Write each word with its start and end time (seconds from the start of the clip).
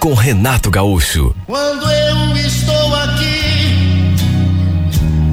com 0.00 0.14
Renato 0.14 0.70
Gaúcho. 0.70 1.36
Quando 1.46 1.84
eu 1.84 2.34
estou 2.36 2.94
aqui, 2.94 4.14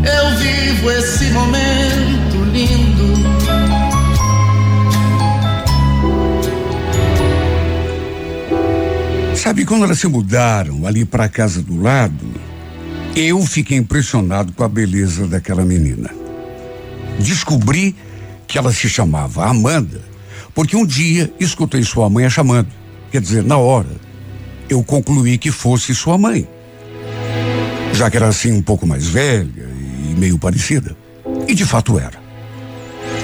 eu 0.04 0.38
vivo 0.38 0.92
esse 0.92 1.32
momento 1.32 2.44
lindo. 2.52 3.08
Sabe 9.38 9.64
quando 9.64 9.86
elas 9.86 10.00
se 10.00 10.08
mudaram 10.08 10.86
ali 10.86 11.06
para 11.06 11.24
a 11.24 11.30
casa 11.30 11.62
do 11.62 11.82
lado? 11.82 12.28
Eu 13.16 13.42
fiquei 13.46 13.78
impressionado 13.78 14.52
com 14.52 14.66
a 14.66 14.68
beleza 14.68 15.28
daquela 15.28 15.64
menina. 15.64 16.10
Descobri 17.20 17.96
que 18.46 18.58
ela 18.58 18.74
se 18.74 18.90
chamava 18.90 19.46
Amanda, 19.46 20.02
porque 20.54 20.76
um 20.76 20.86
dia 20.86 21.34
escutei 21.40 21.84
sua 21.84 22.10
mãe 22.10 22.26
a 22.26 22.30
chamando. 22.30 22.68
Quer 23.10 23.22
dizer, 23.22 23.44
na 23.44 23.58
hora, 23.58 24.07
eu 24.70 24.84
concluí 24.84 25.38
que 25.38 25.52
fosse 25.52 25.94
sua 25.96 26.18
mãe. 26.18 26.48
Já 27.94 28.10
que 28.10 28.18
era 28.18 28.28
assim 28.28 28.52
um 28.52 28.62
pouco 28.62 28.86
mais 28.86 29.08
velha 29.08 29.70
e 30.10 30.16
meio 30.18 30.38
parecida. 30.38 30.96
E 31.48 31.54
de 31.54 31.66
fato 31.66 31.98
era. 31.98 32.20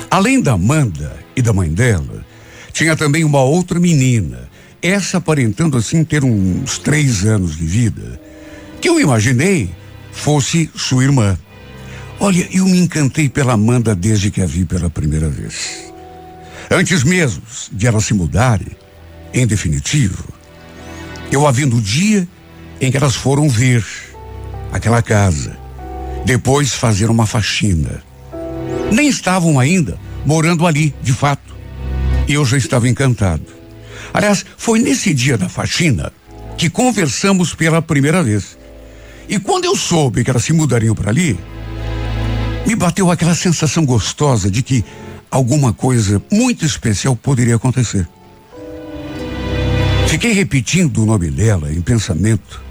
Além 0.10 0.42
da 0.42 0.54
Amanda 0.54 1.16
e 1.36 1.42
da 1.42 1.54
mãe 1.54 1.70
dela, 1.74 2.26
tinha 2.72 2.96
também 2.96 3.24
uma 3.24 3.42
outra 3.42 3.80
menina, 3.80 4.50
essa 4.82 5.18
aparentando 5.18 5.78
assim 5.78 6.04
ter 6.04 6.24
uns 6.24 6.78
três 6.78 7.26
anos 7.26 7.56
de 7.56 7.66
vida, 7.66 8.20
que 8.82 8.90
eu 8.90 9.00
imaginei 9.00 9.70
fosse 10.12 10.70
sua 10.76 11.04
irmã. 11.04 11.38
Olha, 12.20 12.48
eu 12.52 12.66
me 12.66 12.80
encantei 12.80 13.28
pela 13.28 13.54
Amanda 13.54 13.96
desde 13.96 14.32
que 14.32 14.42
a 14.42 14.46
vi 14.46 14.66
pela 14.66 14.90
primeira 14.90 15.30
vez. 15.30 15.92
Antes 16.70 17.04
mesmo 17.04 17.44
de 17.72 17.86
elas 17.86 18.06
se 18.06 18.14
mudarem, 18.14 18.76
em 19.34 19.46
definitivo, 19.46 20.33
eu 21.36 21.48
a 21.48 21.52
vi 21.52 21.66
no 21.66 21.82
dia 21.82 22.28
em 22.80 22.92
que 22.92 22.98
elas 22.98 23.16
foram 23.16 23.50
ver 23.50 23.84
aquela 24.72 25.02
casa. 25.02 25.58
Depois 26.26 26.74
fazer 26.74 27.10
uma 27.10 27.26
faxina. 27.26 28.04
Nem 28.92 29.08
estavam 29.08 29.60
ainda 29.60 29.98
morando 30.26 30.68
ali, 30.68 30.94
de 31.02 31.12
fato. 31.12 31.56
E 32.28 32.34
eu 32.34 32.46
já 32.46 32.56
estava 32.56 32.88
encantado. 32.88 33.44
Aliás, 34.14 34.46
foi 34.58 34.80
nesse 34.80 35.14
dia 35.14 35.38
da 35.38 35.50
faxina 35.50 36.14
que 36.56 36.70
conversamos 36.70 37.56
pela 37.56 37.82
primeira 37.82 38.22
vez. 38.22 38.58
E 39.28 39.40
quando 39.40 39.66
eu 39.66 39.76
soube 39.76 40.24
que 40.24 40.30
elas 40.30 40.44
se 40.44 40.54
mudariam 40.54 40.94
para 40.94 41.10
ali, 41.10 41.38
me 42.68 42.76
bateu 42.76 43.10
aquela 43.10 43.34
sensação 43.34 43.86
gostosa 43.86 44.52
de 44.52 44.62
que 44.62 44.86
alguma 45.32 45.74
coisa 45.74 46.22
muito 46.32 46.64
especial 46.64 47.16
poderia 47.16 47.56
acontecer. 47.56 48.08
Fiquei 50.14 50.32
repetindo 50.32 51.02
o 51.02 51.08
nome 51.08 51.32
dela 51.32 51.74
em 51.74 51.82
pensamento 51.82 52.62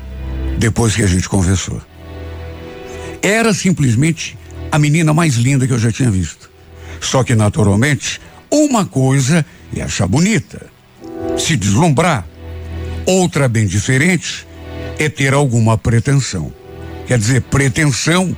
depois 0.60 0.94
que 0.94 1.02
a 1.02 1.08
gente 1.08 1.28
conversou. 1.28 1.82
Era 3.20 3.52
simplesmente 3.52 4.38
a 4.70 4.78
menina 4.78 5.12
mais 5.12 5.34
linda 5.34 5.66
que 5.66 5.72
eu 5.72 5.78
já 5.78 5.90
tinha 5.90 6.08
visto. 6.08 6.48
Só 7.00 7.24
que, 7.24 7.34
naturalmente, 7.34 8.20
uma 8.48 8.86
coisa 8.86 9.44
é 9.76 9.82
achar 9.82 10.06
bonita, 10.06 10.66
se 11.36 11.56
deslumbrar. 11.56 12.24
Outra 13.06 13.48
bem 13.48 13.66
diferente 13.66 14.46
é 14.96 15.08
ter 15.08 15.34
alguma 15.34 15.76
pretensão. 15.76 16.54
Quer 17.08 17.18
dizer, 17.18 17.42
pretensão 17.42 18.36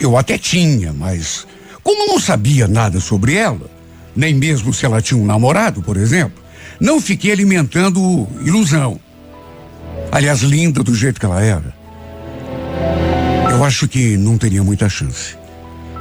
eu 0.00 0.16
até 0.18 0.36
tinha, 0.36 0.92
mas 0.92 1.46
como 1.80 2.08
não 2.08 2.18
sabia 2.18 2.66
nada 2.66 2.98
sobre 2.98 3.36
ela, 3.36 3.70
nem 4.16 4.34
mesmo 4.34 4.74
se 4.74 4.84
ela 4.84 5.00
tinha 5.00 5.20
um 5.20 5.26
namorado, 5.26 5.80
por 5.80 5.96
exemplo, 5.96 6.41
não 6.80 7.00
fiquei 7.00 7.32
alimentando 7.32 8.28
ilusão. 8.44 9.00
Aliás, 10.10 10.40
linda 10.40 10.82
do 10.82 10.94
jeito 10.94 11.18
que 11.18 11.26
ela 11.26 11.42
era. 11.42 11.74
Eu 13.50 13.64
acho 13.64 13.86
que 13.86 14.16
não 14.16 14.38
teria 14.38 14.62
muita 14.62 14.88
chance. 14.88 15.36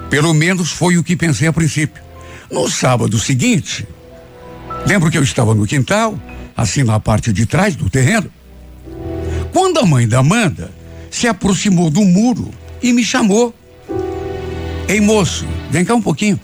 Pelo 0.10 0.34
menos 0.34 0.72
foi 0.72 0.98
o 0.98 1.04
que 1.04 1.16
pensei 1.16 1.48
a 1.48 1.54
princípio. 1.54 2.02
No 2.52 2.70
sábado 2.70 3.18
seguinte, 3.18 3.88
lembro 4.86 5.10
que 5.10 5.18
eu 5.18 5.24
estava 5.24 5.56
no 5.56 5.66
quintal, 5.66 6.20
assim 6.56 6.84
na 6.84 7.00
parte 7.00 7.32
de 7.32 7.46
trás 7.46 7.76
do 7.76 7.90
terreno, 7.90 8.30
quando 9.54 9.80
a 9.80 9.86
mãe 9.86 10.08
da 10.08 10.20
Amanda 10.20 10.72
se 11.10 11.28
aproximou 11.28 11.90
do 11.90 12.02
muro 12.02 12.52
e 12.82 12.92
me 12.92 13.04
chamou. 13.04 13.54
Ei, 14.88 15.00
moço, 15.00 15.46
vem 15.70 15.86
cá 15.86 15.94
um 15.94 16.02
pouquinho. 16.02 16.40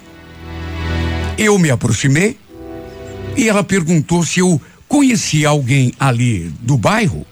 Eu 1.37 1.57
me 1.59 1.69
aproximei 1.69 2.37
e 3.37 3.47
ela 3.47 3.63
perguntou 3.63 4.25
se 4.25 4.39
eu 4.39 4.59
conhecia 4.87 5.49
alguém 5.49 5.93
ali 5.99 6.51
do 6.59 6.75
bairro 6.75 7.25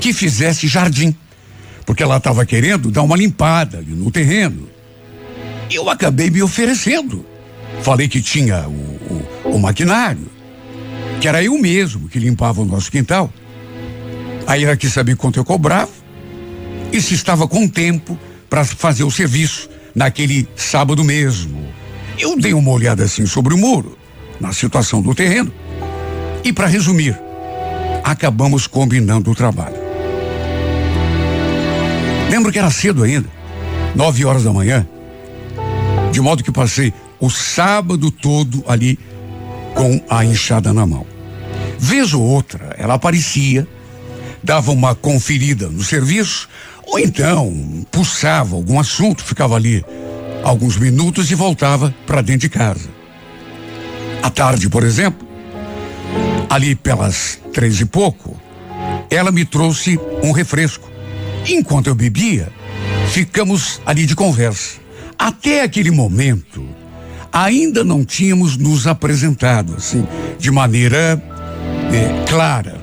que 0.00 0.12
fizesse 0.12 0.68
jardim, 0.68 1.14
porque 1.84 2.04
ela 2.04 2.18
estava 2.18 2.46
querendo 2.46 2.90
dar 2.90 3.02
uma 3.02 3.16
limpada 3.16 3.82
no 3.84 4.12
terreno. 4.12 4.68
Eu 5.70 5.90
acabei 5.90 6.30
me 6.30 6.40
oferecendo. 6.40 7.26
Falei 7.82 8.06
que 8.06 8.22
tinha 8.22 8.68
o, 8.68 8.72
o, 9.44 9.56
o 9.56 9.58
maquinário, 9.58 10.30
que 11.20 11.26
era 11.26 11.42
eu 11.42 11.58
mesmo 11.58 12.08
que 12.08 12.18
limpava 12.18 12.62
o 12.62 12.64
nosso 12.64 12.90
quintal. 12.90 13.32
Aí 14.46 14.64
ela 14.64 14.76
quis 14.76 14.92
saber 14.92 15.16
quanto 15.16 15.38
eu 15.38 15.44
cobrava 15.44 15.90
e 16.92 17.00
se 17.00 17.14
estava 17.14 17.48
com 17.48 17.68
tempo 17.68 18.16
para 18.48 18.64
fazer 18.64 19.02
o 19.02 19.10
serviço 19.10 19.68
naquele 19.94 20.48
sábado 20.54 21.02
mesmo. 21.02 21.66
Eu 22.18 22.38
dei 22.38 22.54
uma 22.54 22.70
olhada 22.70 23.04
assim 23.04 23.26
sobre 23.26 23.52
o 23.52 23.58
muro, 23.58 23.97
na 24.40 24.52
situação 24.52 25.02
do 25.02 25.14
terreno. 25.14 25.52
E 26.44 26.52
para 26.52 26.66
resumir, 26.66 27.18
acabamos 28.04 28.66
combinando 28.66 29.30
o 29.30 29.34
trabalho. 29.34 29.76
Lembro 32.30 32.52
que 32.52 32.58
era 32.58 32.70
cedo 32.70 33.02
ainda, 33.02 33.28
nove 33.94 34.24
horas 34.24 34.44
da 34.44 34.52
manhã, 34.52 34.86
de 36.12 36.20
modo 36.20 36.44
que 36.44 36.52
passei 36.52 36.92
o 37.18 37.30
sábado 37.30 38.10
todo 38.10 38.62
ali 38.68 38.98
com 39.74 40.00
a 40.08 40.24
enxada 40.24 40.72
na 40.72 40.86
mão. 40.86 41.06
Vez 41.78 42.12
ou 42.12 42.22
outra, 42.22 42.74
ela 42.78 42.94
aparecia, 42.94 43.66
dava 44.42 44.72
uma 44.72 44.94
conferida 44.94 45.68
no 45.68 45.82
serviço, 45.82 46.48
ou 46.84 46.98
então 46.98 47.86
puxava 47.90 48.56
algum 48.56 48.78
assunto, 48.78 49.24
ficava 49.24 49.56
ali 49.56 49.84
alguns 50.42 50.76
minutos 50.76 51.30
e 51.30 51.34
voltava 51.34 51.94
para 52.06 52.20
dentro 52.20 52.40
de 52.40 52.48
casa. 52.48 52.97
À 54.22 54.30
tarde, 54.30 54.68
por 54.68 54.84
exemplo, 54.84 55.26
ali 56.50 56.74
pelas 56.74 57.38
três 57.52 57.80
e 57.80 57.84
pouco, 57.84 58.36
ela 59.10 59.30
me 59.30 59.44
trouxe 59.44 59.98
um 60.22 60.32
refresco. 60.32 60.88
Enquanto 61.46 61.86
eu 61.86 61.94
bebia, 61.94 62.48
ficamos 63.10 63.80
ali 63.86 64.06
de 64.06 64.14
conversa. 64.14 64.78
Até 65.18 65.62
aquele 65.62 65.90
momento, 65.90 66.64
ainda 67.32 67.84
não 67.84 68.04
tínhamos 68.04 68.56
nos 68.56 68.86
apresentado 68.86 69.74
assim, 69.76 70.06
de 70.38 70.50
maneira 70.50 71.20
eh, 71.92 72.24
clara. 72.28 72.80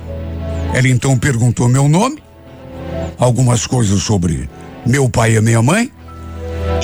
Ela 0.74 0.88
então 0.88 1.16
perguntou 1.18 1.68
meu 1.68 1.88
nome, 1.88 2.22
algumas 3.18 3.66
coisas 3.66 4.02
sobre 4.02 4.48
meu 4.84 5.08
pai 5.08 5.36
e 5.36 5.40
minha 5.40 5.62
mãe, 5.62 5.90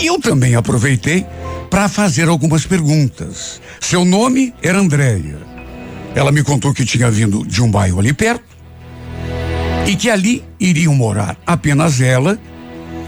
e 0.00 0.06
eu 0.06 0.19
também 0.19 0.55
aproveitei 0.55 1.26
para 1.72 1.88
fazer 1.88 2.28
algumas 2.28 2.66
perguntas. 2.66 3.58
Seu 3.80 4.04
nome 4.04 4.52
era 4.62 4.78
Andréia. 4.78 5.38
Ela 6.14 6.30
me 6.30 6.42
contou 6.42 6.74
que 6.74 6.84
tinha 6.84 7.10
vindo 7.10 7.46
de 7.46 7.62
um 7.62 7.70
bairro 7.70 7.98
ali 7.98 8.12
perto 8.12 8.44
e 9.86 9.96
que 9.96 10.10
ali 10.10 10.44
iriam 10.60 10.94
morar 10.94 11.34
apenas 11.46 11.98
ela, 12.02 12.38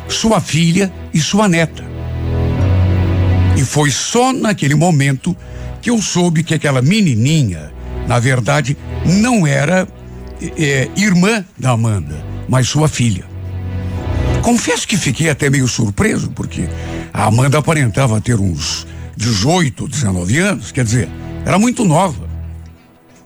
sua 0.08 0.40
filha 0.40 0.90
e 1.12 1.20
sua 1.20 1.46
neta. 1.46 1.84
E 3.54 3.60
foi 3.62 3.90
só 3.90 4.32
naquele 4.32 4.74
momento 4.74 5.36
que 5.82 5.90
eu 5.90 6.00
soube 6.00 6.42
que 6.42 6.54
aquela 6.54 6.80
menininha, 6.80 7.70
na 8.08 8.18
verdade, 8.18 8.78
não 9.04 9.46
era 9.46 9.86
é, 10.56 10.88
irmã 10.96 11.44
da 11.58 11.72
Amanda, 11.72 12.24
mas 12.48 12.66
sua 12.66 12.88
filha. 12.88 13.26
Confesso 14.40 14.88
que 14.88 14.96
fiquei 14.96 15.28
até 15.28 15.50
meio 15.50 15.68
surpreso, 15.68 16.30
porque 16.30 16.66
a 17.14 17.26
Amanda 17.26 17.58
aparentava 17.58 18.20
ter 18.20 18.40
uns 18.40 18.84
18, 19.16 19.86
19 19.86 20.36
anos, 20.38 20.72
quer 20.72 20.84
dizer, 20.84 21.08
era 21.46 21.60
muito 21.60 21.84
nova. 21.84 22.28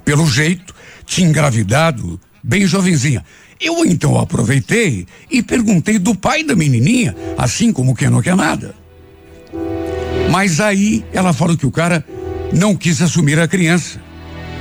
Pelo 0.04 0.26
jeito, 0.26 0.74
tinha 1.06 1.26
engravidado 1.26 2.20
bem 2.44 2.66
jovenzinha. 2.66 3.24
Eu 3.58 3.86
então 3.86 4.18
aproveitei 4.18 5.06
e 5.30 5.42
perguntei 5.42 5.98
do 5.98 6.14
pai 6.14 6.44
da 6.44 6.54
menininha, 6.54 7.16
assim 7.38 7.72
como 7.72 7.94
quem 7.94 8.10
não 8.10 8.20
quer 8.20 8.36
nada. 8.36 8.74
Mas 10.30 10.60
aí 10.60 11.02
ela 11.10 11.32
falou 11.32 11.56
que 11.56 11.66
o 11.66 11.70
cara 11.70 12.04
não 12.52 12.76
quis 12.76 13.00
assumir 13.00 13.40
a 13.40 13.48
criança, 13.48 13.98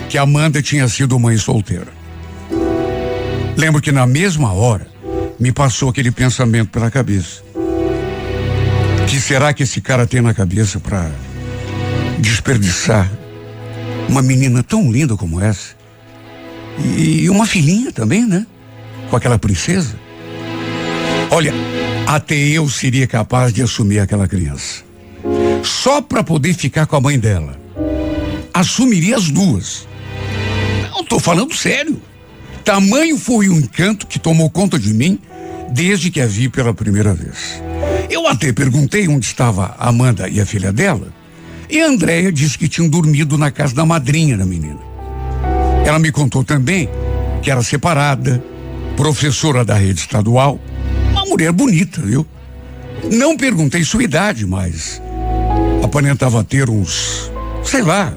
que 0.08 0.18
Amanda 0.18 0.62
tinha 0.62 0.88
sido 0.88 1.20
mãe 1.20 1.38
solteira. 1.38 1.92
Lembro 3.58 3.82
que 3.82 3.92
na 3.92 4.08
mesma 4.08 4.54
hora 4.54 4.88
me 5.38 5.52
passou 5.52 5.90
aquele 5.90 6.12
pensamento 6.12 6.70
pela 6.70 6.90
cabeça. 6.90 7.47
Que 9.08 9.22
será 9.22 9.54
que 9.54 9.64
esse 9.64 9.80
cara 9.80 10.06
tem 10.06 10.22
na 10.22 10.34
cabeça 10.34 10.80
para 10.80 11.10
desperdiçar 12.20 13.10
uma 14.10 14.22
menina 14.22 14.62
tão 14.62 14.92
linda 14.92 15.16
como 15.16 15.40
essa? 15.42 15.76
E 16.78 17.30
uma 17.30 17.46
filhinha 17.46 17.92
também, 17.92 18.28
né? 18.28 18.46
Com 19.10 19.16
aquela 19.16 19.40
princesa. 19.40 19.96
Olha, 21.32 21.54
até 22.06 22.36
eu 22.36 22.70
seria 22.70 23.08
capaz 23.08 23.54
de 23.54 23.62
assumir 23.62 24.00
aquela 24.00 24.28
criança. 24.28 24.84
Só 25.64 26.02
para 26.02 26.24
poder 26.24 26.54
ficar 26.54 26.86
com 26.86 26.96
a 26.96 27.02
mãe 27.02 27.18
dela. 27.18 27.60
Assumiria 28.54 29.16
as 29.16 29.30
duas. 29.30 29.88
Não 30.92 31.04
tô 31.04 31.20
falando 31.20 31.54
sério. 31.56 32.02
Tamanho 32.64 33.18
foi 33.18 33.48
o 33.48 33.54
encanto 33.54 34.06
que 34.06 34.20
tomou 34.20 34.50
conta 34.50 34.78
de 34.78 34.94
mim 34.94 35.20
desde 35.72 36.12
que 36.12 36.20
a 36.20 36.28
vi 36.28 36.50
pela 36.50 36.74
primeira 36.74 37.14
vez. 37.14 37.62
Eu 38.10 38.28
até 38.28 38.54
perguntei 38.54 39.08
onde 39.08 39.26
estava 39.26 39.76
a 39.78 39.90
Amanda 39.90 40.30
e 40.30 40.40
a 40.40 40.46
filha 40.46 40.72
dela, 40.72 41.08
e 41.70 41.82
a 41.82 41.88
Andréia 41.88 42.32
disse 42.32 42.58
que 42.58 42.70
tinham 42.70 42.88
dormido 42.90 43.38
na 43.38 43.52
casa 43.52 43.76
da 43.76 43.86
madrinha 43.86 44.38
da 44.38 44.46
menina. 44.46 44.80
Ela 45.86 46.00
me 46.00 46.12
contou 46.12 46.44
também 46.44 46.90
que 47.42 47.52
era 47.52 47.62
separada, 47.62 48.44
professora 48.96 49.64
da 49.64 49.76
rede 49.76 50.00
estadual, 50.00 50.60
uma 51.12 51.26
mulher 51.26 51.52
bonita, 51.52 52.02
viu? 52.02 52.26
Não 53.12 53.38
perguntei 53.38 53.84
sua 53.84 54.04
idade, 54.04 54.46
mas 54.46 55.02
aparentava 55.84 56.44
ter 56.44 56.70
uns, 56.70 57.32
sei 57.64 57.82
lá, 57.82 58.14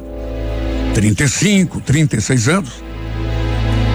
35, 0.95 1.81
36 1.81 2.49
anos. 2.49 2.83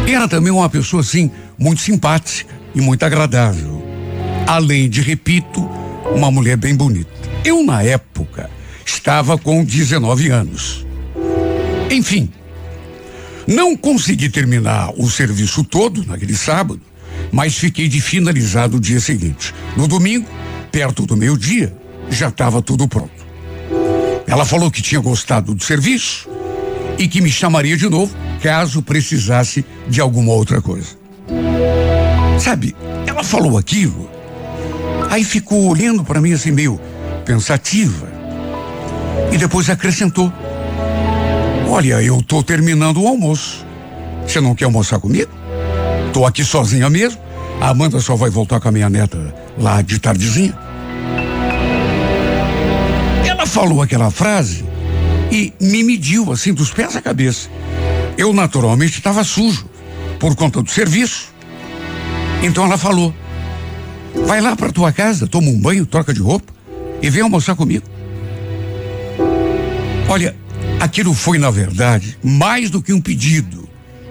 E 0.07 0.13
era 0.13 0.27
também 0.27 0.51
uma 0.51 0.69
pessoa 0.69 1.01
assim, 1.01 1.31
muito 1.57 1.81
simpática 1.81 2.53
e 2.73 2.81
muito 2.81 3.03
agradável. 3.03 3.83
Além 4.45 4.87
de, 4.87 5.01
repito, 5.01 5.67
uma 6.13 6.29
mulher 6.29 6.57
bem 6.57 6.75
bonita. 6.75 7.09
Eu, 7.43 7.63
na 7.63 7.81
época, 7.81 8.49
estava 8.85 9.37
com 9.37 9.63
19 9.63 10.29
anos. 10.29 10.85
Enfim, 11.89 12.29
não 13.47 13.75
consegui 13.77 14.29
terminar 14.29 14.91
o 14.97 15.09
serviço 15.09 15.63
todo 15.63 16.05
naquele 16.05 16.35
sábado, 16.35 16.81
mas 17.31 17.55
fiquei 17.55 17.87
de 17.87 18.01
finalizar 18.01 18.69
no 18.69 18.79
dia 18.79 18.99
seguinte. 18.99 19.53
No 19.77 19.87
domingo, 19.87 20.27
perto 20.71 21.05
do 21.05 21.15
meio-dia, 21.15 21.75
já 22.09 22.29
estava 22.29 22.61
tudo 22.61 22.87
pronto. 22.87 23.25
Ela 24.27 24.45
falou 24.45 24.71
que 24.71 24.81
tinha 24.81 24.99
gostado 24.99 25.53
do 25.53 25.63
serviço 25.63 26.27
e 26.97 27.07
que 27.07 27.21
me 27.21 27.29
chamaria 27.29 27.77
de 27.77 27.89
novo 27.89 28.15
caso 28.41 28.81
precisasse 28.81 29.65
de 29.87 30.01
alguma 30.01 30.33
outra 30.33 30.61
coisa. 30.61 30.97
Sabe, 32.39 32.75
ela 33.07 33.23
falou 33.23 33.57
aquilo, 33.57 34.09
aí 35.09 35.23
ficou 35.23 35.67
olhando 35.67 36.03
para 36.03 36.21
mim 36.21 36.33
assim 36.33 36.51
meio 36.51 36.79
pensativa 37.25 38.07
e 39.31 39.37
depois 39.37 39.69
acrescentou: 39.69 40.31
Olha, 41.67 42.01
eu 42.01 42.21
tô 42.21 42.41
terminando 42.43 43.01
o 43.01 43.07
almoço. 43.07 43.65
Você 44.25 44.39
não 44.39 44.55
quer 44.55 44.65
almoçar 44.65 44.99
comigo? 44.99 45.31
Tô 46.13 46.25
aqui 46.25 46.43
sozinha 46.43 46.89
mesmo. 46.89 47.21
A 47.59 47.69
Amanda 47.69 47.99
só 47.99 48.15
vai 48.15 48.29
voltar 48.29 48.59
com 48.59 48.67
a 48.67 48.71
minha 48.71 48.89
neta 48.89 49.33
lá 49.57 49.81
de 49.81 49.99
tardezinha. 49.99 50.57
Ela 53.27 53.45
falou 53.45 53.81
aquela 53.81 54.11
frase 54.11 54.65
e 55.31 55.53
me 55.59 55.83
mediu 55.83 56.31
assim 56.31 56.53
dos 56.53 56.71
pés 56.71 56.95
à 56.95 57.01
cabeça. 57.01 57.49
Eu 58.17 58.33
naturalmente 58.33 58.97
estava 58.97 59.23
sujo 59.23 59.65
por 60.19 60.35
conta 60.35 60.61
do 60.61 60.69
serviço. 60.69 61.33
Então 62.41 62.65
ela 62.65 62.77
falou: 62.77 63.13
Vai 64.23 64.41
lá 64.41 64.55
para 64.55 64.71
tua 64.71 64.91
casa, 64.91 65.27
toma 65.27 65.49
um 65.49 65.59
banho, 65.59 65.85
troca 65.85 66.13
de 66.13 66.21
roupa 66.21 66.53
e 67.01 67.09
vem 67.09 67.21
almoçar 67.21 67.55
comigo. 67.55 67.85
Olha, 70.07 70.35
aquilo 70.79 71.13
foi 71.13 71.37
na 71.37 71.49
verdade 71.49 72.17
mais 72.23 72.69
do 72.69 72.81
que 72.81 72.93
um 72.93 73.01
pedido, 73.01 73.67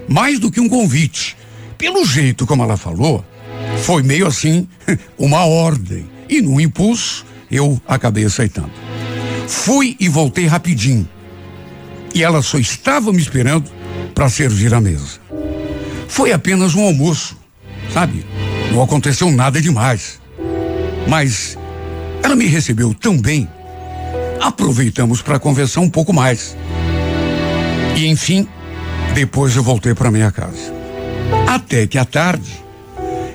mais 0.09 0.39
do 0.39 0.51
que 0.51 0.61
um 0.61 0.69
convite. 0.69 1.37
Pelo 1.79 2.05
jeito 2.05 2.47
como 2.47 2.63
ela 2.63 2.77
falou, 2.77 3.25
foi 3.83 4.03
meio 4.03 4.27
assim 4.27 4.69
uma 5.19 5.45
ordem 5.45 6.07
e 6.29 6.41
no 6.41 6.61
impulso 6.61 7.25
eu 7.51 7.81
acabei 7.87 8.25
aceitando. 8.25 8.73
Fui 9.47 9.97
e 10.01 10.09
voltei 10.09 10.47
rapidinho. 10.47 11.09
E 12.15 12.23
ela 12.23 12.43
só 12.43 12.59
estava 12.59 13.13
me 13.13 13.21
esperando 13.21 13.71
para 14.15 14.29
servir 14.29 14.73
a 14.73 14.81
mesa. 14.81 15.21
Foi 16.09 16.33
apenas 16.33 16.75
um 16.75 16.83
almoço, 16.83 17.37
sabe? 17.93 18.25
Não 18.75 18.83
aconteceu 18.83 19.31
nada 19.31 19.61
demais. 19.61 20.19
Mas 21.09 21.57
ela 22.23 22.35
me 22.35 22.47
recebeu 22.47 22.93
tão 22.93 23.17
bem. 23.17 23.49
Aproveitamos 24.41 25.23
para 25.23 25.39
conversar 25.39 25.81
um 25.81 25.89
pouco 25.89 26.13
mais. 26.13 26.57
E 27.97 28.07
enfim, 28.07 28.49
depois 29.15 29.55
eu 29.55 29.63
voltei 29.63 29.95
para 29.95 30.11
minha 30.11 30.33
casa. 30.33 30.75
Até 31.47 31.87
que 31.87 31.97
à 31.97 32.05
tarde, 32.05 32.51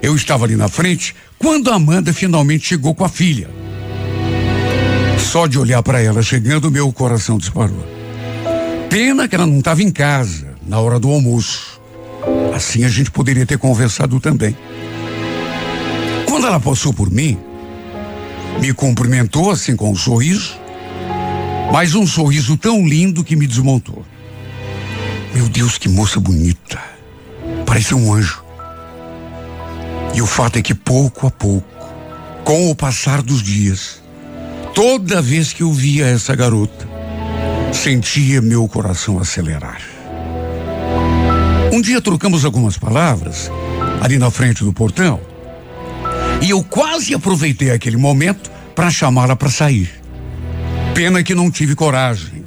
eu 0.01 0.13
estava 0.13 0.43
ali 0.43 0.57
na 0.57 0.67
frente 0.67 1.15
quando 1.37 1.71
a 1.71 1.75
Amanda 1.75 2.11
finalmente 2.11 2.67
chegou 2.67 2.93
com 2.93 3.05
a 3.05 3.09
filha. 3.09 3.49
Só 5.17 5.47
de 5.47 5.57
olhar 5.57 5.81
para 5.81 6.01
ela 6.01 6.21
chegando, 6.21 6.69
meu 6.69 6.91
coração 6.91 7.37
disparou. 7.37 7.87
Pena 8.89 9.25
que 9.25 9.35
ela 9.35 9.47
não 9.47 9.59
estava 9.59 9.81
em 9.81 9.91
casa 9.91 10.47
na 10.67 10.79
hora 10.79 10.99
do 10.99 11.09
almoço. 11.09 11.79
Assim 12.53 12.83
a 12.83 12.89
gente 12.89 13.09
poderia 13.09 13.45
ter 13.45 13.57
conversado 13.57 14.19
também. 14.19 14.55
Quando 16.39 16.47
ela 16.47 16.59
passou 16.61 16.93
por 16.93 17.11
mim, 17.11 17.37
me 18.61 18.73
cumprimentou 18.73 19.51
assim 19.51 19.75
com 19.75 19.91
um 19.91 19.95
sorriso, 19.95 20.57
mas 21.69 21.95
um 21.95 22.07
sorriso 22.07 22.55
tão 22.55 22.87
lindo 22.87 23.25
que 23.25 23.35
me 23.35 23.45
desmontou. 23.45 24.05
Meu 25.35 25.49
Deus, 25.49 25.77
que 25.77 25.89
moça 25.89 26.17
bonita. 26.17 26.79
Parecia 27.65 27.97
um 27.97 28.13
anjo. 28.13 28.41
E 30.15 30.21
o 30.21 30.25
fato 30.25 30.57
é 30.57 30.61
que 30.61 30.73
pouco 30.73 31.27
a 31.27 31.29
pouco, 31.29 31.67
com 32.45 32.71
o 32.71 32.75
passar 32.75 33.21
dos 33.21 33.43
dias, 33.43 34.01
toda 34.73 35.21
vez 35.21 35.51
que 35.51 35.61
eu 35.61 35.73
via 35.73 36.05
essa 36.05 36.33
garota, 36.37 36.87
sentia 37.73 38.41
meu 38.41 38.65
coração 38.65 39.19
acelerar. 39.19 39.81
Um 41.73 41.81
dia 41.81 41.99
trocamos 41.99 42.45
algumas 42.45 42.77
palavras 42.77 43.51
ali 43.99 44.17
na 44.17 44.31
frente 44.31 44.63
do 44.63 44.71
portão 44.71 45.19
e 46.41 46.51
eu 46.51 46.63
quase 46.63 47.13
aproveitei 47.13 47.71
aquele 47.71 47.97
momento 47.97 48.49
para 48.75 48.89
chamá-la 48.89 49.35
para 49.35 49.49
sair. 49.49 49.89
Pena 50.93 51.21
que 51.23 51.35
não 51.35 51.51
tive 51.51 51.75
coragem. 51.75 52.45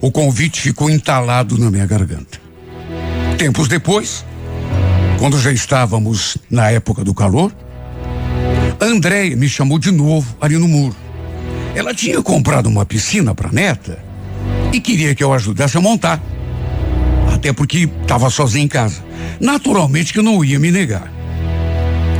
O 0.00 0.10
convite 0.10 0.60
ficou 0.60 0.90
entalado 0.90 1.58
na 1.58 1.70
minha 1.70 1.86
garganta. 1.86 2.40
Tempos 3.36 3.68
depois, 3.68 4.24
quando 5.18 5.40
já 5.40 5.52
estávamos 5.52 6.38
na 6.50 6.70
época 6.70 7.04
do 7.04 7.14
calor, 7.14 7.52
Andréia 8.80 9.36
me 9.36 9.48
chamou 9.48 9.78
de 9.78 9.90
novo 9.90 10.36
ali 10.40 10.56
no 10.56 10.68
muro. 10.68 10.96
Ela 11.74 11.94
tinha 11.94 12.22
comprado 12.22 12.66
uma 12.66 12.84
piscina 12.84 13.34
para 13.34 13.52
neta 13.52 13.98
e 14.72 14.80
queria 14.80 15.14
que 15.14 15.22
eu 15.22 15.32
ajudasse 15.32 15.76
a 15.76 15.80
montar. 15.80 16.20
Até 17.32 17.52
porque 17.52 17.88
estava 18.02 18.30
sozinha 18.30 18.64
em 18.64 18.68
casa. 18.68 19.04
Naturalmente 19.40 20.12
que 20.12 20.18
eu 20.18 20.24
não 20.24 20.44
ia 20.44 20.58
me 20.58 20.70
negar. 20.70 21.17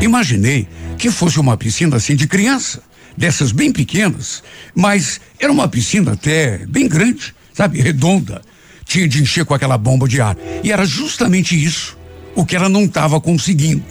Imaginei 0.00 0.68
que 0.96 1.10
fosse 1.10 1.40
uma 1.40 1.56
piscina 1.56 1.96
assim 1.96 2.14
de 2.14 2.26
criança, 2.26 2.82
dessas 3.16 3.50
bem 3.50 3.72
pequenas, 3.72 4.42
mas 4.74 5.20
era 5.40 5.50
uma 5.50 5.66
piscina 5.68 6.12
até 6.12 6.58
bem 6.66 6.88
grande, 6.88 7.34
sabe, 7.52 7.80
redonda. 7.80 8.40
Tinha 8.84 9.08
de 9.08 9.22
encher 9.22 9.44
com 9.44 9.54
aquela 9.54 9.76
bomba 9.76 10.08
de 10.08 10.20
ar. 10.20 10.36
E 10.62 10.72
era 10.72 10.86
justamente 10.86 11.62
isso 11.62 11.98
o 12.34 12.46
que 12.46 12.54
ela 12.54 12.68
não 12.68 12.84
estava 12.84 13.20
conseguindo. 13.20 13.84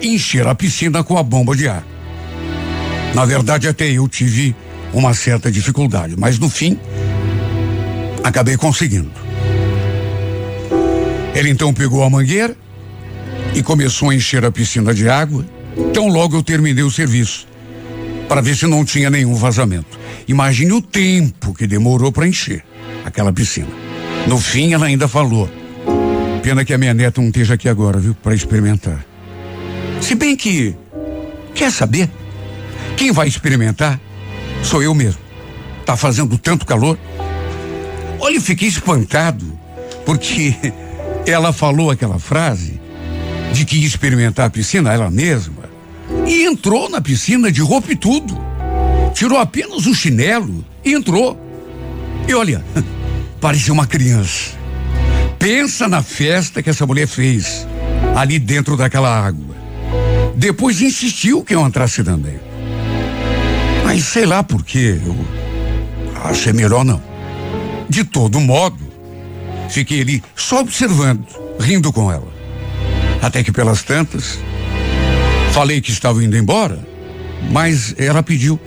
Encher 0.00 0.46
a 0.46 0.54
piscina 0.54 1.02
com 1.02 1.18
a 1.18 1.22
bomba 1.22 1.56
de 1.56 1.68
ar. 1.68 1.84
Na 3.14 3.24
verdade, 3.24 3.68
até 3.68 3.90
eu 3.90 4.08
tive 4.08 4.54
uma 4.92 5.12
certa 5.12 5.50
dificuldade, 5.50 6.14
mas 6.16 6.38
no 6.38 6.48
fim, 6.48 6.78
acabei 8.22 8.56
conseguindo. 8.56 9.10
Ele 11.34 11.50
então 11.50 11.74
pegou 11.74 12.04
a 12.04 12.10
mangueira 12.10 12.56
e 13.54 13.62
começou 13.62 14.10
a 14.10 14.14
encher 14.14 14.44
a 14.44 14.50
piscina 14.50 14.92
de 14.92 15.08
água 15.08 15.44
então 15.76 16.08
logo 16.08 16.36
eu 16.36 16.42
terminei 16.42 16.84
o 16.84 16.90
serviço 16.90 17.46
para 18.28 18.40
ver 18.40 18.56
se 18.56 18.66
não 18.66 18.84
tinha 18.84 19.10
nenhum 19.10 19.34
vazamento. 19.34 19.98
Imagine 20.26 20.72
o 20.72 20.80
tempo 20.80 21.52
que 21.52 21.66
demorou 21.66 22.10
para 22.10 22.26
encher 22.26 22.64
aquela 23.04 23.32
piscina. 23.32 23.68
No 24.26 24.38
fim 24.38 24.72
ela 24.72 24.86
ainda 24.86 25.06
falou: 25.06 25.48
"Pena 26.42 26.64
que 26.64 26.72
a 26.72 26.78
minha 26.78 26.94
neta 26.94 27.20
não 27.20 27.28
esteja 27.28 27.54
aqui 27.54 27.68
agora, 27.68 27.98
viu, 27.98 28.14
para 28.14 28.34
experimentar. 28.34 29.04
Se 30.00 30.14
bem 30.14 30.36
que, 30.36 30.74
quer 31.54 31.70
saber? 31.70 32.08
Quem 32.96 33.12
vai 33.12 33.28
experimentar 33.28 34.00
sou 34.62 34.82
eu 34.82 34.94
mesmo. 34.94 35.20
Tá 35.84 35.96
fazendo 35.96 36.38
tanto 36.38 36.64
calor. 36.64 36.98
Olha, 38.18 38.40
fiquei 38.40 38.68
espantado, 38.68 39.58
porque 40.06 40.54
ela 41.26 41.52
falou 41.52 41.90
aquela 41.90 42.18
frase 42.18 42.80
de 43.54 43.64
que 43.64 43.78
ia 43.78 43.86
experimentar 43.86 44.46
a 44.46 44.50
piscina 44.50 44.92
ela 44.92 45.10
mesma 45.10 45.70
e 46.26 46.44
entrou 46.44 46.90
na 46.90 47.00
piscina 47.00 47.50
de 47.52 47.60
roupa 47.60 47.92
e 47.92 47.96
tudo. 47.96 48.36
Tirou 49.14 49.38
apenas 49.38 49.86
o 49.86 49.94
chinelo 49.94 50.64
e 50.84 50.92
entrou. 50.92 51.38
E 52.26 52.34
olha, 52.34 52.64
parecia 53.40 53.72
uma 53.72 53.86
criança. 53.86 54.50
Pensa 55.38 55.86
na 55.86 56.02
festa 56.02 56.62
que 56.62 56.70
essa 56.70 56.84
mulher 56.84 57.06
fez 57.06 57.66
ali 58.16 58.38
dentro 58.40 58.76
daquela 58.76 59.24
água. 59.24 59.54
Depois 60.34 60.80
insistiu 60.80 61.44
que 61.44 61.54
eu 61.54 61.64
entrasse 61.64 62.02
também. 62.02 62.40
Mas 63.84 64.04
sei 64.04 64.26
lá 64.26 64.42
por 64.42 64.64
quê, 64.64 64.98
eu 65.06 65.16
achei 66.24 66.52
melhor 66.52 66.84
não. 66.84 67.00
De 67.88 68.02
todo 68.02 68.40
modo, 68.40 68.80
fiquei 69.68 70.00
ali 70.00 70.24
só 70.34 70.60
observando, 70.60 71.24
rindo 71.60 71.92
com 71.92 72.10
ela. 72.10 72.33
Até 73.24 73.42
que 73.42 73.50
pelas 73.50 73.82
tantas, 73.82 74.38
falei 75.52 75.80
que 75.80 75.90
estava 75.90 76.22
indo 76.22 76.36
embora, 76.36 76.78
mas 77.50 77.94
ela 77.96 78.22
pediu: 78.22 78.60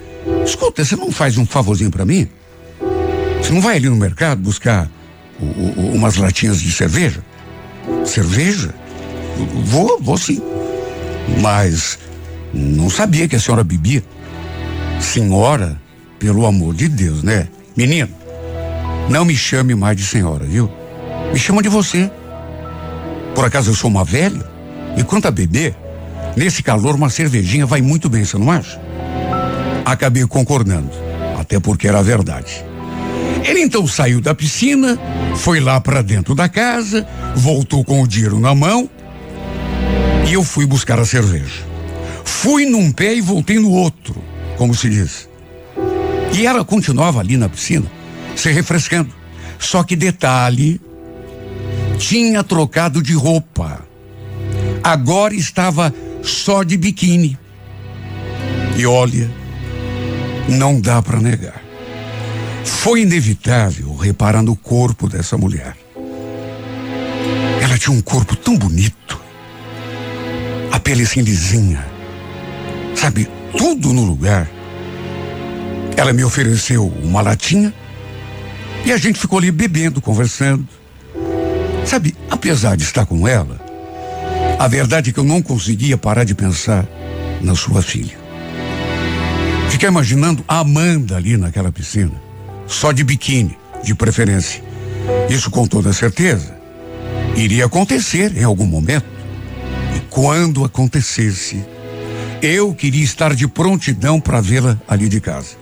escuta, 0.44 0.84
você 0.84 0.96
não 0.96 1.12
faz 1.12 1.38
um 1.38 1.46
favorzinho 1.46 1.92
para 1.92 2.04
mim? 2.04 2.28
Você 3.40 3.54
não 3.54 3.62
vai 3.62 3.76
ali 3.76 3.88
no 3.88 3.96
mercado 3.96 4.42
buscar 4.42 4.90
o, 5.40 5.46
o, 5.46 5.94
umas 5.94 6.16
latinhas 6.16 6.60
de 6.60 6.72
cerveja? 6.72 7.24
Cerveja? 8.04 8.74
Vou, 9.64 10.00
vou 10.02 10.18
sim. 10.18 10.42
Mas 11.40 12.00
não 12.52 12.90
sabia 12.90 13.28
que 13.28 13.36
a 13.36 13.40
senhora 13.40 13.64
bebia. 13.64 14.04
Senhora, 15.00 15.80
pelo 16.18 16.48
amor 16.48 16.74
de 16.74 16.88
Deus, 16.88 17.22
né? 17.22 17.48
Menino, 17.76 18.10
não 19.08 19.24
me 19.24 19.36
chame 19.36 19.76
mais 19.76 19.96
de 19.96 20.04
senhora, 20.04 20.46
viu? 20.46 20.68
Me 21.32 21.38
chama 21.38 21.62
de 21.62 21.70
você. 21.70 22.10
Por 23.38 23.46
acaso 23.46 23.70
eu 23.70 23.76
sou 23.76 23.88
uma 23.88 24.04
velha? 24.04 24.44
E 24.98 25.04
quanto 25.04 25.28
a 25.28 25.32
beber, 25.32 25.76
nesse 26.36 26.64
calor 26.64 26.96
uma 26.96 27.08
cervejinha 27.08 27.68
vai 27.68 27.84
muito 27.84 28.10
bem, 28.10 28.26
você 28.26 28.36
não 28.36 28.50
acha? 28.50 28.82
Acabei 29.86 30.26
concordando, 30.26 30.90
até 31.40 31.60
porque 31.60 31.88
era 31.88 32.02
verdade. 32.02 32.66
Ele 33.44 33.62
então 33.62 33.86
saiu 33.86 34.20
da 34.20 34.34
piscina, 34.34 34.98
foi 35.36 35.60
lá 35.60 35.80
para 35.80 36.02
dentro 36.02 36.34
da 36.34 36.50
casa, 36.50 37.08
voltou 37.36 37.86
com 37.86 38.02
o 38.02 38.08
dinheiro 38.08 38.40
na 38.40 38.56
mão 38.56 38.90
e 40.28 40.34
eu 40.34 40.44
fui 40.44 40.66
buscar 40.66 41.00
a 41.00 41.06
cerveja. 41.06 41.64
Fui 42.26 42.66
num 42.66 42.92
pé 42.92 43.14
e 43.14 43.22
voltei 43.22 43.60
no 43.60 43.70
outro, 43.70 44.16
como 44.58 44.74
se 44.74 44.90
diz. 44.90 45.30
E 46.34 46.48
ela 46.48 46.66
continuava 46.66 47.20
ali 47.20 47.38
na 47.38 47.48
piscina, 47.48 47.86
se 48.36 48.50
refrescando. 48.52 49.14
Só 49.60 49.84
que 49.84 49.96
detalhe, 49.96 50.82
tinha 51.98 52.44
trocado 52.44 53.02
de 53.02 53.14
roupa. 53.14 53.86
Agora 54.84 55.34
estava 55.34 55.94
só 56.24 56.64
de 56.64 56.78
biquíni. 56.78 57.38
E 58.78 58.86
olha, 58.86 59.30
não 60.48 60.80
dá 60.80 61.02
para 61.02 61.20
negar. 61.20 61.62
Foi 62.64 63.02
inevitável 63.02 63.96
reparar 63.96 64.44
no 64.44 64.56
corpo 64.56 65.10
dessa 65.10 65.38
mulher. 65.38 65.76
Ela 67.62 67.78
tinha 67.78 67.96
um 67.96 68.02
corpo 68.02 68.36
tão 68.36 68.58
bonito. 68.58 69.20
A 70.72 70.80
pele 70.80 71.04
assim 71.04 71.22
lisinha. 71.22 71.86
Sabe, 72.96 73.28
tudo 73.58 73.94
no 73.94 74.06
lugar. 74.06 74.48
Ela 75.96 76.14
me 76.14 76.24
ofereceu 76.24 76.88
uma 77.04 77.22
latinha 77.22 77.74
e 78.86 78.92
a 78.92 78.98
gente 78.98 79.20
ficou 79.20 79.40
ali 79.40 79.52
bebendo, 79.52 80.00
conversando. 80.00 80.68
Sabe, 81.88 82.14
apesar 82.30 82.76
de 82.76 82.84
estar 82.84 83.06
com 83.06 83.28
ela, 83.28 83.60
a 84.60 84.68
verdade 84.68 85.10
é 85.10 85.14
que 85.14 85.20
eu 85.20 85.24
não 85.24 85.42
conseguia 85.42 85.98
parar 85.98 86.26
de 86.26 86.36
pensar 86.36 86.86
na 87.42 87.56
sua 87.56 87.82
filha. 87.82 88.18
Fiquei 89.72 89.88
imaginando 89.88 90.44
a 90.48 90.60
Amanda 90.60 91.16
ali 91.16 91.38
naquela 91.38 91.72
piscina 91.72 92.28
só 92.68 92.92
de 92.92 93.04
biquíni, 93.04 93.58
de 93.84 93.96
preferência. 93.96 94.62
Isso 95.30 95.50
com 95.50 95.66
toda 95.66 95.94
certeza 95.94 96.56
iria 97.36 97.66
acontecer 97.66 98.36
em 98.36 98.44
algum 98.44 98.66
momento. 98.66 99.06
E 99.96 100.00
quando 100.10 100.66
acontecesse, 100.66 101.64
eu 102.42 102.74
queria 102.74 103.04
estar 103.04 103.34
de 103.34 103.48
prontidão 103.48 104.20
para 104.20 104.42
vê-la 104.42 104.80
ali 104.88 105.08
de 105.08 105.22
casa. 105.22 105.56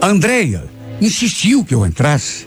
A 0.00 0.06
Andreia 0.06 0.64
insistiu 1.00 1.64
que 1.64 1.74
eu 1.74 1.84
entrasse. 1.84 2.46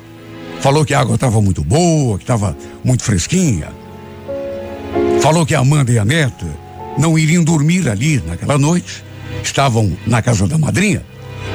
Falou 0.59 0.83
que 0.83 0.93
a 0.93 0.99
água 0.99 1.15
estava 1.15 1.41
muito 1.41 1.63
boa, 1.63 2.17
que 2.17 2.23
estava 2.23 2.57
muito 2.83 3.03
fresquinha. 3.03 3.67
Falou 5.21 5.45
que 5.45 5.55
a 5.55 5.59
Amanda 5.59 5.91
e 5.91 5.99
a 5.99 6.05
neta 6.05 6.47
não 6.97 7.17
iriam 7.17 7.43
dormir 7.43 7.87
ali 7.89 8.21
naquela 8.25 8.57
noite. 8.57 9.03
Estavam 9.43 9.95
na 10.05 10.21
casa 10.21 10.47
da 10.47 10.57
madrinha. 10.57 11.03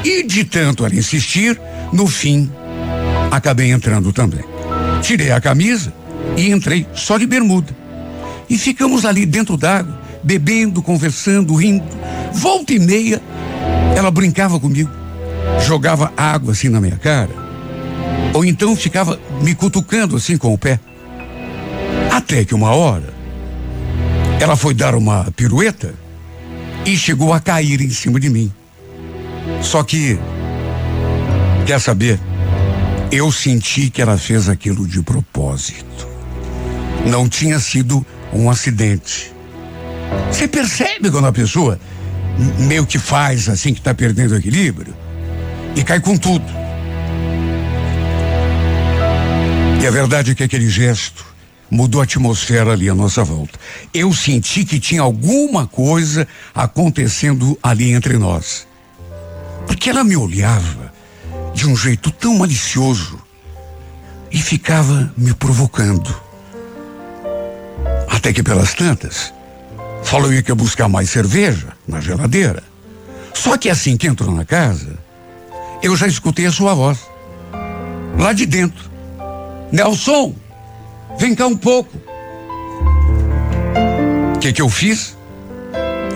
E 0.04 0.22
de 0.22 0.44
tanto 0.44 0.84
ela 0.84 0.94
insistir, 0.94 1.60
no 1.92 2.06
fim, 2.06 2.50
acabei 3.30 3.70
entrando 3.70 4.12
também. 4.12 4.44
Tirei 5.02 5.30
a 5.30 5.40
camisa 5.40 5.92
e 6.36 6.50
entrei 6.50 6.86
só 6.94 7.18
de 7.18 7.26
bermuda. 7.26 7.74
E 8.48 8.56
ficamos 8.56 9.04
ali 9.04 9.24
dentro 9.26 9.56
d'água, 9.56 9.98
bebendo, 10.22 10.82
conversando, 10.82 11.54
rindo. 11.54 11.84
Volta 12.32 12.72
e 12.72 12.78
meia, 12.78 13.20
ela 13.96 14.10
brincava 14.10 14.58
comigo, 14.58 14.90
jogava 15.66 16.12
água 16.16 16.52
assim 16.52 16.68
na 16.68 16.80
minha 16.80 16.96
cara, 16.96 17.30
ou 18.32 18.44
então 18.44 18.74
ficava 18.76 19.18
me 19.40 19.54
cutucando 19.54 20.16
assim 20.16 20.36
com 20.36 20.52
o 20.52 20.58
pé. 20.58 20.78
Até 22.10 22.44
que 22.44 22.54
uma 22.54 22.70
hora, 22.70 23.12
ela 24.40 24.56
foi 24.56 24.74
dar 24.74 24.94
uma 24.94 25.30
pirueta 25.36 25.94
e 26.84 26.96
chegou 26.96 27.32
a 27.32 27.40
cair 27.40 27.80
em 27.80 27.90
cima 27.90 28.18
de 28.18 28.28
mim. 28.28 28.52
Só 29.60 29.82
que 29.82 30.18
Quer 31.66 31.80
saber? 31.80 32.18
Eu 33.10 33.30
senti 33.30 33.88
que 33.88 34.02
ela 34.02 34.18
fez 34.18 34.48
aquilo 34.48 34.86
de 34.86 35.00
propósito. 35.00 36.08
Não 37.06 37.28
tinha 37.28 37.58
sido 37.60 38.04
um 38.32 38.50
acidente. 38.50 39.32
Você 40.30 40.48
percebe 40.48 41.10
quando 41.10 41.26
a 41.26 41.32
pessoa 41.32 41.78
meio 42.58 42.84
que 42.84 42.98
faz 42.98 43.48
assim 43.48 43.72
que 43.72 43.80
está 43.80 43.94
perdendo 43.94 44.32
o 44.32 44.36
equilíbrio 44.36 44.94
e 45.76 45.84
cai 45.84 46.00
com 46.00 46.16
tudo. 46.16 46.44
E 49.82 49.86
a 49.86 49.90
verdade 49.90 50.30
é 50.30 50.34
que 50.36 50.44
aquele 50.44 50.70
gesto 50.70 51.26
mudou 51.68 52.00
a 52.00 52.04
atmosfera 52.04 52.70
ali 52.72 52.88
à 52.88 52.94
nossa 52.94 53.24
volta. 53.24 53.58
Eu 53.92 54.12
senti 54.12 54.64
que 54.64 54.78
tinha 54.78 55.02
alguma 55.02 55.66
coisa 55.66 56.28
acontecendo 56.54 57.58
ali 57.60 57.90
entre 57.90 58.16
nós. 58.16 58.64
Porque 59.66 59.90
ela 59.90 60.04
me 60.04 60.16
olhava 60.16 60.92
de 61.52 61.66
um 61.66 61.74
jeito 61.74 62.12
tão 62.12 62.38
malicioso 62.38 63.20
e 64.30 64.38
ficava 64.38 65.12
me 65.16 65.34
provocando. 65.34 66.14
Até 68.08 68.32
que 68.32 68.40
pelas 68.40 68.74
tantas, 68.74 69.34
falou 70.04 70.30
que 70.30 70.48
ia 70.48 70.54
buscar 70.54 70.88
mais 70.88 71.10
cerveja 71.10 71.72
na 71.88 72.00
geladeira. 72.00 72.62
Só 73.34 73.58
que 73.58 73.68
assim 73.68 73.96
que 73.96 74.06
entrou 74.06 74.32
na 74.32 74.44
casa, 74.44 74.96
eu 75.82 75.96
já 75.96 76.06
escutei 76.06 76.46
a 76.46 76.52
sua 76.52 76.72
voz. 76.72 77.00
Lá 78.16 78.32
de 78.32 78.46
dentro. 78.46 78.91
Nelson, 79.72 80.34
vem 81.18 81.34
cá 81.34 81.46
um 81.46 81.56
pouco. 81.56 81.90
O 84.36 84.38
que, 84.38 84.52
que 84.52 84.60
eu 84.60 84.68
fiz? 84.68 85.16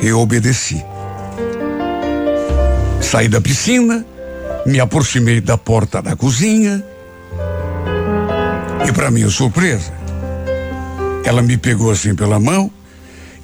Eu 0.02 0.20
obedeci. 0.20 0.84
Saí 3.00 3.28
da 3.28 3.40
piscina, 3.40 4.04
me 4.66 4.78
aproximei 4.78 5.40
da 5.40 5.56
porta 5.56 6.02
da 6.02 6.14
cozinha 6.14 6.84
e, 8.86 8.92
para 8.92 9.10
minha 9.10 9.30
surpresa, 9.30 9.90
ela 11.24 11.40
me 11.40 11.56
pegou 11.56 11.90
assim 11.90 12.14
pela 12.14 12.38
mão 12.38 12.70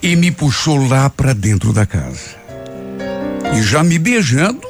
e 0.03 0.15
me 0.15 0.31
puxou 0.31 0.87
lá 0.89 1.09
para 1.09 1.33
dentro 1.33 1.73
da 1.73 1.87
casa. 1.87 2.37
E 3.57 3.63
já 3.63 3.83
me 3.83 3.99
beijando 3.99 4.61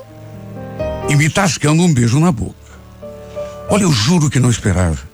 e 1.09 1.17
me 1.17 1.29
tascando 1.29 1.83
um 1.83 1.93
beijo 1.93 2.21
na 2.21 2.31
boca. 2.31 2.55
Olha, 3.69 3.83
eu 3.83 3.91
juro 3.91 4.31
que 4.31 4.39
não 4.39 4.51
esperava. 4.51 5.12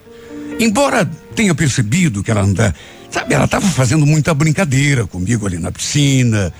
Embora 0.58 1.08
tenha 1.34 1.54
percebido 1.54 2.22
que 2.22 2.30
ela 2.30 2.42
anda, 2.42 2.74
sabe, 3.10 3.34
ela 3.34 3.44
estava 3.44 3.66
fazendo 3.66 4.04
muita 4.04 4.34
brincadeira 4.34 5.06
comigo 5.06 5.46
ali 5.46 5.58
na 5.58 5.70
piscina, 5.70 6.52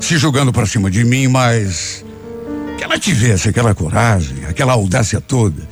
se 0.00 0.18
jogando 0.18 0.52
para 0.52 0.66
cima 0.66 0.90
de 0.90 1.04
mim, 1.04 1.26
mas 1.28 2.04
que 2.76 2.84
ela 2.84 2.98
tivesse 2.98 3.48
aquela 3.48 3.74
coragem, 3.74 4.44
aquela 4.44 4.74
audácia 4.74 5.20
toda 5.20 5.66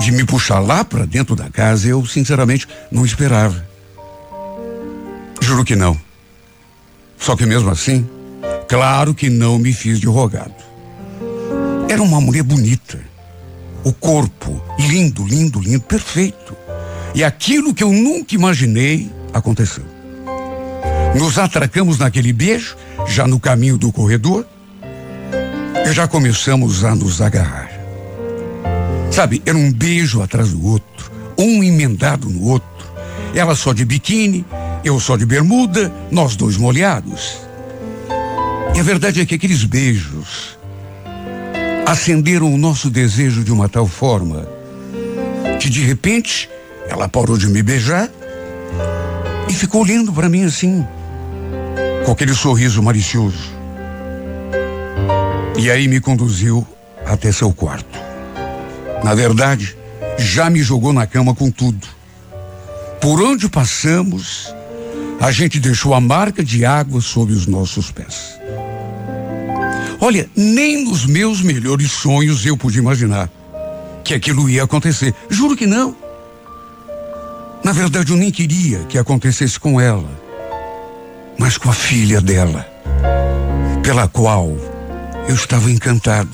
de 0.00 0.10
me 0.10 0.24
puxar 0.24 0.58
lá 0.58 0.84
para 0.84 1.06
dentro 1.06 1.36
da 1.36 1.48
casa, 1.48 1.88
eu 1.88 2.04
sinceramente 2.04 2.66
não 2.90 3.04
esperava. 3.04 3.66
Juro 5.40 5.64
que 5.64 5.76
não. 5.76 5.98
Só 7.18 7.36
que 7.36 7.46
mesmo 7.46 7.70
assim, 7.70 8.08
claro 8.68 9.14
que 9.14 9.30
não 9.30 9.58
me 9.58 9.72
fiz 9.72 10.00
de 10.00 10.06
rogado. 10.06 10.54
Era 11.88 12.02
uma 12.02 12.20
mulher 12.20 12.42
bonita. 12.42 12.98
O 13.84 13.92
corpo, 13.92 14.60
lindo, 14.78 15.24
lindo, 15.24 15.60
lindo, 15.60 15.82
perfeito. 15.82 16.56
E 17.14 17.22
aquilo 17.22 17.72
que 17.72 17.84
eu 17.84 17.92
nunca 17.92 18.34
imaginei 18.34 19.10
aconteceu. 19.32 19.84
Nos 21.16 21.38
atracamos 21.38 21.98
naquele 21.98 22.32
beijo, 22.32 22.76
já 23.06 23.26
no 23.26 23.38
caminho 23.38 23.78
do 23.78 23.92
corredor, 23.92 24.44
e 25.86 25.92
já 25.92 26.08
começamos 26.08 26.84
a 26.84 26.94
nos 26.94 27.20
agarrar. 27.20 27.70
Sabe, 29.12 29.40
era 29.46 29.56
um 29.56 29.72
beijo 29.72 30.20
atrás 30.22 30.50
do 30.50 30.66
outro, 30.66 31.12
um 31.38 31.62
emendado 31.62 32.28
no 32.28 32.48
outro. 32.48 32.68
Ela 33.32 33.54
só 33.54 33.72
de 33.72 33.84
biquíni, 33.84 34.44
eu 34.84 34.98
só 34.98 35.16
de 35.16 35.24
bermuda, 35.24 35.92
nós 36.10 36.34
dois 36.34 36.56
molhados. 36.56 37.38
E 38.74 38.80
a 38.80 38.82
verdade 38.82 39.20
é 39.20 39.26
que 39.26 39.36
aqueles 39.36 39.62
beijos 39.62 40.58
acenderam 41.86 42.52
o 42.52 42.58
nosso 42.58 42.90
desejo 42.90 43.44
de 43.44 43.52
uma 43.52 43.68
tal 43.68 43.86
forma 43.86 44.48
que 45.60 45.70
de 45.70 45.80
repente 45.80 46.48
ela 46.88 47.08
parou 47.08 47.36
de 47.36 47.48
me 47.48 47.62
beijar 47.62 48.10
e 49.48 49.52
ficou 49.52 49.82
olhando 49.82 50.12
para 50.12 50.28
mim 50.28 50.44
assim, 50.44 50.86
com 52.04 52.12
aquele 52.12 52.34
sorriso 52.34 52.82
malicioso. 52.82 53.52
E 55.56 55.70
aí 55.70 55.88
me 55.88 56.00
conduziu 56.00 56.66
até 57.06 57.30
seu 57.30 57.52
quarto. 57.52 57.98
Na 59.02 59.14
verdade, 59.14 59.76
já 60.18 60.48
me 60.48 60.62
jogou 60.62 60.92
na 60.92 61.06
cama 61.06 61.34
com 61.34 61.50
tudo. 61.50 61.86
Por 63.00 63.20
onde 63.22 63.48
passamos, 63.48 64.54
a 65.20 65.30
gente 65.30 65.60
deixou 65.60 65.94
a 65.94 66.00
marca 66.00 66.42
de 66.42 66.64
água 66.64 67.00
sob 67.00 67.32
os 67.32 67.46
nossos 67.46 67.90
pés. 67.90 68.38
Olha, 70.00 70.28
nem 70.36 70.84
nos 70.84 71.06
meus 71.06 71.40
melhores 71.40 71.90
sonhos 71.92 72.44
eu 72.44 72.56
pude 72.56 72.78
imaginar 72.78 73.30
que 74.02 74.12
aquilo 74.12 74.50
ia 74.50 74.64
acontecer. 74.64 75.14
Juro 75.30 75.56
que 75.56 75.66
não. 75.66 75.96
Na 77.64 77.72
verdade, 77.72 78.12
eu 78.12 78.18
nem 78.18 78.30
queria 78.30 78.80
que 78.80 78.98
acontecesse 78.98 79.58
com 79.58 79.80
ela, 79.80 80.10
mas 81.38 81.56
com 81.56 81.70
a 81.70 81.72
filha 81.72 82.20
dela, 82.20 82.68
pela 83.82 84.06
qual 84.06 84.54
eu 85.26 85.34
estava 85.34 85.70
encantado. 85.70 86.28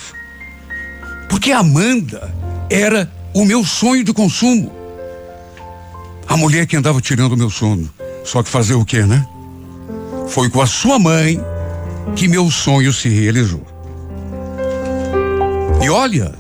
Porque 1.29 1.53
Amanda 1.53 2.35
era 2.69 3.09
o 3.33 3.45
meu 3.45 3.65
sonho 3.65 4.03
de 4.03 4.13
consumo. 4.13 4.73
A 6.27 6.37
mulher 6.37 6.67
que 6.67 6.77
andava 6.77 7.01
tirando 7.01 7.35
o 7.35 7.37
meu 7.37 7.49
sono. 7.49 7.89
Só 8.25 8.43
que 8.43 8.51
fazer 8.51 8.75
o 8.75 8.85
quê, 8.85 9.03
né? 9.03 9.25
Foi 10.29 10.51
com 10.51 10.61
a 10.61 10.67
sua 10.67 10.99
mãe 10.99 11.41
que 12.17 12.27
meu 12.27 12.51
sonho 12.51 12.93
se 12.93 13.09
realizou. 13.09 13.65
E 15.81 15.89
olha, 15.89 16.35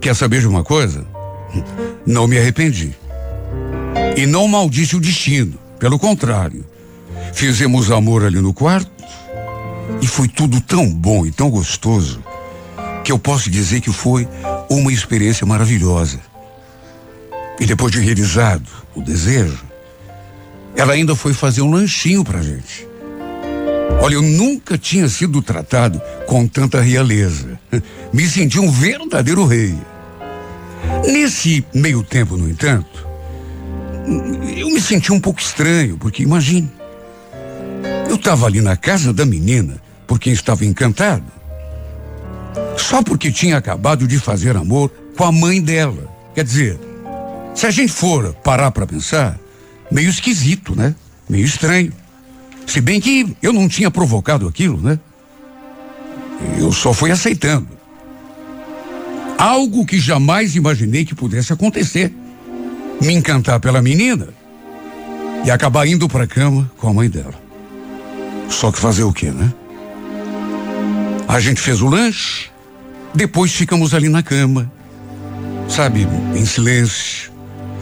quer 0.00 0.14
saber 0.14 0.40
de 0.40 0.46
uma 0.46 0.62
coisa? 0.62 1.04
Não 2.06 2.28
me 2.28 2.38
arrependi. 2.38 2.99
E 4.20 4.26
não 4.26 4.46
maldisse 4.46 4.94
o 4.94 5.00
destino. 5.00 5.58
Pelo 5.78 5.98
contrário, 5.98 6.62
fizemos 7.32 7.90
amor 7.90 8.22
ali 8.22 8.38
no 8.38 8.52
quarto 8.52 8.90
e 10.02 10.06
foi 10.06 10.28
tudo 10.28 10.60
tão 10.60 10.92
bom 10.92 11.24
e 11.24 11.32
tão 11.32 11.48
gostoso 11.48 12.22
que 13.02 13.10
eu 13.10 13.18
posso 13.18 13.48
dizer 13.48 13.80
que 13.80 13.90
foi 13.90 14.28
uma 14.68 14.92
experiência 14.92 15.46
maravilhosa. 15.46 16.20
E 17.58 17.64
depois 17.64 17.92
de 17.92 17.98
realizado 17.98 18.68
o 18.94 19.00
desejo, 19.00 19.64
ela 20.76 20.92
ainda 20.92 21.16
foi 21.16 21.32
fazer 21.32 21.62
um 21.62 21.70
lanchinho 21.70 22.22
pra 22.22 22.42
gente. 22.42 22.86
Olha, 24.02 24.16
eu 24.16 24.22
nunca 24.22 24.76
tinha 24.76 25.08
sido 25.08 25.40
tratado 25.40 25.98
com 26.26 26.46
tanta 26.46 26.82
realeza. 26.82 27.58
Me 28.12 28.28
senti 28.28 28.60
um 28.60 28.70
verdadeiro 28.70 29.46
rei. 29.46 29.74
Nesse 31.06 31.64
meio 31.72 32.02
tempo, 32.02 32.36
no 32.36 32.50
entanto, 32.50 33.08
eu 34.56 34.68
me 34.70 34.80
senti 34.80 35.12
um 35.12 35.20
pouco 35.20 35.40
estranho, 35.40 35.96
porque 35.98 36.22
imagine, 36.22 36.70
eu 38.08 38.16
estava 38.16 38.46
ali 38.46 38.60
na 38.60 38.76
casa 38.76 39.12
da 39.12 39.24
menina 39.24 39.80
por 40.06 40.18
quem 40.18 40.32
estava 40.32 40.64
encantado, 40.64 41.24
só 42.76 43.02
porque 43.02 43.30
tinha 43.30 43.56
acabado 43.56 44.06
de 44.06 44.18
fazer 44.18 44.56
amor 44.56 44.90
com 45.16 45.24
a 45.24 45.32
mãe 45.32 45.60
dela. 45.60 46.08
Quer 46.34 46.44
dizer, 46.44 46.80
se 47.54 47.66
a 47.66 47.70
gente 47.70 47.92
for 47.92 48.32
parar 48.34 48.70
para 48.70 48.86
pensar, 48.86 49.38
meio 49.90 50.08
esquisito, 50.08 50.74
né? 50.74 50.94
Meio 51.28 51.44
estranho. 51.44 51.92
Se 52.66 52.80
bem 52.80 53.00
que 53.00 53.36
eu 53.42 53.52
não 53.52 53.68
tinha 53.68 53.90
provocado 53.90 54.48
aquilo, 54.48 54.80
né? 54.80 54.98
Eu 56.58 56.72
só 56.72 56.92
fui 56.92 57.10
aceitando. 57.10 57.68
Algo 59.36 59.84
que 59.84 59.98
jamais 59.98 60.54
imaginei 60.54 61.04
que 61.04 61.14
pudesse 61.14 61.52
acontecer. 61.52 62.12
Me 63.00 63.14
encantar 63.14 63.58
pela 63.60 63.80
menina 63.80 64.28
e 65.44 65.50
acabar 65.50 65.86
indo 65.86 66.08
para 66.08 66.26
cama 66.26 66.70
com 66.76 66.88
a 66.88 66.94
mãe 66.94 67.08
dela. 67.08 67.34
Só 68.48 68.70
que 68.70 68.78
fazer 68.78 69.04
o 69.04 69.12
quê, 69.12 69.30
né? 69.30 69.52
A 71.26 71.38
gente 71.38 71.60
fez 71.60 71.80
o 71.80 71.88
lanche, 71.88 72.50
depois 73.14 73.52
ficamos 73.52 73.94
ali 73.94 74.08
na 74.08 74.22
cama, 74.22 74.70
sabe, 75.68 76.06
em 76.34 76.44
silêncio. 76.44 77.30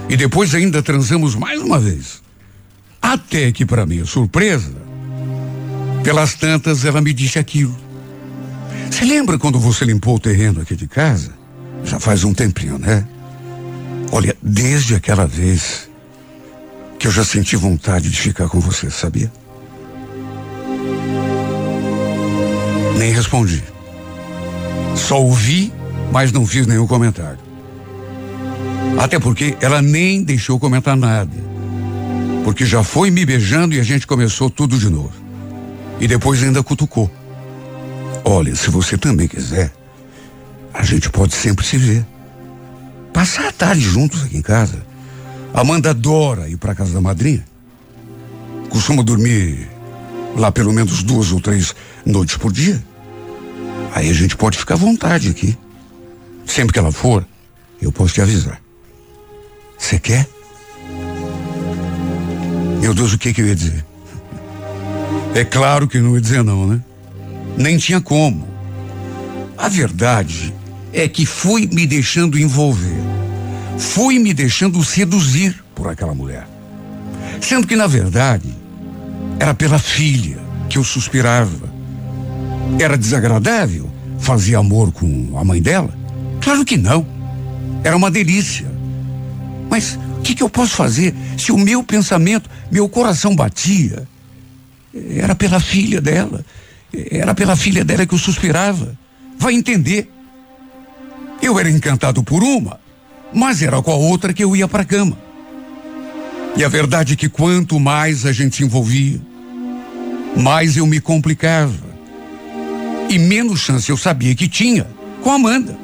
E 0.09 0.17
depois 0.17 0.55
ainda 0.55 0.83
transamos 0.83 1.35
mais 1.35 1.61
uma 1.61 1.79
vez. 1.79 2.23
Até 3.01 3.51
que, 3.53 3.65
para 3.65 3.87
minha 3.87 4.05
surpresa, 4.05 4.73
pelas 6.03 6.35
tantas 6.35 6.85
ela 6.85 7.01
me 7.01 7.13
disse 7.13 7.39
aquilo. 7.39 7.77
Você 8.91 9.05
lembra 9.05 9.39
quando 9.39 9.59
você 9.59 9.85
limpou 9.85 10.17
o 10.17 10.21
terreno 10.21 10.61
aqui 10.61 10.75
de 10.75 10.87
casa? 10.87 11.33
Já 11.85 12.01
faz 12.01 12.25
um 12.25 12.33
tempinho, 12.33 12.79
né? 12.79 13.07
Olha, 14.11 14.37
desde 14.43 14.95
aquela 14.95 15.27
vez 15.27 15.89
que 16.99 17.07
eu 17.07 17.11
já 17.11 17.25
senti 17.25 17.57
vontade 17.57 18.11
de 18.11 18.19
ficar 18.21 18.49
com 18.49 18.59
você, 18.61 18.91
sabia? 18.91 19.31
Nem 22.97 23.13
respondi. 23.13 23.63
Só 24.97 25.21
ouvi, 25.21 25.73
mas 26.11 26.33
não 26.33 26.47
fiz 26.47 26.67
nenhum 26.67 26.87
comentário. 26.87 27.39
Até 28.99 29.19
porque 29.19 29.57
ela 29.61 29.81
nem 29.81 30.23
deixou 30.23 30.59
comentar 30.59 30.97
nada 30.97 31.49
porque 32.49 32.65
já 32.65 32.83
foi 32.83 33.11
me 33.11 33.27
beijando 33.27 33.75
e 33.75 33.79
a 33.79 33.83
gente 33.83 34.07
começou 34.07 34.49
tudo 34.49 34.79
de 34.79 34.89
novo. 34.89 35.13
E 36.01 36.09
depois 36.09 36.43
ainda 36.43 36.63
cutucou. 36.63 37.11
Olha, 38.25 38.57
se 38.57 38.71
você 38.71 38.97
também 38.97 39.29
quiser, 39.29 39.71
a 40.73 40.83
gente 40.83 41.11
pode 41.11 41.35
sempre 41.35 41.67
se 41.67 41.77
ver. 41.77 42.07
Passar 43.19 43.49
a 43.49 43.53
tarde 43.53 43.81
juntos 43.81 44.23
aqui 44.23 44.37
em 44.37 44.43
casa. 44.43 44.81
Amanda 45.53 45.91
adora 45.91 46.49
ir 46.49 46.57
para 46.57 46.73
casa 46.73 46.95
da 46.95 47.01
madrinha. 47.01 47.45
Costuma 48.71 49.03
dormir 49.03 49.69
lá 50.37 50.53
pelo 50.53 50.73
menos 50.73 51.03
duas 51.03 51.33
ou 51.33 51.41
três 51.41 51.75
noites 52.07 52.37
por 52.37 52.53
dia. 52.53 52.81
Aí 53.93 54.09
a 54.09 54.13
gente 54.13 54.37
pode 54.37 54.57
ficar 54.57 54.75
à 54.75 54.77
vontade 54.77 55.31
aqui. 55.31 55.59
Sempre 56.47 56.73
que 56.73 56.79
ela 56.79 56.93
for, 56.93 57.27
eu 57.83 57.91
posso 57.91 58.15
te 58.15 58.23
avisar. 58.23 58.63
Você 59.77 59.99
quer? 59.99 60.25
Meu 62.81 62.95
Deus, 62.95 63.13
o 63.13 63.19
que, 63.19 63.35
que 63.35 63.41
eu 63.41 63.49
ia 63.49 63.57
dizer? 63.57 63.85
É 65.35 65.45
claro 65.45 65.89
que 65.89 65.99
não 65.99 66.15
ia 66.15 66.21
dizer 66.21 66.45
não, 66.45 66.69
né? 66.69 66.81
Nem 67.57 67.79
tinha 67.79 68.01
como. 68.01 68.47
A 69.57 69.69
verdade 69.69 70.55
é 70.93 71.09
que 71.09 71.27
fui 71.27 71.69
me 71.73 71.87
deixando 71.87 72.39
envolver. 72.39 73.01
Fui 73.79 74.19
me 74.19 74.35
deixando 74.35 74.83
seduzir 74.85 75.63
por 75.75 75.89
aquela 75.89 76.15
mulher. 76.15 76.47
Sendo 77.41 77.67
que, 77.67 77.77
na 77.77 77.87
verdade, 77.87 78.55
era 79.39 79.55
pela 79.55 79.79
filha 79.79 80.39
que 80.69 80.79
eu 80.79 80.85
suspirava. 80.85 81.73
Era 82.79 82.97
desagradável 82.97 83.91
fazer 84.19 84.57
amor 84.57 84.93
com 84.93 85.39
a 85.39 85.45
mãe 85.45 85.63
dela? 85.63 85.97
Claro 86.41 86.65
que 86.65 86.77
não. 86.77 87.07
Era 87.85 87.97
uma 87.97 88.11
delícia. 88.11 88.67
Mas 89.71 89.99
o 90.19 90.23
que, 90.23 90.35
que 90.35 90.43
eu 90.43 90.51
posso 90.51 90.75
fazer 90.75 91.15
se 91.37 91.53
o 91.53 91.59
meu 91.59 91.83
pensamento, 91.83 92.51
meu 92.71 92.89
coração 92.89 93.35
batia? 93.35 94.09
Era 94.95 95.35
pela 95.35 95.61
filha 95.61 96.01
dela. 96.01 96.45
Era 96.93 97.35
pela 97.35 97.55
filha 97.55 97.85
dela 97.85 98.07
que 98.07 98.15
eu 98.15 98.19
suspirava. 98.19 98.97
Vai 99.39 99.55
entender. 99.55 100.11
Eu 101.41 101.59
era 101.59 101.71
encantado 101.71 102.23
por 102.23 102.43
uma, 102.43 102.81
mas 103.33 103.63
era 103.63 103.81
com 103.81 103.91
a 103.91 103.97
outra 103.97 104.33
que 104.33 104.43
eu 104.43 104.55
ia 104.57 104.67
para 104.67 104.83
a 104.83 104.87
cama. 104.87 105.17
E 106.57 106.65
a 106.65 106.69
verdade 106.69 107.13
é 107.13 107.17
que 107.17 107.29
quanto 107.29 107.79
mais 107.79 108.27
a 108.27 108.33
gente 108.33 108.57
se 108.57 108.65
envolvia, 108.65 109.21
mais 110.37 110.77
eu 110.77 110.87
me 110.87 111.01
complicava. 111.01 111.89
E 113.09 113.19
menos 113.19 113.61
chance 113.61 113.89
eu 113.89 113.97
sabia 113.97 114.35
que 114.35 114.49
tinha 114.49 114.87
com 115.23 115.31
a 115.31 115.35
Amanda. 115.35 115.79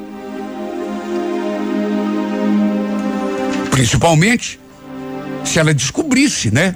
Principalmente 3.71 4.59
se 5.43 5.59
ela 5.59 5.73
descobrisse, 5.73 6.51
né? 6.51 6.75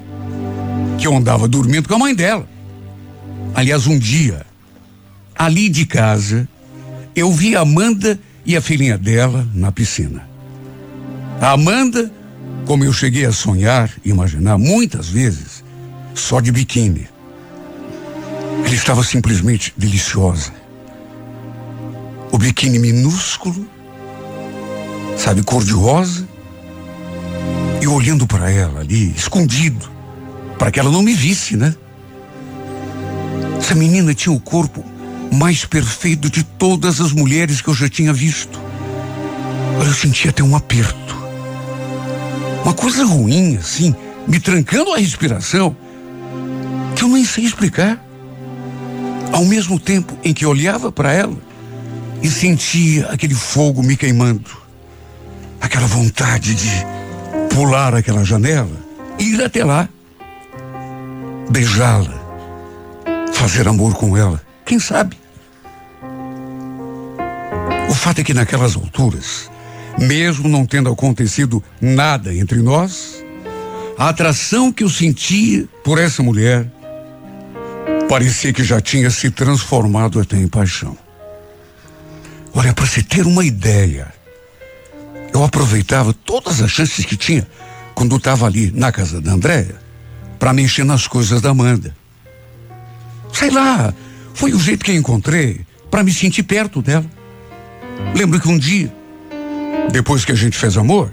Que 0.97 1.07
eu 1.07 1.15
andava 1.15 1.47
dormindo 1.47 1.87
com 1.87 1.95
a 1.95 1.99
mãe 1.99 2.15
dela. 2.15 2.47
Aliás, 3.53 3.87
um 3.87 3.97
dia, 3.97 4.45
ali 5.35 5.69
de 5.69 5.85
casa, 5.85 6.47
eu 7.15 7.31
vi 7.31 7.55
a 7.55 7.61
Amanda 7.61 8.19
e 8.49 8.57
a 8.57 8.61
filhinha 8.63 8.97
dela 8.97 9.47
na 9.53 9.71
piscina. 9.71 10.27
A 11.39 11.51
Amanda, 11.51 12.11
como 12.65 12.83
eu 12.83 12.91
cheguei 12.91 13.23
a 13.23 13.31
sonhar, 13.31 13.91
imaginar 14.03 14.57
muitas 14.57 15.07
vezes, 15.07 15.63
só 16.15 16.39
de 16.39 16.51
biquíni. 16.51 17.07
Ela 18.65 18.73
estava 18.73 19.03
simplesmente 19.03 19.71
deliciosa. 19.77 20.51
O 22.31 22.39
biquíni 22.39 22.79
minúsculo, 22.79 23.69
sabe, 25.15 25.43
cor 25.43 25.63
de 25.63 25.73
rosa, 25.73 26.27
e 27.79 27.87
olhando 27.87 28.25
para 28.25 28.49
ela 28.49 28.79
ali, 28.79 29.11
escondido, 29.11 29.87
para 30.57 30.71
que 30.71 30.79
ela 30.79 30.89
não 30.89 31.03
me 31.03 31.13
visse, 31.13 31.55
né? 31.55 31.75
Essa 33.59 33.75
menina 33.75 34.11
tinha 34.15 34.33
o 34.33 34.39
corpo 34.39 34.83
mais 35.31 35.65
perfeito 35.65 36.29
de 36.29 36.43
todas 36.43 36.99
as 36.99 37.11
mulheres 37.11 37.61
que 37.61 37.69
eu 37.69 37.73
já 37.73 37.87
tinha 37.87 38.11
visto. 38.11 38.59
Eu 39.85 39.93
sentia 39.93 40.31
até 40.31 40.43
um 40.43 40.55
aperto. 40.55 41.17
Uma 42.63 42.73
coisa 42.73 43.05
ruim, 43.05 43.57
assim, 43.57 43.95
me 44.27 44.39
trancando 44.39 44.93
a 44.93 44.97
respiração, 44.97 45.75
que 46.95 47.03
eu 47.03 47.09
nem 47.09 47.23
sei 47.23 47.45
explicar. 47.45 48.03
Ao 49.31 49.45
mesmo 49.45 49.79
tempo 49.79 50.17
em 50.23 50.33
que 50.33 50.45
olhava 50.45 50.91
para 50.91 51.13
ela 51.13 51.37
e 52.21 52.29
sentia 52.29 53.07
aquele 53.07 53.35
fogo 53.35 53.81
me 53.81 53.95
queimando, 53.95 54.49
aquela 55.61 55.87
vontade 55.87 56.55
de 56.55 56.69
pular 57.53 57.95
aquela 57.95 58.25
janela 58.25 58.77
e 59.17 59.33
ir 59.33 59.43
até 59.43 59.63
lá, 59.63 59.87
beijá-la, 61.49 62.19
fazer 63.33 63.67
amor 63.67 63.93
com 63.95 64.17
ela. 64.17 64.48
Quem 64.69 64.77
sabe? 64.77 65.17
O 67.89 67.93
fato 67.95 68.21
é 68.21 68.23
que 68.23 68.35
naquelas 68.35 68.75
alturas, 68.75 69.49
mesmo 69.97 70.47
não 70.47 70.63
tendo 70.63 70.91
acontecido 70.91 71.63
nada 71.81 72.31
entre 72.35 72.61
nós, 72.61 73.15
a 73.97 74.09
atração 74.09 74.71
que 74.71 74.83
eu 74.83 74.89
sentia 74.89 75.67
por 75.83 75.97
essa 75.97 76.21
mulher 76.21 76.71
parecia 78.07 78.53
que 78.53 78.63
já 78.63 78.79
tinha 78.79 79.09
se 79.09 79.31
transformado 79.31 80.19
até 80.19 80.37
em 80.37 80.47
paixão. 80.47 80.95
Olha, 82.53 82.71
para 82.71 82.85
se 82.85 83.01
ter 83.01 83.25
uma 83.25 83.43
ideia, 83.43 84.13
eu 85.33 85.43
aproveitava 85.43 86.13
todas 86.13 86.61
as 86.61 86.69
chances 86.69 87.03
que 87.05 87.17
tinha 87.17 87.47
quando 87.95 88.17
estava 88.17 88.45
ali 88.45 88.69
na 88.69 88.91
casa 88.91 89.19
da 89.19 89.31
Andréia 89.31 89.81
para 90.37 90.53
mexer 90.53 90.83
nas 90.83 91.07
coisas 91.07 91.41
da 91.41 91.49
Amanda. 91.49 91.97
Sei 93.33 93.49
lá, 93.49 93.91
foi 94.39 94.53
o 94.53 94.59
jeito 94.59 94.85
que 94.85 94.93
encontrei 94.93 95.65
para 95.91 96.01
me 96.01 96.13
sentir 96.13 96.43
perto 96.43 96.81
dela. 96.81 97.05
Lembro 98.15 98.39
que 98.39 98.47
um 98.47 98.57
dia, 98.57 98.89
depois 99.91 100.23
que 100.23 100.31
a 100.31 100.35
gente 100.35 100.57
fez 100.57 100.77
amor, 100.77 101.11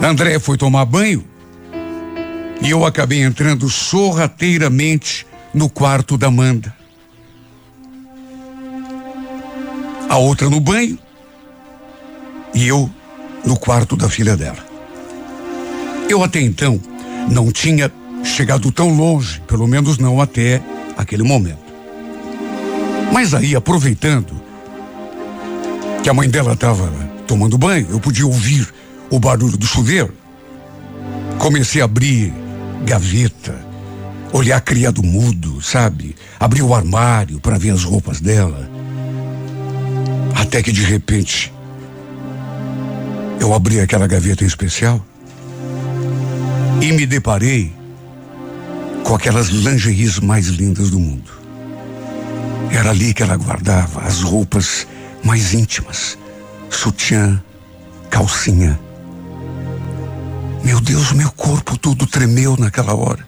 a 0.00 0.06
Andréia 0.06 0.40
foi 0.40 0.56
tomar 0.56 0.86
banho 0.86 1.22
e 2.62 2.70
eu 2.70 2.86
acabei 2.86 3.20
entrando 3.20 3.68
sorrateiramente 3.68 5.26
no 5.52 5.68
quarto 5.68 6.16
da 6.16 6.28
Amanda. 6.28 6.74
A 10.08 10.16
outra 10.16 10.48
no 10.48 10.60
banho 10.60 10.98
e 12.54 12.66
eu 12.66 12.90
no 13.44 13.58
quarto 13.58 13.96
da 13.96 14.08
filha 14.08 14.34
dela. 14.34 14.66
Eu 16.08 16.24
até 16.24 16.40
então 16.40 16.80
não 17.30 17.52
tinha 17.52 17.92
chegado 18.24 18.72
tão 18.72 18.96
longe, 18.96 19.42
pelo 19.46 19.66
menos 19.66 19.98
não 19.98 20.22
até 20.22 20.62
aquele 20.96 21.22
momento. 21.22 21.67
Mas 23.12 23.34
aí, 23.34 23.56
aproveitando 23.56 24.40
que 26.02 26.08
a 26.08 26.14
mãe 26.14 26.28
dela 26.28 26.52
estava 26.52 26.90
tomando 27.26 27.58
banho, 27.58 27.88
eu 27.90 28.00
podia 28.00 28.26
ouvir 28.26 28.68
o 29.10 29.18
barulho 29.18 29.56
do 29.56 29.66
chuveiro. 29.66 30.12
Comecei 31.38 31.80
a 31.80 31.84
abrir 31.84 32.32
gaveta, 32.84 33.54
olhar 34.32 34.60
criado 34.60 35.02
mudo, 35.02 35.60
sabe? 35.62 36.14
Abrir 36.38 36.62
o 36.62 36.74
armário 36.74 37.40
para 37.40 37.58
ver 37.58 37.70
as 37.70 37.84
roupas 37.84 38.20
dela. 38.20 38.68
Até 40.34 40.62
que 40.62 40.72
de 40.72 40.82
repente 40.82 41.52
eu 43.40 43.54
abri 43.54 43.80
aquela 43.80 44.06
gaveta 44.06 44.44
em 44.44 44.46
especial 44.46 45.04
e 46.80 46.92
me 46.92 47.06
deparei 47.06 47.72
com 49.04 49.14
aquelas 49.14 49.48
lingeries 49.48 50.18
mais 50.18 50.46
lindas 50.46 50.90
do 50.90 50.98
mundo. 50.98 51.37
Era 52.70 52.90
ali 52.90 53.14
que 53.14 53.22
ela 53.22 53.36
guardava 53.36 54.02
as 54.02 54.22
roupas 54.22 54.86
mais 55.24 55.54
íntimas, 55.54 56.18
sutiã, 56.70 57.42
calcinha. 58.10 58.78
Meu 60.64 60.80
Deus, 60.80 61.12
meu 61.12 61.30
corpo 61.32 61.78
todo 61.78 62.06
tremeu 62.06 62.56
naquela 62.58 62.94
hora. 62.94 63.26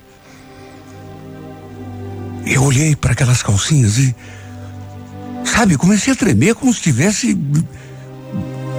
Eu 2.45 2.65
olhei 2.65 2.97
para 2.97 3.13
aquelas 3.13 3.43
calcinhas 3.43 3.99
e, 3.99 4.15
sabe, 5.45 5.77
comecei 5.77 6.13
a 6.13 6.17
tremer 6.17 6.55
como 6.55 6.73
se 6.73 6.81
tivesse 6.81 7.39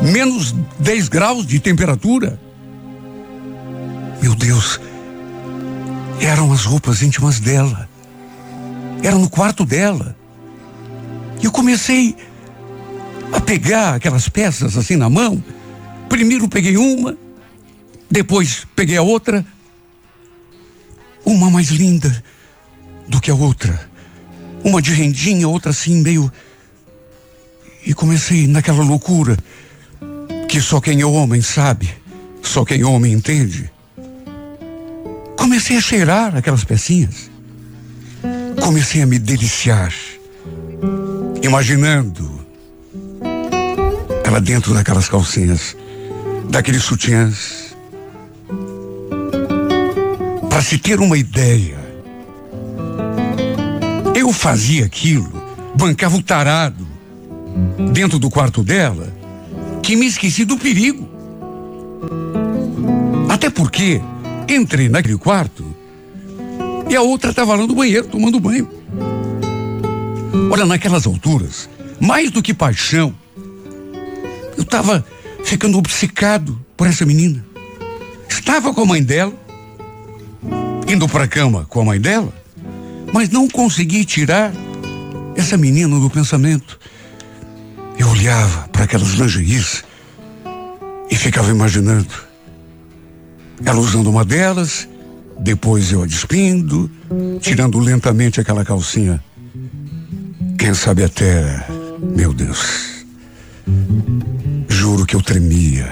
menos 0.02 0.54
10 0.80 1.10
graus 1.10 1.45
de 1.45 1.60
temperatura. 1.60 2.39
Meu 4.21 4.36
Deus, 4.36 4.80
eram 6.19 6.52
as 6.52 6.65
roupas 6.65 7.02
íntimas 7.02 7.39
dela. 7.39 7.89
Era 9.04 9.15
no 9.15 9.30
quarto 9.30 9.65
dela. 9.65 10.15
E 11.41 11.45
eu 11.45 11.51
comecei 11.51 12.15
a 13.32 13.39
pegar 13.39 13.95
aquelas 13.95 14.30
peças 14.30 14.77
assim 14.77 14.95
na 14.95 15.10
mão. 15.10 15.43
Primeiro 16.08 16.47
peguei 16.47 16.77
uma, 16.77 17.17
depois 18.10 18.67
peguei 18.75 18.97
a 18.97 19.01
outra. 19.01 19.45
Uma 21.25 21.49
mais 21.49 21.69
linda 21.69 22.23
do 23.08 23.21
que 23.21 23.32
a 23.32 23.36
outra. 23.36 23.89
Uma 24.63 24.82
de 24.82 24.91
rendinha, 24.91 25.47
outra 25.47 25.71
assim, 25.71 26.01
meio. 26.01 26.32
E 27.86 27.93
comecei 27.93 28.47
naquela 28.47 28.84
loucura 28.84 29.38
que 30.47 30.60
só 30.60 30.82
quem 30.82 31.01
é 31.01 31.06
homem 31.06 31.41
sabe, 31.41 31.89
só 32.43 32.65
quem 32.65 32.82
é 32.82 32.86
homem 32.86 33.13
entende. 33.13 33.71
Comecei 35.38 35.77
a 35.77 35.82
cheirar 35.82 36.36
aquelas 36.36 36.63
pecinhas. 36.63 37.32
Comecei 38.62 39.01
a 39.01 39.06
me 39.06 39.17
deliciar, 39.17 39.93
imaginando 41.41 42.30
ela 44.23 44.39
dentro 44.39 44.73
daquelas 44.73 45.10
calcinhas, 45.10 45.75
daqueles 46.49 46.84
sutiãs. 46.84 47.75
Para 50.49 50.62
se 50.62 50.77
ter 50.77 50.99
uma 50.99 51.17
ideia, 51.17 51.80
eu 54.15 54.32
fazia 54.32 54.86
aquilo, 54.86 55.32
bancava 55.75 56.15
o 56.15 56.23
tarado 56.23 56.88
dentro 57.91 58.19
do 58.19 58.30
quarto 58.30 58.63
dela, 58.63 59.12
que 59.82 59.95
me 59.95 60.06
esqueci 60.06 60.45
do 60.45 60.58
perigo. 60.58 61.10
Até 63.30 63.49
porque 63.49 64.01
entrei 64.47 64.88
naquele 64.88 65.17
quarto 65.17 65.65
e 66.89 66.95
a 66.95 67.01
outra 67.01 67.32
estava 67.32 67.56
lá 67.56 67.65
no 67.65 67.73
banheiro 67.73 68.08
tomando 68.08 68.39
banho. 68.39 68.81
Olha, 70.52 70.65
naquelas 70.65 71.06
alturas, 71.06 71.70
mais 72.00 72.32
do 72.32 72.41
que 72.41 72.54
paixão, 72.54 73.13
eu 74.58 74.63
estava 74.63 75.06
ficando 75.44 75.78
obcecado 75.78 76.60
por 76.78 76.88
essa 76.88 77.06
menina. 77.06 77.46
Estava 78.30 78.74
com 78.74 78.82
a 78.82 78.86
mãe 78.86 79.04
dela, 79.04 79.34
indo 80.88 81.08
para 81.08 81.26
a 81.26 81.28
cama 81.28 81.65
com 81.70 81.82
a 81.82 81.86
mãe 81.86 82.00
dela, 82.00 82.34
mas 83.13 83.30
não 83.30 83.48
consegui 83.48 84.06
tirar 84.06 84.52
essa 85.36 85.58
menina 85.58 86.00
do 86.00 86.10
pensamento. 86.10 86.80
Eu 87.98 88.10
olhava 88.10 88.67
para 88.70 88.86
aquelas 88.86 89.10
lingeries 89.10 89.84
e 91.10 91.15
ficava 91.15 91.50
imaginando 91.50 92.08
ela 93.65 93.80
usando 93.80 94.10
uma 94.10 94.26
delas, 94.26 94.88
depois 95.39 95.91
eu 95.91 96.04
a 96.04 96.06
despindo, 96.06 96.89
tirando 97.41 97.80
lentamente 97.80 98.39
aquela 98.39 98.65
calcinha. 98.65 99.24
Quem 100.62 100.76
sabe 100.76 101.04
até, 101.04 101.65
meu 102.15 102.32
Deus. 102.36 103.04
Juro 104.69 105.08
que 105.08 105.15
eu 105.15 105.21
tremia. 105.24 105.91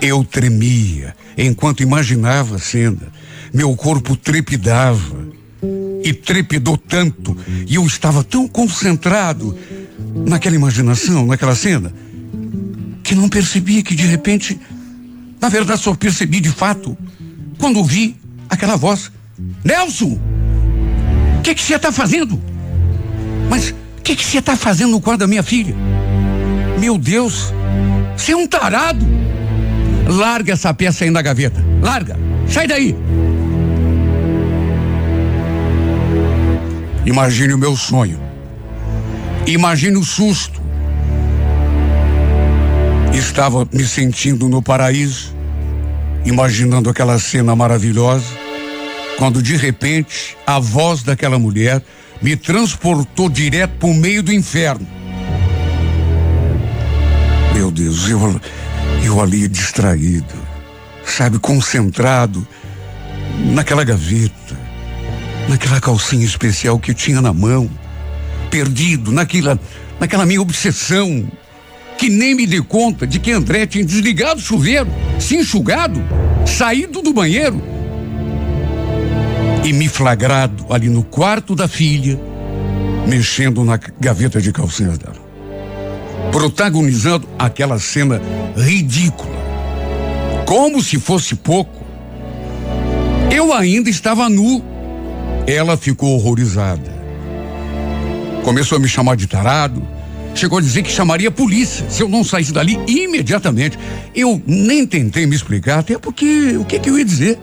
Eu 0.00 0.22
tremia 0.22 1.12
enquanto 1.36 1.82
imaginava 1.82 2.54
a 2.54 2.60
cena. 2.60 3.12
Meu 3.52 3.74
corpo 3.74 4.14
trepidava. 4.14 5.26
E 6.04 6.12
trepidou 6.12 6.76
tanto. 6.76 7.36
E 7.66 7.74
eu 7.74 7.84
estava 7.84 8.22
tão 8.22 8.46
concentrado 8.46 9.58
naquela 10.24 10.54
imaginação, 10.54 11.26
naquela 11.26 11.56
cena, 11.56 11.92
que 13.02 13.16
não 13.16 13.28
percebia 13.28 13.82
que 13.82 13.96
de 13.96 14.06
repente 14.06 14.56
na 15.40 15.48
verdade, 15.48 15.80
só 15.80 15.96
percebi 15.96 16.38
de 16.38 16.50
fato 16.50 16.96
quando 17.58 17.78
ouvi 17.78 18.14
aquela 18.48 18.76
voz: 18.76 19.10
Nelson! 19.64 20.16
O 21.38 21.42
que 21.42 21.56
que 21.56 21.62
você 21.62 21.74
está 21.74 21.90
fazendo? 21.90 22.40
Mas 23.48 23.70
o 23.70 24.02
que 24.02 24.14
você 24.14 24.38
está 24.38 24.56
fazendo 24.56 24.90
no 24.90 25.00
quarto 25.00 25.20
da 25.20 25.26
minha 25.26 25.42
filha? 25.42 25.74
Meu 26.78 26.96
Deus, 26.96 27.52
você 28.16 28.32
é 28.32 28.36
um 28.36 28.46
tarado. 28.46 29.04
Larga 30.06 30.52
essa 30.52 30.72
peça 30.72 31.04
aí 31.04 31.10
na 31.10 31.20
gaveta. 31.20 31.62
Larga. 31.82 32.16
Sai 32.46 32.66
daí. 32.66 32.94
Imagine 37.04 37.54
o 37.54 37.58
meu 37.58 37.76
sonho. 37.76 38.20
Imagine 39.46 39.96
o 39.96 40.04
susto. 40.04 40.60
Estava 43.12 43.66
me 43.72 43.84
sentindo 43.84 44.48
no 44.48 44.62
paraíso, 44.62 45.34
imaginando 46.24 46.90
aquela 46.90 47.18
cena 47.18 47.56
maravilhosa, 47.56 48.26
quando 49.16 49.42
de 49.42 49.56
repente 49.56 50.36
a 50.46 50.58
voz 50.58 51.02
daquela 51.02 51.38
mulher 51.38 51.82
me 52.20 52.36
transportou 52.36 53.28
direto 53.28 53.76
para 53.78 53.88
o 53.88 53.94
meio 53.94 54.22
do 54.22 54.32
inferno. 54.32 54.86
Meu 57.54 57.70
Deus, 57.70 58.08
eu, 58.08 58.40
eu 59.04 59.20
ali 59.20 59.48
distraído, 59.48 60.34
sabe, 61.04 61.38
concentrado 61.38 62.46
naquela 63.52 63.84
gaveta, 63.84 64.58
naquela 65.48 65.80
calcinha 65.80 66.24
especial 66.24 66.78
que 66.78 66.92
tinha 66.92 67.20
na 67.20 67.32
mão, 67.32 67.70
perdido 68.50 69.12
naquela, 69.12 69.58
naquela 69.98 70.26
minha 70.26 70.42
obsessão, 70.42 71.30
que 71.96 72.08
nem 72.08 72.34
me 72.34 72.46
dei 72.46 72.62
conta 72.62 73.06
de 73.06 73.18
que 73.18 73.32
André 73.32 73.66
tinha 73.66 73.84
desligado 73.84 74.40
o 74.40 74.42
chuveiro, 74.42 74.88
se 75.18 75.36
enxugado, 75.36 76.00
saído 76.46 77.02
do 77.02 77.12
banheiro 77.12 77.77
e 79.64 79.72
me 79.72 79.88
flagrado 79.88 80.66
ali 80.70 80.88
no 80.88 81.02
quarto 81.02 81.54
da 81.54 81.68
filha, 81.68 82.18
mexendo 83.06 83.64
na 83.64 83.78
gaveta 84.00 84.40
de 84.40 84.52
calcinhas 84.52 84.98
dela. 84.98 85.16
Protagonizando 86.30 87.28
aquela 87.38 87.78
cena 87.78 88.20
ridícula. 88.56 89.38
Como 90.46 90.82
se 90.82 90.98
fosse 90.98 91.34
pouco. 91.34 91.84
Eu 93.34 93.52
ainda 93.52 93.90
estava 93.90 94.28
nu. 94.28 94.64
Ela 95.46 95.76
ficou 95.76 96.14
horrorizada. 96.14 96.98
Começou 98.44 98.76
a 98.76 98.80
me 98.80 98.88
chamar 98.88 99.16
de 99.16 99.26
tarado. 99.26 99.86
Chegou 100.34 100.58
a 100.58 100.60
dizer 100.60 100.82
que 100.82 100.90
chamaria 100.90 101.28
a 101.28 101.32
polícia 101.32 101.88
se 101.90 102.02
eu 102.02 102.08
não 102.08 102.22
saísse 102.22 102.52
dali 102.52 102.78
imediatamente. 102.86 103.78
Eu 104.14 104.40
nem 104.46 104.86
tentei 104.86 105.26
me 105.26 105.34
explicar, 105.34 105.80
até 105.80 105.98
porque 105.98 106.56
o 106.56 106.64
que, 106.64 106.78
que 106.78 106.88
eu 106.88 106.98
ia 106.98 107.04
dizer? 107.04 107.38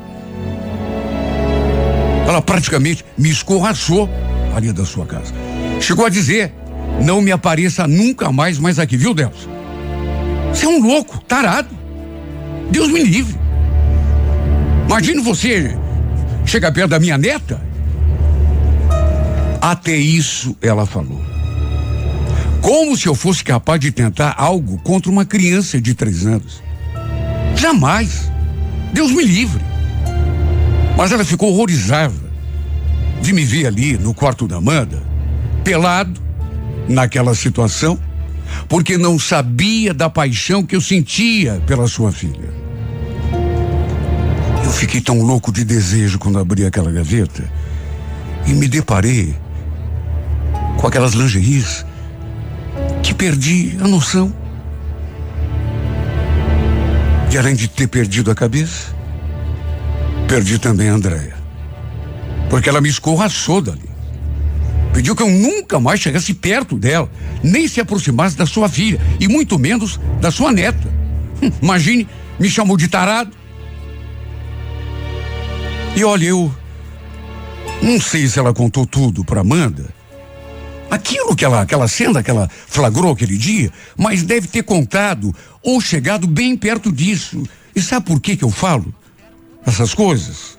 Ela 2.28 2.42
praticamente 2.42 3.06
me 3.18 3.30
escorraçou 3.30 4.10
ali 4.56 4.72
da 4.72 4.86
sua 4.86 5.06
casa. 5.06 5.34
Chegou 5.80 6.06
a 6.06 6.10
dizer: 6.10 6.54
não 7.02 7.22
me 7.22 7.32
apareça 7.32 7.88
nunca 7.88 8.32
mais 8.32 8.58
mais 8.58 8.80
aqui, 8.80 8.98
viu, 8.98 9.14
Deus? 9.14 9.48
Você 10.50 10.66
é 10.66 10.70
um 10.70 10.82
louco, 10.82 11.22
tarado. 11.28 11.70
Deus 12.72 12.88
me 12.88 13.04
livre. 13.04 13.38
Imagine 14.88 15.22
você 15.22 15.78
chegar 16.46 16.72
perto 16.72 16.92
da 16.92 17.00
minha 17.00 17.18
neta. 17.18 17.62
Até 19.62 19.96
isso 19.96 20.56
ela 20.62 20.86
falou. 20.86 21.22
Como 22.62 22.96
se 22.98 23.08
eu 23.08 23.14
fosse 23.14 23.44
capaz 23.44 23.80
de 23.80 23.92
tentar 23.92 24.34
algo 24.38 24.80
contra 24.80 25.12
uma 25.12 25.26
criança 25.26 25.80
de 25.80 25.94
três 25.94 26.26
anos. 26.26 26.64
Jamais. 27.56 28.32
Deus 28.94 29.12
me 29.12 29.24
livre. 29.24 29.62
Mas 30.98 31.12
ela 31.12 31.26
ficou 31.26 31.52
horrorizada 31.52 32.14
de 33.22 33.34
me 33.34 33.44
ver 33.44 33.68
ali 33.68 33.98
no 33.98 34.14
quarto 34.14 34.48
da 34.48 34.58
Amanda, 34.58 35.02
pelado, 35.64 36.22
naquela 36.88 37.34
situação, 37.34 38.00
porque 38.70 38.98
não 38.98 39.18
sabia 39.18 39.94
da 39.94 40.10
paixão 40.10 40.64
que 40.64 40.76
eu 40.76 40.82
sentia 40.82 41.62
pela 41.66 41.88
sua 41.88 42.12
filha. 42.12 42.54
Eu 44.64 44.72
fiquei 44.72 45.02
tão 45.02 45.22
louco 45.22 45.52
de 45.52 45.64
desejo 45.64 46.18
quando 46.18 46.40
abri 46.40 46.66
aquela 46.66 46.92
gaveta 46.92 47.44
e 48.46 48.54
me 48.54 48.68
deparei 48.68 49.36
com 50.78 50.88
aquelas 50.88 51.14
lingeries 51.14 51.86
que 53.04 53.14
perdi 53.14 53.78
a 53.82 53.88
noção. 53.88 54.34
E 57.32 57.38
além 57.38 57.54
de 57.54 57.68
ter 57.68 57.88
perdido 57.88 58.32
a 58.32 58.36
cabeça, 58.36 58.95
perdi 60.28 60.60
também 60.60 60.90
a 60.90 60.94
Andréia. 60.94 61.36
Porque 62.50 62.70
ela 62.70 62.82
me 62.82 62.90
escorraçou 62.90 63.62
dali. 63.62 63.90
Pediu 64.94 65.16
que 65.16 65.24
eu 65.24 65.30
nunca 65.30 65.80
mais 65.80 66.00
chegasse 66.00 66.34
perto 66.34 66.78
dela, 66.78 67.10
nem 67.44 67.68
se 67.68 67.82
aproximasse 67.82 68.38
da 68.38 68.46
sua 68.46 68.70
filha, 68.70 69.00
e 69.20 69.28
muito 69.28 69.60
menos 69.60 70.00
da 70.22 70.32
sua 70.32 70.52
neta. 70.52 70.88
Hum, 71.42 71.52
imagine, 71.62 72.08
me 72.40 72.50
chamou 72.50 72.78
de 72.78 72.88
tarado. 72.88 73.32
E 75.96 76.04
olha, 76.04 76.26
eu 76.26 76.54
não 77.82 78.00
sei 78.00 78.28
se 78.28 78.40
ela 78.40 78.54
contou 78.54 78.86
tudo 78.86 79.24
para 79.26 79.42
Amanda. 79.42 79.94
Aquilo 80.90 81.36
que 81.36 81.44
ela, 81.44 81.62
aquela 81.62 81.88
cena 81.88 82.24
que 82.24 82.32
ela 82.32 82.50
flagrou 82.68 83.12
aquele 83.12 83.38
dia, 83.38 83.72
mas 83.98 84.24
deve 84.24 84.48
ter 84.48 84.64
contado 84.64 85.36
ou 85.62 85.82
chegado 85.82 86.26
bem 86.26 86.56
perto 86.56 86.92
disso. 86.92 87.44
E 87.76 87.82
sabe 87.82 88.06
por 88.06 88.22
que 88.22 88.38
que 88.38 88.44
eu 88.44 88.52
falo 88.52 88.94
essas 89.66 89.94
coisas? 89.94 90.58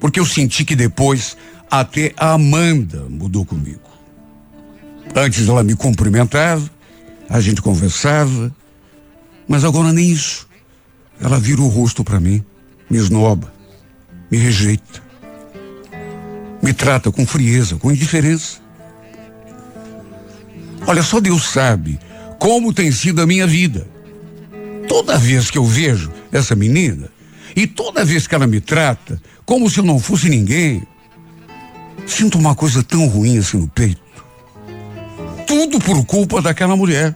Porque 0.00 0.20
eu 0.20 0.26
senti 0.26 0.64
que 0.64 0.76
depois 0.76 1.36
até 1.70 2.12
a 2.16 2.32
Amanda 2.32 3.06
mudou 3.08 3.44
comigo. 3.44 3.80
Antes 5.14 5.48
ela 5.48 5.62
me 5.62 5.74
cumprimentava, 5.74 6.70
a 7.28 7.40
gente 7.40 7.62
conversava, 7.62 8.54
mas 9.48 9.64
agora 9.64 9.92
nem 9.92 10.10
isso. 10.10 10.46
Ela 11.20 11.40
vira 11.40 11.62
o 11.62 11.68
rosto 11.68 12.04
para 12.04 12.20
mim, 12.20 12.44
me 12.90 12.98
esnoba, 12.98 13.52
me 14.30 14.36
rejeita, 14.36 15.02
me 16.62 16.72
trata 16.72 17.10
com 17.10 17.26
frieza, 17.26 17.76
com 17.76 17.90
indiferença. 17.90 18.58
Olha, 20.86 21.02
só 21.02 21.20
Deus 21.20 21.50
sabe 21.50 21.98
como 22.38 22.72
tem 22.72 22.92
sido 22.92 23.22
a 23.22 23.26
minha 23.26 23.46
vida. 23.46 23.88
Toda 24.86 25.18
vez 25.18 25.50
que 25.50 25.58
eu 25.58 25.64
vejo 25.64 26.12
essa 26.30 26.54
menina, 26.54 27.10
e 27.54 27.66
toda 27.66 28.04
vez 28.04 28.26
que 28.26 28.34
ela 28.34 28.46
me 28.46 28.60
trata 28.60 29.20
como 29.44 29.70
se 29.70 29.78
eu 29.78 29.84
não 29.84 29.98
fosse 29.98 30.28
ninguém, 30.28 30.82
sinto 32.06 32.38
uma 32.38 32.54
coisa 32.54 32.82
tão 32.82 33.06
ruim 33.06 33.38
assim 33.38 33.58
no 33.58 33.68
peito. 33.68 34.00
Tudo 35.46 35.78
por 35.78 36.04
culpa 36.04 36.42
daquela 36.42 36.76
mulher. 36.76 37.14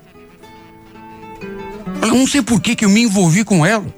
Eu 2.03 2.09
não 2.09 2.27
sei 2.27 2.43
por 2.43 2.61
que, 2.61 2.77
que 2.77 2.85
eu 2.85 2.89
me 2.89 3.03
envolvi 3.03 3.45
com 3.45 3.67
ela. 3.67 3.93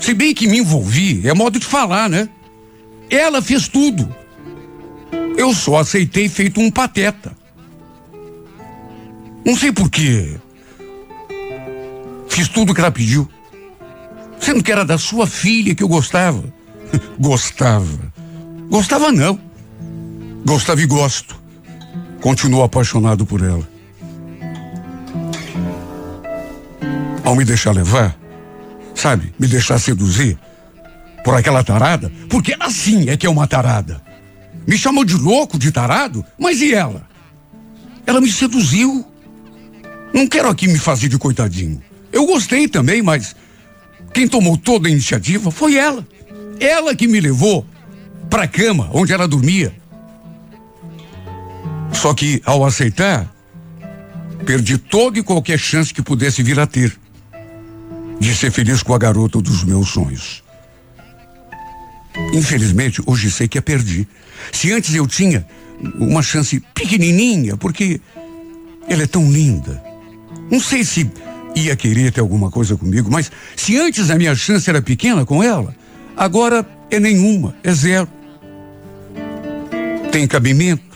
Se 0.00 0.14
bem 0.14 0.34
que 0.34 0.48
me 0.48 0.58
envolvi, 0.58 1.26
é 1.28 1.34
modo 1.34 1.58
de 1.58 1.66
falar, 1.66 2.08
né? 2.08 2.28
Ela 3.10 3.42
fez 3.42 3.68
tudo. 3.68 4.14
Eu 5.36 5.54
só 5.54 5.78
aceitei 5.78 6.28
feito 6.28 6.60
um 6.60 6.70
pateta. 6.70 7.36
Não 9.44 9.56
sei 9.56 9.72
por 9.72 9.90
quê. 9.90 10.36
Fiz 12.28 12.48
tudo 12.48 12.74
que 12.74 12.80
ela 12.80 12.90
pediu. 12.90 13.28
Sendo 14.40 14.62
que 14.62 14.72
era 14.72 14.84
da 14.84 14.98
sua 14.98 15.26
filha 15.26 15.74
que 15.74 15.82
eu 15.82 15.88
gostava. 15.88 16.44
gostava. 17.18 18.12
Gostava 18.70 19.12
não. 19.12 19.38
Gostava 20.44 20.80
e 20.80 20.86
gosto. 20.86 21.40
Continuo 22.20 22.62
apaixonado 22.62 23.24
por 23.24 23.42
ela. 23.42 23.68
Ao 27.24 27.34
me 27.36 27.44
deixar 27.44 27.72
levar, 27.72 28.16
sabe, 28.94 29.34
me 29.38 29.46
deixar 29.46 29.78
seduzir 29.78 30.38
por 31.22 31.34
aquela 31.34 31.62
tarada, 31.62 32.10
porque 32.30 32.56
assim 32.58 33.10
é 33.10 33.16
que 33.16 33.26
é 33.26 33.30
uma 33.30 33.46
tarada. 33.46 34.00
Me 34.66 34.76
chamou 34.76 35.04
de 35.04 35.14
louco, 35.14 35.58
de 35.58 35.70
tarado, 35.70 36.24
mas 36.38 36.60
e 36.60 36.74
ela? 36.74 37.06
Ela 38.06 38.20
me 38.20 38.30
seduziu. 38.32 39.06
Não 40.12 40.26
quero 40.26 40.48
aqui 40.48 40.66
me 40.66 40.78
fazer 40.78 41.08
de 41.08 41.18
coitadinho. 41.18 41.82
Eu 42.10 42.26
gostei 42.26 42.66
também, 42.66 43.02
mas 43.02 43.36
quem 44.12 44.26
tomou 44.26 44.56
toda 44.56 44.88
a 44.88 44.90
iniciativa 44.90 45.50
foi 45.50 45.76
ela. 45.76 46.06
Ela 46.60 46.94
que 46.94 47.06
me 47.06 47.20
levou 47.20 47.66
para 48.28 48.44
a 48.44 48.48
cama 48.48 48.90
onde 48.92 49.12
ela 49.12 49.28
dormia. 49.28 49.72
Só 51.92 52.14
que 52.14 52.40
ao 52.44 52.64
aceitar, 52.64 53.32
perdi 54.44 54.78
toda 54.78 55.18
e 55.18 55.22
qualquer 55.22 55.58
chance 55.58 55.92
que 55.92 56.02
pudesse 56.02 56.42
vir 56.42 56.58
a 56.58 56.66
ter 56.66 56.96
de 58.20 58.34
ser 58.34 58.50
feliz 58.50 58.82
com 58.82 58.94
a 58.94 58.98
garota 58.98 59.40
dos 59.40 59.64
meus 59.64 59.88
sonhos. 59.90 60.42
Infelizmente, 62.32 63.00
hoje 63.06 63.30
sei 63.30 63.46
que 63.46 63.58
a 63.58 63.62
perdi. 63.62 64.06
Se 64.52 64.72
antes 64.72 64.94
eu 64.94 65.06
tinha 65.06 65.46
uma 65.98 66.22
chance 66.22 66.60
pequenininha, 66.74 67.56
porque 67.56 68.00
ela 68.88 69.02
é 69.02 69.06
tão 69.06 69.30
linda. 69.30 69.82
Não 70.50 70.60
sei 70.60 70.84
se 70.84 71.10
ia 71.64 71.76
querer 71.76 72.12
ter 72.12 72.20
alguma 72.20 72.50
coisa 72.50 72.76
comigo, 72.76 73.10
mas 73.10 73.30
se 73.56 73.76
antes 73.78 74.10
a 74.10 74.16
minha 74.16 74.34
chance 74.34 74.68
era 74.68 74.82
pequena 74.82 75.24
com 75.24 75.42
ela, 75.42 75.74
agora 76.16 76.66
é 76.90 76.98
nenhuma, 76.98 77.54
é 77.62 77.72
zero. 77.72 78.08
tem 80.10 80.26
cabimento. 80.26 80.88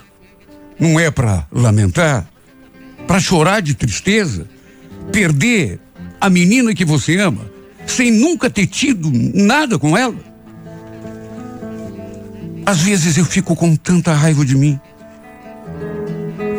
Não 0.78 0.98
é 0.98 1.10
para 1.10 1.46
lamentar, 1.52 2.26
para 3.06 3.20
chorar 3.20 3.60
de 3.60 3.74
tristeza, 3.74 4.48
perder 5.12 5.78
a 6.20 6.28
menina 6.28 6.74
que 6.74 6.84
você 6.84 7.18
ama, 7.18 7.50
sem 7.86 8.10
nunca 8.10 8.50
ter 8.50 8.66
tido 8.66 9.10
nada 9.12 9.78
com 9.78 9.96
ela. 9.96 10.16
Às 12.64 12.80
vezes 12.80 13.16
eu 13.16 13.24
fico 13.24 13.54
com 13.54 13.76
tanta 13.76 14.12
raiva 14.12 14.44
de 14.44 14.56
mim. 14.56 14.80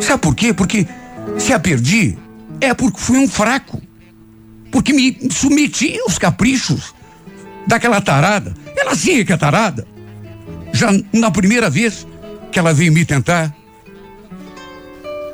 Sabe 0.00 0.22
por 0.22 0.34
quê? 0.34 0.52
Porque 0.52 0.86
se 1.38 1.52
a 1.52 1.58
perdi, 1.58 2.16
é 2.60 2.74
porque 2.74 3.00
fui 3.00 3.18
um 3.18 3.28
fraco. 3.28 3.80
Porque 4.84 4.92
me 4.92 5.16
submeti 5.30 5.98
aos 6.00 6.18
caprichos 6.18 6.94
daquela 7.66 8.02
tarada. 8.02 8.52
Ela 8.76 8.94
sim 8.94 9.20
é 9.20 9.24
que 9.24 9.32
é 9.32 9.36
tarada. 9.38 9.86
Já 10.74 10.90
na 11.10 11.30
primeira 11.30 11.70
vez 11.70 12.06
que 12.52 12.58
ela 12.58 12.74
veio 12.74 12.92
me 12.92 13.02
tentar. 13.02 13.56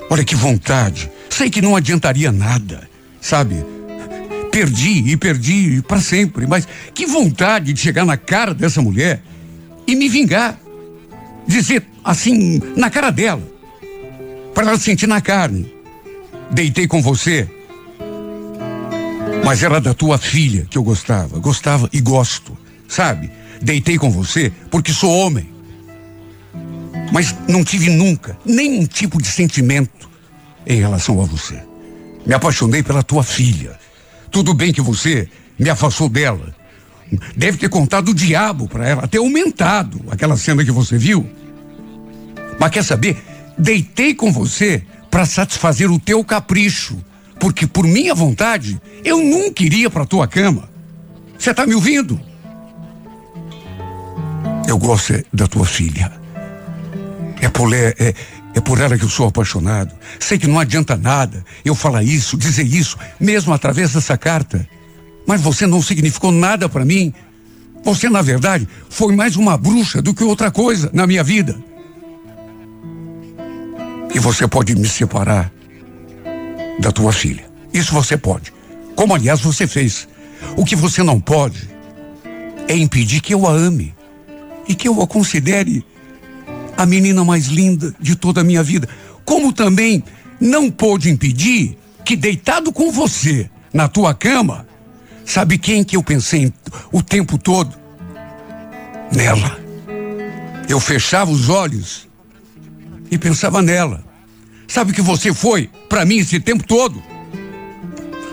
Olha 0.08 0.22
que 0.22 0.36
vontade. 0.36 1.10
Sei 1.28 1.50
que 1.50 1.60
não 1.60 1.74
adiantaria 1.74 2.30
nada, 2.30 2.88
sabe? 3.20 3.56
Perdi 4.52 5.10
e 5.10 5.16
perdi 5.16 5.82
para 5.82 6.00
sempre, 6.00 6.46
mas 6.46 6.68
que 6.94 7.04
vontade 7.04 7.72
de 7.72 7.80
chegar 7.80 8.04
na 8.04 8.16
cara 8.16 8.54
dessa 8.54 8.80
mulher 8.80 9.20
e 9.84 9.96
me 9.96 10.08
vingar. 10.08 10.60
Dizer 11.44 11.84
assim, 12.04 12.62
na 12.76 12.88
cara 12.88 13.10
dela. 13.10 13.42
Para 14.54 14.68
ela 14.68 14.78
sentir 14.78 15.08
na 15.08 15.20
carne. 15.20 15.74
Deitei 16.52 16.86
com 16.86 17.02
você. 17.02 17.48
Mas 19.44 19.62
era 19.62 19.80
da 19.80 19.94
tua 19.94 20.18
filha 20.18 20.66
que 20.68 20.78
eu 20.78 20.82
gostava. 20.82 21.38
Gostava 21.38 21.88
e 21.92 22.00
gosto, 22.00 22.56
sabe? 22.88 23.30
Deitei 23.60 23.98
com 23.98 24.10
você 24.10 24.52
porque 24.70 24.92
sou 24.92 25.10
homem. 25.10 25.48
Mas 27.12 27.34
não 27.48 27.64
tive 27.64 27.90
nunca 27.90 28.38
nenhum 28.44 28.86
tipo 28.86 29.20
de 29.20 29.28
sentimento 29.28 30.08
em 30.66 30.80
relação 30.80 31.20
a 31.20 31.24
você. 31.24 31.60
Me 32.24 32.34
apaixonei 32.34 32.82
pela 32.82 33.02
tua 33.02 33.22
filha. 33.22 33.78
Tudo 34.30 34.54
bem 34.54 34.72
que 34.72 34.80
você 34.80 35.28
me 35.58 35.68
afastou 35.68 36.08
dela. 36.08 36.54
Deve 37.36 37.58
ter 37.58 37.68
contado 37.68 38.10
o 38.10 38.14
diabo 38.14 38.68
para 38.68 38.88
ela, 38.88 39.04
até 39.04 39.18
aumentado 39.18 40.00
aquela 40.10 40.36
cena 40.36 40.64
que 40.64 40.70
você 40.70 40.96
viu. 40.96 41.28
Mas 42.58 42.70
quer 42.70 42.84
saber? 42.84 43.20
Deitei 43.58 44.14
com 44.14 44.32
você 44.32 44.82
para 45.10 45.26
satisfazer 45.26 45.90
o 45.90 45.98
teu 45.98 46.22
capricho, 46.22 46.98
porque 47.40 47.66
por 47.66 47.86
minha 47.86 48.14
vontade 48.14 48.80
eu 49.02 49.18
nunca 49.18 49.64
iria 49.64 49.88
para 49.88 50.04
tua 50.04 50.28
cama. 50.28 50.68
Você 51.38 51.54
tá 51.54 51.66
me 51.66 51.74
ouvindo? 51.74 52.20
Eu 54.68 54.76
gosto 54.76 55.24
da 55.32 55.48
tua 55.48 55.64
filha. 55.64 56.12
É 57.40 57.48
por, 57.48 57.72
é, 57.72 58.14
é 58.54 58.60
por 58.60 58.78
ela 58.78 58.96
que 58.98 59.04
eu 59.04 59.08
sou 59.08 59.26
apaixonado. 59.26 59.92
Sei 60.20 60.38
que 60.38 60.46
não 60.46 60.60
adianta 60.60 60.96
nada 60.96 61.42
eu 61.64 61.74
falar 61.74 62.02
isso, 62.02 62.36
dizer 62.36 62.66
isso, 62.66 62.98
mesmo 63.18 63.54
através 63.54 63.94
dessa 63.94 64.18
carta. 64.18 64.68
Mas 65.26 65.40
você 65.40 65.66
não 65.66 65.80
significou 65.80 66.30
nada 66.30 66.68
para 66.68 66.84
mim. 66.84 67.12
Você, 67.82 68.10
na 68.10 68.20
verdade, 68.20 68.68
foi 68.90 69.16
mais 69.16 69.36
uma 69.36 69.56
bruxa 69.56 70.02
do 70.02 70.12
que 70.12 70.22
outra 70.22 70.50
coisa 70.50 70.90
na 70.92 71.06
minha 71.06 71.24
vida. 71.24 71.56
E 74.14 74.18
você 74.18 74.46
pode 74.46 74.74
me 74.74 74.86
separar 74.86 75.50
da 76.80 76.90
tua 76.90 77.12
filha. 77.12 77.44
Isso 77.72 77.92
você 77.92 78.16
pode. 78.16 78.52
Como, 78.96 79.14
aliás, 79.14 79.40
você 79.40 79.66
fez. 79.66 80.08
O 80.56 80.64
que 80.64 80.74
você 80.74 81.02
não 81.02 81.20
pode 81.20 81.68
é 82.66 82.76
impedir 82.76 83.20
que 83.20 83.34
eu 83.34 83.46
a 83.46 83.52
ame 83.52 83.94
e 84.66 84.74
que 84.74 84.88
eu 84.88 85.00
a 85.00 85.06
considere 85.06 85.84
a 86.76 86.86
menina 86.86 87.24
mais 87.24 87.46
linda 87.46 87.94
de 88.00 88.16
toda 88.16 88.40
a 88.40 88.44
minha 88.44 88.62
vida. 88.62 88.88
Como 89.24 89.52
também 89.52 90.02
não 90.40 90.70
pôde 90.70 91.10
impedir 91.10 91.76
que, 92.04 92.16
deitado 92.16 92.72
com 92.72 92.90
você 92.90 93.50
na 93.72 93.86
tua 93.86 94.14
cama, 94.14 94.66
sabe 95.24 95.58
quem 95.58 95.84
que 95.84 95.96
eu 95.96 96.02
pensei 96.02 96.52
o 96.90 97.02
tempo 97.02 97.36
todo? 97.36 97.74
Nela. 99.14 99.58
Eu 100.68 100.80
fechava 100.80 101.30
os 101.30 101.48
olhos 101.48 102.08
e 103.10 103.18
pensava 103.18 103.60
nela. 103.60 104.09
Sabe 104.70 104.92
o 104.92 104.94
que 104.94 105.02
você 105.02 105.34
foi 105.34 105.68
para 105.88 106.04
mim 106.04 106.18
esse 106.18 106.38
tempo 106.38 106.64
todo? 106.64 107.02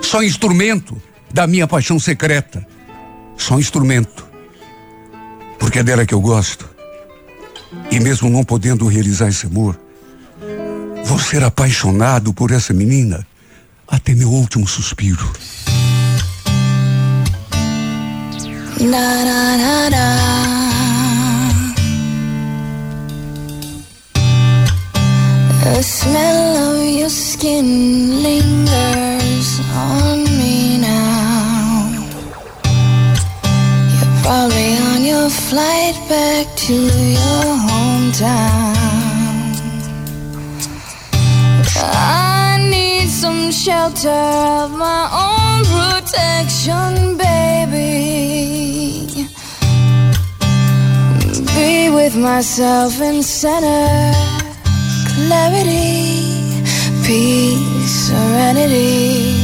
Só 0.04 0.22
instrumento 0.22 1.02
da 1.34 1.48
minha 1.48 1.66
paixão 1.66 2.00
secreta. 2.00 2.64
Só 3.36 3.58
instrumento. 3.58 4.24
Porque 5.58 5.80
é 5.80 5.84
dela 5.84 6.06
que 6.06 6.14
eu 6.14 6.22
gosto. 6.22 6.70
E 7.90 8.00
mesmo 8.00 8.30
não 8.30 8.44
podendo 8.44 8.86
realizar 8.86 9.30
esse 9.30 9.48
amor, 9.48 9.80
vou 11.04 11.18
ser 11.18 11.44
apaixonado 11.44 12.32
por 12.32 12.52
essa 12.52 12.72
menina 12.72 13.26
até 13.88 14.14
meu 14.14 14.30
último 14.30 14.68
suspiro. 14.68 15.34
Na, 18.80 19.26
na, 19.26 19.58
na, 19.90 20.57
The 25.68 25.84
smell 25.84 26.80
of 26.80 26.88
your 26.88 27.10
skin 27.10 28.24
lingers 28.24 29.60
on 29.76 30.24
me 30.24 30.80
now. 30.80 31.92
You're 33.94 34.22
probably 34.24 34.72
on 34.92 35.04
your 35.04 35.30
flight 35.30 35.96
back 36.08 36.48
to 36.68 36.74
your 36.74 37.46
hometown. 37.68 38.76
I 41.76 42.66
need 42.72 43.10
some 43.10 43.52
shelter 43.52 44.24
of 44.64 44.72
my 44.72 45.04
own 45.28 45.66
protection, 45.76 47.18
baby. 47.18 48.08
Be 51.56 51.90
with 51.90 52.16
myself 52.16 53.02
in 53.02 53.22
center 53.22 54.37
clarity, 55.18 56.62
peace, 57.04 58.08
serenity. 58.08 59.37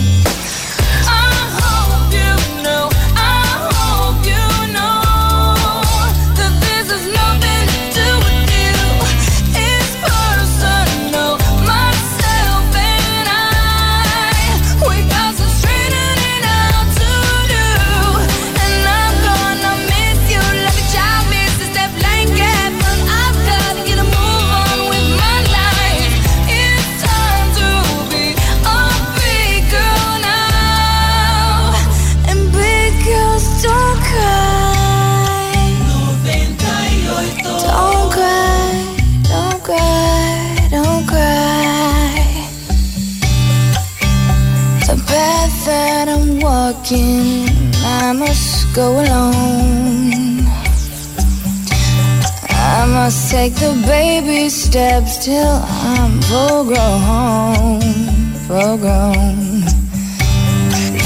Go 48.74 49.02
alone. 49.02 50.46
I 52.50 52.86
must 52.88 53.30
take 53.30 53.54
the 53.56 53.74
baby 53.86 54.50
steps 54.50 55.24
till 55.24 55.60
I'm 55.64 56.20
full 56.24 56.64
grown, 56.66 57.82
full 58.48 58.78
grown. 58.78 59.62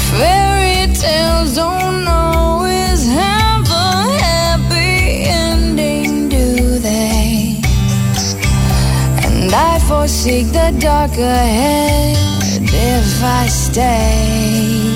Fairy 0.08 0.92
tales 0.94 1.56
don't 1.56 2.08
always 2.08 3.06
have 3.06 3.66
a 3.68 4.16
happy 4.24 5.28
ending, 5.28 6.30
do 6.30 6.78
they? 6.78 7.60
And 9.24 9.52
I 9.52 9.78
foresee 9.86 10.44
the 10.44 10.74
dark 10.80 11.12
ahead 11.12 12.16
if 12.62 13.22
I 13.22 13.46
stay. 13.48 14.87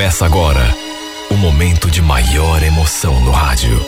Começa 0.00 0.24
agora 0.24 0.74
o 1.30 1.34
momento 1.34 1.90
de 1.90 2.00
maior 2.00 2.62
emoção 2.62 3.20
no 3.20 3.30
rádio. 3.30 3.78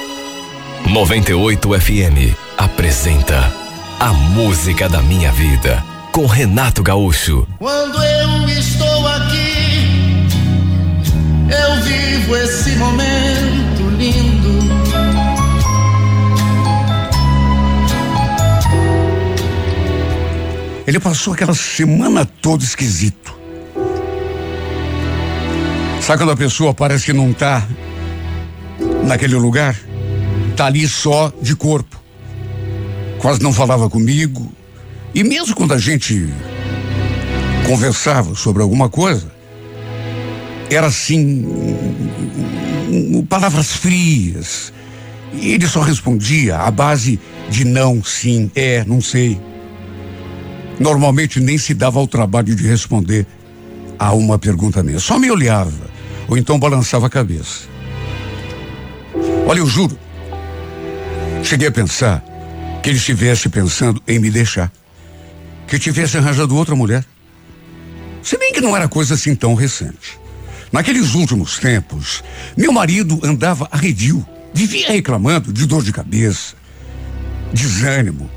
98 0.91 1.81
FM 1.81 2.37
apresenta 2.59 3.51
A 3.99 4.13
Música 4.13 4.91
da 4.91 5.01
Minha 5.01 5.33
Vida 5.33 5.83
com 6.13 6.27
Renato 6.27 6.83
Gaúcho. 6.83 7.49
Quando 7.59 7.97
eu 8.05 8.47
estou 8.51 9.09
aqui, 9.09 10.29
eu 11.49 11.83
vivo 11.83 12.37
esse 12.37 12.73
momento 12.73 13.83
lindo. 13.97 14.59
Ele 20.87 21.01
passou 21.01 21.33
aquela 21.33 21.55
semana 21.55 22.27
toda 22.27 22.63
esquisito. 22.63 23.41
Sabe 26.03 26.19
quando 26.19 26.33
a 26.33 26.37
pessoa 26.37 26.75
parece 26.75 27.05
que 27.05 27.13
não 27.13 27.33
tá 27.33 27.65
naquele 29.07 29.37
lugar? 29.37 29.79
Tá 30.57 30.67
ali 30.67 30.87
só 30.89 31.33
de 31.41 31.55
corpo. 31.55 32.03
Quase 33.21 33.41
não 33.41 33.53
falava 33.53 33.89
comigo. 33.89 34.53
E 35.15 35.23
mesmo 35.23 35.55
quando 35.55 35.73
a 35.73 35.79
gente 35.79 36.29
conversava 37.69 38.35
sobre 38.35 38.65
alguma 38.65 38.89
coisa, 38.89 39.33
era 40.69 40.89
assim, 40.89 41.47
palavras 43.29 43.71
frias. 43.71 44.73
E 45.33 45.53
ele 45.53 45.69
só 45.69 45.83
respondia 45.83 46.59
à 46.59 46.71
base 46.73 47.21
de 47.49 47.65
não, 47.65 48.03
sim, 48.03 48.51
é, 48.57 48.85
não 48.85 49.01
sei. 49.01 49.41
Normalmente 50.81 51.39
nem 51.39 51.57
se 51.57 51.73
dava 51.75 52.01
ao 52.01 52.09
trabalho 52.09 52.57
de 52.57 52.67
responder 52.67 53.25
a 54.01 54.13
uma 54.13 54.37
pergunta 54.37 54.83
minha. 54.83 54.99
Só 54.99 55.17
me 55.17 55.31
olhava, 55.31 55.91
ou 56.33 56.39
então 56.39 56.59
balançava 56.59 57.09
a 57.09 57.11
cabeça. 57.11 57.68
Olha, 59.47 59.59
eu 59.59 59.66
juro, 59.66 59.99
cheguei 61.45 61.68
a 61.68 61.70
pensar 61.70 62.24
que 62.83 62.89
ele 62.89 62.97
estivesse 62.97 63.51
pensando 63.51 64.03
em 64.09 64.18
me 64.18 64.30
deixar. 64.30 64.72
Que 65.66 65.78
tivesse 65.78 66.16
arranjado 66.16 66.57
outra 66.57 66.74
mulher. 66.74 67.05
Se 68.22 68.39
bem 68.39 68.51
que 68.51 68.62
não 68.62 68.74
era 68.74 68.89
coisa 68.89 69.12
assim 69.12 69.35
tão 69.35 69.53
recente. 69.55 70.18
Naqueles 70.72 71.14
últimos 71.14 71.59
tempos, 71.59 72.24
meu 72.57 72.72
marido 72.72 73.20
andava 73.22 73.68
arredio, 73.70 74.26
vivia 74.55 74.91
reclamando 74.91 75.53
de 75.53 75.66
dor 75.66 75.83
de 75.83 75.93
cabeça, 75.93 76.55
desânimo. 77.53 78.30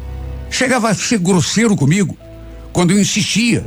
Chegava 0.49 0.89
a 0.89 0.93
ser 0.93 1.19
grosseiro 1.19 1.77
comigo 1.77 2.17
quando 2.73 2.91
eu 2.91 2.99
insistia 2.99 3.65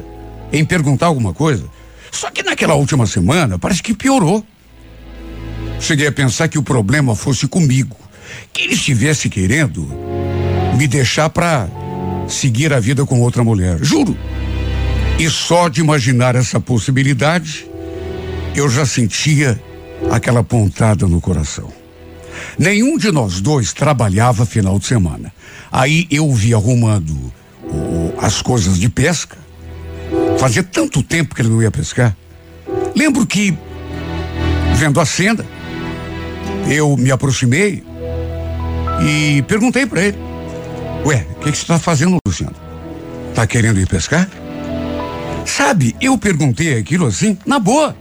em 0.52 0.66
perguntar 0.66 1.06
alguma 1.06 1.32
coisa. 1.32 1.77
Só 2.10 2.30
que 2.30 2.42
naquela 2.42 2.74
última 2.74 3.06
semana 3.06 3.58
parece 3.58 3.82
que 3.82 3.94
piorou. 3.94 4.44
Cheguei 5.80 6.06
a 6.08 6.12
pensar 6.12 6.48
que 6.48 6.58
o 6.58 6.62
problema 6.62 7.14
fosse 7.14 7.46
comigo, 7.46 7.96
que 8.52 8.62
ele 8.62 8.74
estivesse 8.74 9.28
querendo 9.28 9.86
me 10.76 10.86
deixar 10.88 11.30
para 11.30 11.68
seguir 12.28 12.72
a 12.72 12.80
vida 12.80 13.04
com 13.06 13.20
outra 13.20 13.44
mulher. 13.44 13.78
Juro. 13.82 14.16
E 15.18 15.28
só 15.30 15.68
de 15.68 15.80
imaginar 15.80 16.34
essa 16.36 16.60
possibilidade, 16.60 17.66
eu 18.54 18.68
já 18.68 18.84
sentia 18.86 19.60
aquela 20.10 20.42
pontada 20.44 21.06
no 21.06 21.20
coração. 21.20 21.72
Nenhum 22.58 22.96
de 22.96 23.10
nós 23.10 23.40
dois 23.40 23.72
trabalhava 23.72 24.46
final 24.46 24.78
de 24.78 24.86
semana. 24.86 25.32
Aí 25.70 26.06
eu 26.10 26.32
vi 26.32 26.54
arrumando 26.54 27.32
o- 27.64 28.14
as 28.20 28.40
coisas 28.42 28.78
de 28.78 28.88
pesca. 28.88 29.36
Fazia 30.38 30.62
tanto 30.62 31.02
tempo 31.02 31.34
que 31.34 31.42
ele 31.42 31.48
não 31.48 31.60
ia 31.60 31.70
pescar. 31.70 32.16
Lembro 32.94 33.26
que, 33.26 33.56
vendo 34.76 35.00
a 35.00 35.04
cena, 35.04 35.44
eu 36.68 36.96
me 36.96 37.10
aproximei 37.10 37.82
e 39.02 39.42
perguntei 39.42 39.84
para 39.84 40.02
ele: 40.02 40.18
Ué, 41.04 41.26
o 41.32 41.40
que, 41.40 41.50
você 41.50 41.62
está 41.62 41.78
fazendo, 41.78 42.18
Luciano? 42.24 42.54
Tá 43.34 43.46
querendo 43.46 43.80
ir 43.80 43.88
pescar? 43.88 44.28
Sabe, 45.44 45.96
eu 46.00 46.16
perguntei 46.16 46.78
aquilo 46.78 47.06
assim, 47.06 47.36
na 47.44 47.58
boa. 47.58 47.96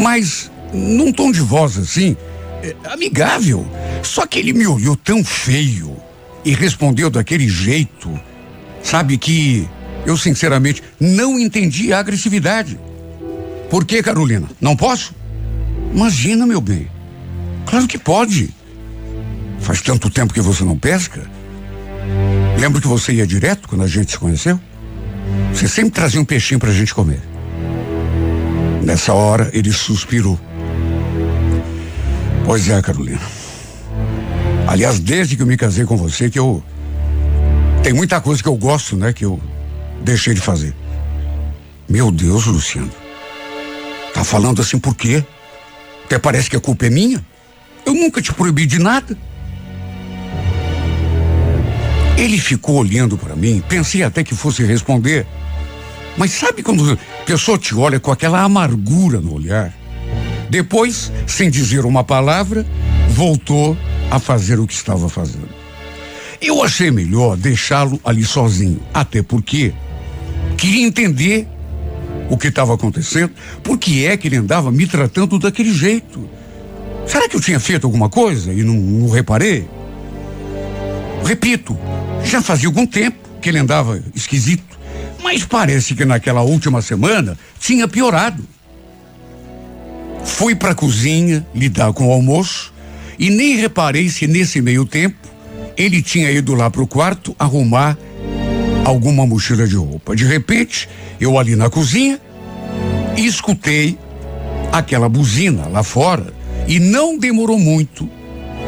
Mas 0.00 0.50
num 0.72 1.12
tom 1.12 1.30
de 1.30 1.40
voz 1.40 1.76
assim, 1.76 2.16
eh, 2.62 2.74
amigável. 2.84 3.66
Só 4.02 4.26
que 4.26 4.38
ele 4.38 4.52
me 4.52 4.66
olhou 4.66 4.96
tão 4.96 5.24
feio 5.24 5.96
e 6.44 6.54
respondeu 6.54 7.10
daquele 7.10 7.48
jeito, 7.48 8.18
sabe 8.82 9.18
que 9.18 9.68
eu 10.08 10.16
sinceramente 10.16 10.82
não 10.98 11.38
entendi 11.38 11.92
a 11.92 11.98
agressividade. 11.98 12.78
Por 13.70 13.84
que, 13.84 14.02
Carolina? 14.02 14.48
Não 14.60 14.74
posso? 14.74 15.14
Imagina, 15.92 16.46
meu 16.46 16.60
bem. 16.60 16.88
Claro 17.66 17.86
que 17.86 17.98
pode. 17.98 18.54
Faz 19.60 19.82
tanto 19.82 20.08
tempo 20.08 20.32
que 20.32 20.40
você 20.40 20.64
não 20.64 20.78
pesca. 20.78 21.28
Lembro 22.58 22.80
que 22.80 22.88
você 22.88 23.12
ia 23.12 23.26
direto 23.26 23.68
quando 23.68 23.84
a 23.84 23.86
gente 23.86 24.10
se 24.10 24.18
conheceu? 24.18 24.58
Você 25.52 25.68
sempre 25.68 25.90
trazia 25.90 26.20
um 26.20 26.24
peixinho 26.24 26.58
pra 26.58 26.72
gente 26.72 26.94
comer. 26.94 27.20
Nessa 28.82 29.12
hora, 29.12 29.50
ele 29.52 29.70
suspirou. 29.70 30.40
Pois 32.46 32.68
é, 32.68 32.80
Carolina. 32.80 33.20
Aliás, 34.66 34.98
desde 34.98 35.36
que 35.36 35.42
eu 35.42 35.46
me 35.46 35.56
casei 35.56 35.84
com 35.84 35.96
você, 35.96 36.30
que 36.30 36.38
eu. 36.38 36.62
Tem 37.82 37.92
muita 37.92 38.20
coisa 38.20 38.42
que 38.42 38.48
eu 38.48 38.56
gosto, 38.56 38.96
né? 38.96 39.12
Que 39.12 39.24
eu 39.24 39.40
deixei 40.02 40.34
de 40.34 40.40
fazer. 40.40 40.74
Meu 41.88 42.10
Deus, 42.10 42.46
Luciano. 42.46 42.90
Tá 44.12 44.24
falando 44.24 44.60
assim 44.60 44.78
por 44.78 44.94
quê? 44.94 45.24
Até 46.04 46.18
parece 46.18 46.50
que 46.50 46.56
a 46.56 46.60
culpa 46.60 46.86
é 46.86 46.90
minha. 46.90 47.24
Eu 47.84 47.94
nunca 47.94 48.20
te 48.20 48.32
proibi 48.32 48.66
de 48.66 48.78
nada. 48.78 49.16
Ele 52.16 52.38
ficou 52.38 52.76
olhando 52.76 53.16
para 53.16 53.36
mim, 53.36 53.62
pensei 53.68 54.02
até 54.02 54.24
que 54.24 54.34
fosse 54.34 54.64
responder. 54.64 55.26
Mas 56.16 56.32
sabe 56.32 56.62
quando 56.62 56.92
a 56.92 57.24
pessoa 57.24 57.56
te 57.56 57.74
olha 57.74 58.00
com 58.00 58.10
aquela 58.10 58.42
amargura 58.42 59.20
no 59.20 59.34
olhar? 59.34 59.72
Depois, 60.50 61.12
sem 61.26 61.48
dizer 61.48 61.84
uma 61.84 62.02
palavra, 62.02 62.66
voltou 63.10 63.76
a 64.10 64.18
fazer 64.18 64.58
o 64.58 64.66
que 64.66 64.74
estava 64.74 65.08
fazendo. 65.08 65.48
Eu 66.40 66.62
achei 66.62 66.90
melhor 66.90 67.36
deixá-lo 67.36 68.00
ali 68.04 68.24
sozinho, 68.24 68.80
até 68.92 69.22
porque 69.22 69.72
queria 70.58 70.84
entender 70.84 71.46
o 72.28 72.36
que 72.36 72.48
estava 72.48 72.74
acontecendo, 72.74 73.32
por 73.62 73.78
que 73.78 74.04
é 74.04 74.16
que 74.16 74.28
ele 74.28 74.36
andava 74.36 74.70
me 74.70 74.86
tratando 74.86 75.38
daquele 75.38 75.72
jeito. 75.72 76.28
Será 77.06 77.26
que 77.26 77.36
eu 77.36 77.40
tinha 77.40 77.58
feito 77.58 77.86
alguma 77.86 78.10
coisa 78.10 78.52
e 78.52 78.62
não, 78.62 78.74
não 78.74 79.08
reparei? 79.08 79.66
Repito, 81.24 81.78
já 82.24 82.42
fazia 82.42 82.68
algum 82.68 82.86
tempo 82.86 83.16
que 83.40 83.48
ele 83.48 83.58
andava 83.58 84.02
esquisito, 84.14 84.78
mas 85.22 85.44
parece 85.44 85.94
que 85.94 86.04
naquela 86.04 86.42
última 86.42 86.82
semana 86.82 87.38
tinha 87.58 87.88
piorado. 87.88 88.42
Fui 90.24 90.54
para 90.54 90.72
a 90.72 90.74
cozinha 90.74 91.46
lidar 91.54 91.92
com 91.92 92.08
o 92.08 92.12
almoço 92.12 92.74
e 93.18 93.30
nem 93.30 93.56
reparei 93.56 94.08
se 94.10 94.26
nesse 94.26 94.60
meio 94.60 94.84
tempo 94.84 95.16
ele 95.76 96.02
tinha 96.02 96.30
ido 96.30 96.54
lá 96.54 96.68
pro 96.68 96.86
quarto 96.86 97.34
arrumar 97.38 97.96
alguma 98.88 99.26
mochila 99.26 99.66
de 99.66 99.76
roupa. 99.76 100.16
De 100.16 100.24
repente, 100.24 100.88
eu 101.20 101.38
ali 101.38 101.54
na 101.54 101.68
cozinha 101.68 102.18
escutei 103.16 103.98
aquela 104.72 105.08
buzina 105.08 105.66
lá 105.68 105.82
fora 105.82 106.32
e 106.66 106.78
não 106.80 107.18
demorou 107.18 107.58
muito. 107.58 108.08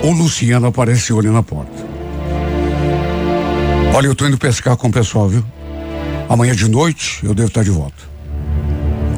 O 0.03 0.11
Luciano 0.13 0.67
apareceu 0.67 1.19
ali 1.19 1.29
na 1.29 1.43
porta. 1.43 1.89
Olha, 3.95 4.07
eu 4.07 4.15
tô 4.15 4.27
indo 4.27 4.39
pescar 4.39 4.77
com 4.77 4.89
o 4.89 4.93
pessoal, 4.93 5.29
viu? 5.29 5.45
Amanhã 6.29 6.55
de 6.55 6.69
noite 6.69 7.21
eu 7.25 7.35
devo 7.35 7.49
estar 7.49 7.65
de 7.65 7.71
volta. 7.71 8.11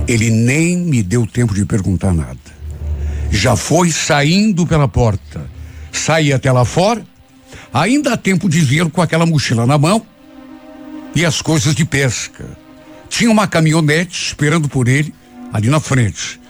Ele 0.09 0.31
nem 0.31 0.77
me 0.77 1.03
deu 1.03 1.27
tempo 1.27 1.55
de 1.55 1.65
perguntar 1.65 2.13
nada. 2.13 2.39
Já 3.31 3.57
foi 3.57 3.91
saindo 3.91 4.67
pela 4.67 4.89
porta. 4.89 5.51
Saí 5.91 6.33
até 6.33 6.51
lá 6.51 6.65
fora. 6.65 7.03
Ainda 7.73 8.15
há 8.15 8.17
tempo 8.17 8.49
de 8.49 8.61
vir 8.61 8.91
com 8.91 9.01
aquela 9.01 9.27
mochila 9.27 9.67
na 9.67 9.79
mão 9.79 10.03
e 11.15 11.25
as 11.25 11.43
coisas 11.43 11.75
de 11.75 11.85
pesca. 11.85 12.45
Tinha 13.09 13.31
uma 13.31 13.47
caminhonete 13.47 14.29
esperando 14.29 14.69
por 14.69 14.89
ele 14.89 15.15
ali 15.53 15.69
na 15.69 15.81
frente, 15.81 16.41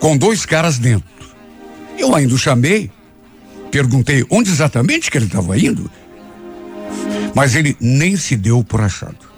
com 0.00 0.16
dois 0.16 0.44
caras 0.44 0.78
dentro. 0.78 1.08
Eu 1.98 2.14
ainda 2.14 2.34
o 2.34 2.38
chamei, 2.38 2.90
perguntei 3.70 4.24
onde 4.30 4.50
exatamente 4.50 5.10
que 5.10 5.16
ele 5.16 5.26
estava 5.26 5.58
indo, 5.58 5.90
mas 7.34 7.54
ele 7.54 7.76
nem 7.80 8.16
se 8.16 8.36
deu 8.36 8.62
por 8.62 8.80
achado. 8.80 9.28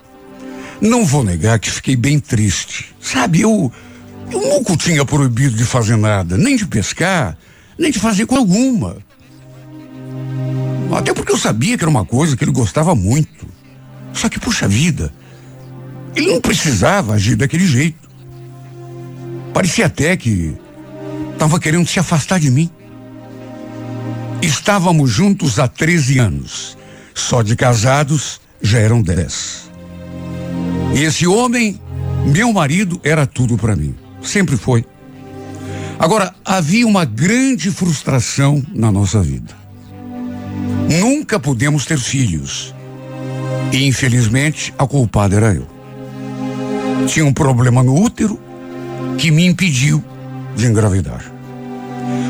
Não 0.80 1.04
vou 1.04 1.22
negar 1.22 1.58
que 1.58 1.70
fiquei 1.70 1.94
bem 1.94 2.18
triste. 2.18 2.94
Sabe, 3.00 3.42
eu, 3.42 3.70
eu 4.30 4.40
nunca 4.40 4.76
tinha 4.76 5.04
proibido 5.04 5.56
de 5.56 5.64
fazer 5.64 5.96
nada, 5.96 6.36
nem 6.36 6.56
de 6.56 6.66
pescar, 6.66 7.36
nem 7.78 7.90
de 7.90 7.98
fazer 7.98 8.26
com 8.26 8.36
alguma. 8.36 8.96
Até 10.96 11.14
porque 11.14 11.32
eu 11.32 11.38
sabia 11.38 11.78
que 11.78 11.84
era 11.84 11.90
uma 11.90 12.04
coisa 12.04 12.36
que 12.36 12.42
ele 12.42 12.50
gostava 12.50 12.94
muito. 12.94 13.46
Só 14.12 14.28
que, 14.28 14.40
puxa 14.40 14.68
vida, 14.68 15.12
ele 16.14 16.32
não 16.32 16.40
precisava 16.40 17.14
agir 17.14 17.36
daquele 17.36 17.66
jeito. 17.66 18.08
Parecia 19.52 19.86
até 19.86 20.16
que 20.16 20.56
estava 21.32 21.58
querendo 21.58 21.86
se 21.86 21.98
afastar 21.98 22.38
de 22.38 22.50
mim. 22.50 22.70
Estávamos 24.42 25.10
juntos 25.10 25.58
há 25.58 25.68
13 25.68 26.18
anos. 26.18 26.76
Só 27.14 27.42
de 27.42 27.56
casados 27.56 28.40
já 28.62 28.78
eram 28.78 29.02
10. 29.02 29.70
E 30.94 31.02
esse 31.02 31.26
homem, 31.26 31.80
meu 32.26 32.52
marido, 32.52 33.00
era 33.02 33.26
tudo 33.26 33.56
para 33.56 33.76
mim. 33.76 33.94
Sempre 34.22 34.56
foi. 34.56 34.84
Agora, 35.98 36.34
havia 36.44 36.86
uma 36.86 37.04
grande 37.04 37.70
frustração 37.70 38.62
na 38.74 38.90
nossa 38.90 39.20
vida. 39.22 39.54
Nunca 40.88 41.38
pudemos 41.38 41.84
ter 41.84 41.98
filhos. 41.98 42.74
E 43.72 43.86
infelizmente 43.86 44.74
a 44.78 44.86
culpada 44.86 45.36
era 45.36 45.54
eu. 45.54 45.66
Tinha 47.06 47.24
um 47.24 47.32
problema 47.32 47.82
no 47.82 47.94
útero 47.94 48.38
que 49.18 49.30
me 49.30 49.46
impediu 49.46 50.02
de 50.56 50.66
engravidar. 50.66 51.24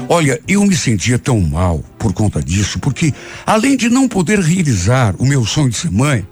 Olha, 0.08 0.40
eu 0.48 0.64
me 0.64 0.76
sentia 0.76 1.18
tão 1.18 1.40
mal 1.40 1.84
por 1.98 2.12
conta 2.12 2.42
disso, 2.42 2.78
porque 2.78 3.14
além 3.46 3.76
de 3.76 3.88
não 3.88 4.08
poder 4.08 4.40
realizar 4.40 5.14
o 5.18 5.24
meu 5.24 5.46
sonho 5.46 5.70
de 5.70 5.76
ser 5.76 5.90
mãe, 5.90 6.26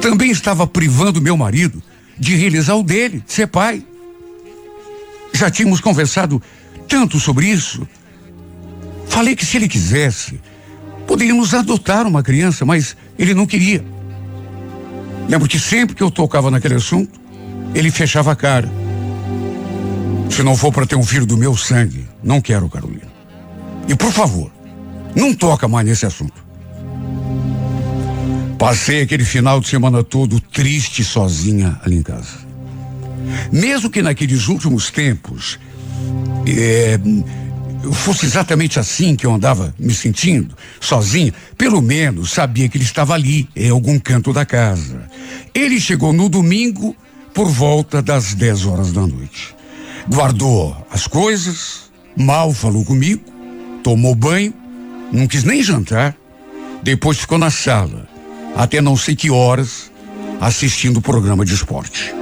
também 0.00 0.30
estava 0.30 0.66
privando 0.66 1.22
meu 1.22 1.36
marido 1.36 1.82
de 2.18 2.34
realizar 2.34 2.74
o 2.74 2.82
dele, 2.82 3.22
de 3.24 3.32
ser 3.32 3.46
pai. 3.46 3.84
Já 5.32 5.50
tínhamos 5.50 5.80
conversado 5.80 6.42
tanto 6.88 7.20
sobre 7.20 7.46
isso. 7.46 7.86
Falei 9.08 9.36
que 9.36 9.46
se 9.46 9.56
ele 9.56 9.68
quisesse, 9.68 10.40
poderíamos 11.08 11.54
adotar 11.54 12.06
uma 12.06 12.22
criança, 12.22 12.66
mas 12.66 12.94
ele 13.18 13.32
não 13.32 13.46
queria. 13.46 13.82
Lembro 15.26 15.48
que 15.48 15.58
sempre 15.58 15.96
que 15.96 16.02
eu 16.02 16.10
tocava 16.10 16.50
naquele 16.50 16.74
assunto, 16.74 17.18
ele 17.74 17.90
fechava 17.90 18.30
a 18.30 18.36
cara. 18.36 18.70
Se 20.30 20.42
não 20.42 20.54
for 20.54 20.70
para 20.70 20.86
ter 20.86 20.96
um 20.96 21.02
filho 21.02 21.24
do 21.24 21.36
meu 21.36 21.56
sangue, 21.56 22.06
não 22.22 22.42
quero, 22.42 22.68
Carolina. 22.68 23.08
E 23.88 23.94
por 23.96 24.12
favor, 24.12 24.52
não 25.16 25.32
toca 25.34 25.66
mais 25.66 25.86
nesse 25.86 26.04
assunto. 26.04 26.46
Passei 28.58 29.00
aquele 29.00 29.24
final 29.24 29.60
de 29.60 29.68
semana 29.68 30.04
todo 30.04 30.40
triste 30.40 31.02
sozinha 31.02 31.80
ali 31.84 31.96
em 31.96 32.02
casa. 32.02 32.46
Mesmo 33.50 33.88
que 33.88 34.02
naqueles 34.02 34.46
últimos 34.48 34.90
tempos 34.90 35.58
é, 36.46 36.98
fosse 37.92 38.26
exatamente 38.26 38.78
assim 38.78 39.14
que 39.14 39.26
eu 39.26 39.32
andava 39.32 39.74
me 39.78 39.94
sentindo, 39.94 40.56
sozinho, 40.80 41.32
pelo 41.56 41.80
menos 41.80 42.30
sabia 42.30 42.68
que 42.68 42.76
ele 42.76 42.84
estava 42.84 43.14
ali, 43.14 43.48
em 43.54 43.70
algum 43.70 43.98
canto 43.98 44.32
da 44.32 44.44
casa. 44.44 45.08
Ele 45.54 45.80
chegou 45.80 46.12
no 46.12 46.28
domingo 46.28 46.96
por 47.34 47.48
volta 47.48 48.02
das 48.02 48.34
10 48.34 48.66
horas 48.66 48.92
da 48.92 49.06
noite. 49.06 49.54
Guardou 50.08 50.76
as 50.90 51.06
coisas, 51.06 51.90
mal 52.16 52.52
falou 52.52 52.84
comigo, 52.84 53.22
tomou 53.82 54.14
banho, 54.14 54.52
não 55.12 55.26
quis 55.26 55.44
nem 55.44 55.62
jantar, 55.62 56.16
depois 56.82 57.18
ficou 57.18 57.38
na 57.38 57.50
sala, 57.50 58.08
até 58.56 58.80
não 58.80 58.96
sei 58.96 59.14
que 59.14 59.30
horas, 59.30 59.90
assistindo 60.40 60.98
o 60.98 61.02
programa 61.02 61.44
de 61.44 61.54
esporte. 61.54 62.14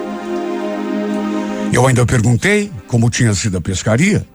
Eu 1.73 1.87
ainda 1.87 2.07
perguntei 2.07 2.71
como 2.87 3.11
tinha 3.11 3.35
sido 3.35 3.59
a 3.59 3.61
pescaria 3.61 4.27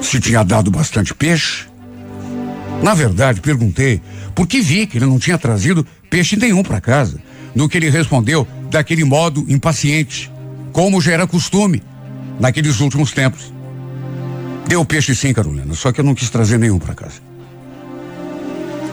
se 0.00 0.20
tinha 0.20 0.42
dado 0.42 0.70
bastante 0.70 1.14
peixe. 1.14 1.66
Na 2.82 2.94
verdade, 2.94 3.40
perguntei 3.40 4.00
porque 4.34 4.60
vi 4.60 4.86
que 4.86 4.98
ele 4.98 5.06
não 5.06 5.18
tinha 5.18 5.36
trazido 5.36 5.86
peixe 6.08 6.36
nenhum 6.36 6.62
para 6.62 6.80
casa. 6.80 7.20
No 7.54 7.68
que 7.68 7.76
ele 7.76 7.90
respondeu 7.90 8.46
daquele 8.70 9.04
modo 9.04 9.44
impaciente, 9.48 10.30
como 10.72 11.00
já 11.00 11.12
era 11.12 11.26
costume 11.26 11.82
naqueles 12.38 12.80
últimos 12.80 13.12
tempos. 13.12 13.52
Deu 14.68 14.84
peixe 14.84 15.14
sim, 15.14 15.32
Carolina, 15.32 15.74
só 15.74 15.90
que 15.90 16.00
eu 16.00 16.04
não 16.04 16.14
quis 16.14 16.30
trazer 16.30 16.58
nenhum 16.58 16.78
para 16.78 16.94
casa. 16.94 17.20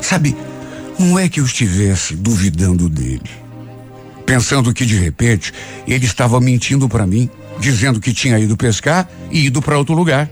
Sabe, 0.02 0.36
não 0.98 1.20
é 1.20 1.28
que 1.28 1.40
eu 1.40 1.46
estivesse 1.46 2.16
duvidando 2.16 2.88
dele, 2.88 3.30
pensando 4.26 4.74
que 4.74 4.86
de 4.86 4.96
repente 4.96 5.54
ele 5.88 6.06
estava 6.06 6.40
mentindo 6.40 6.88
para 6.88 7.06
mim, 7.06 7.30
dizendo 7.60 8.00
que 8.00 8.14
tinha 8.14 8.40
ido 8.40 8.56
pescar 8.56 9.10
e 9.30 9.46
ido 9.48 9.62
para 9.62 9.78
outro 9.78 9.94
lugar. 9.94 10.30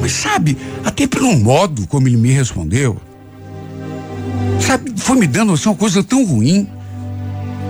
Mas 0.00 0.12
sabe, 0.12 0.56
até 0.84 1.06
pelo 1.06 1.36
modo 1.36 1.86
como 1.86 2.08
ele 2.08 2.16
me 2.16 2.30
respondeu, 2.30 2.96
sabe, 4.58 4.92
foi 4.96 5.16
me 5.16 5.26
dando 5.26 5.52
assim, 5.52 5.68
uma 5.68 5.74
coisa 5.74 6.02
tão 6.02 6.24
ruim. 6.24 6.68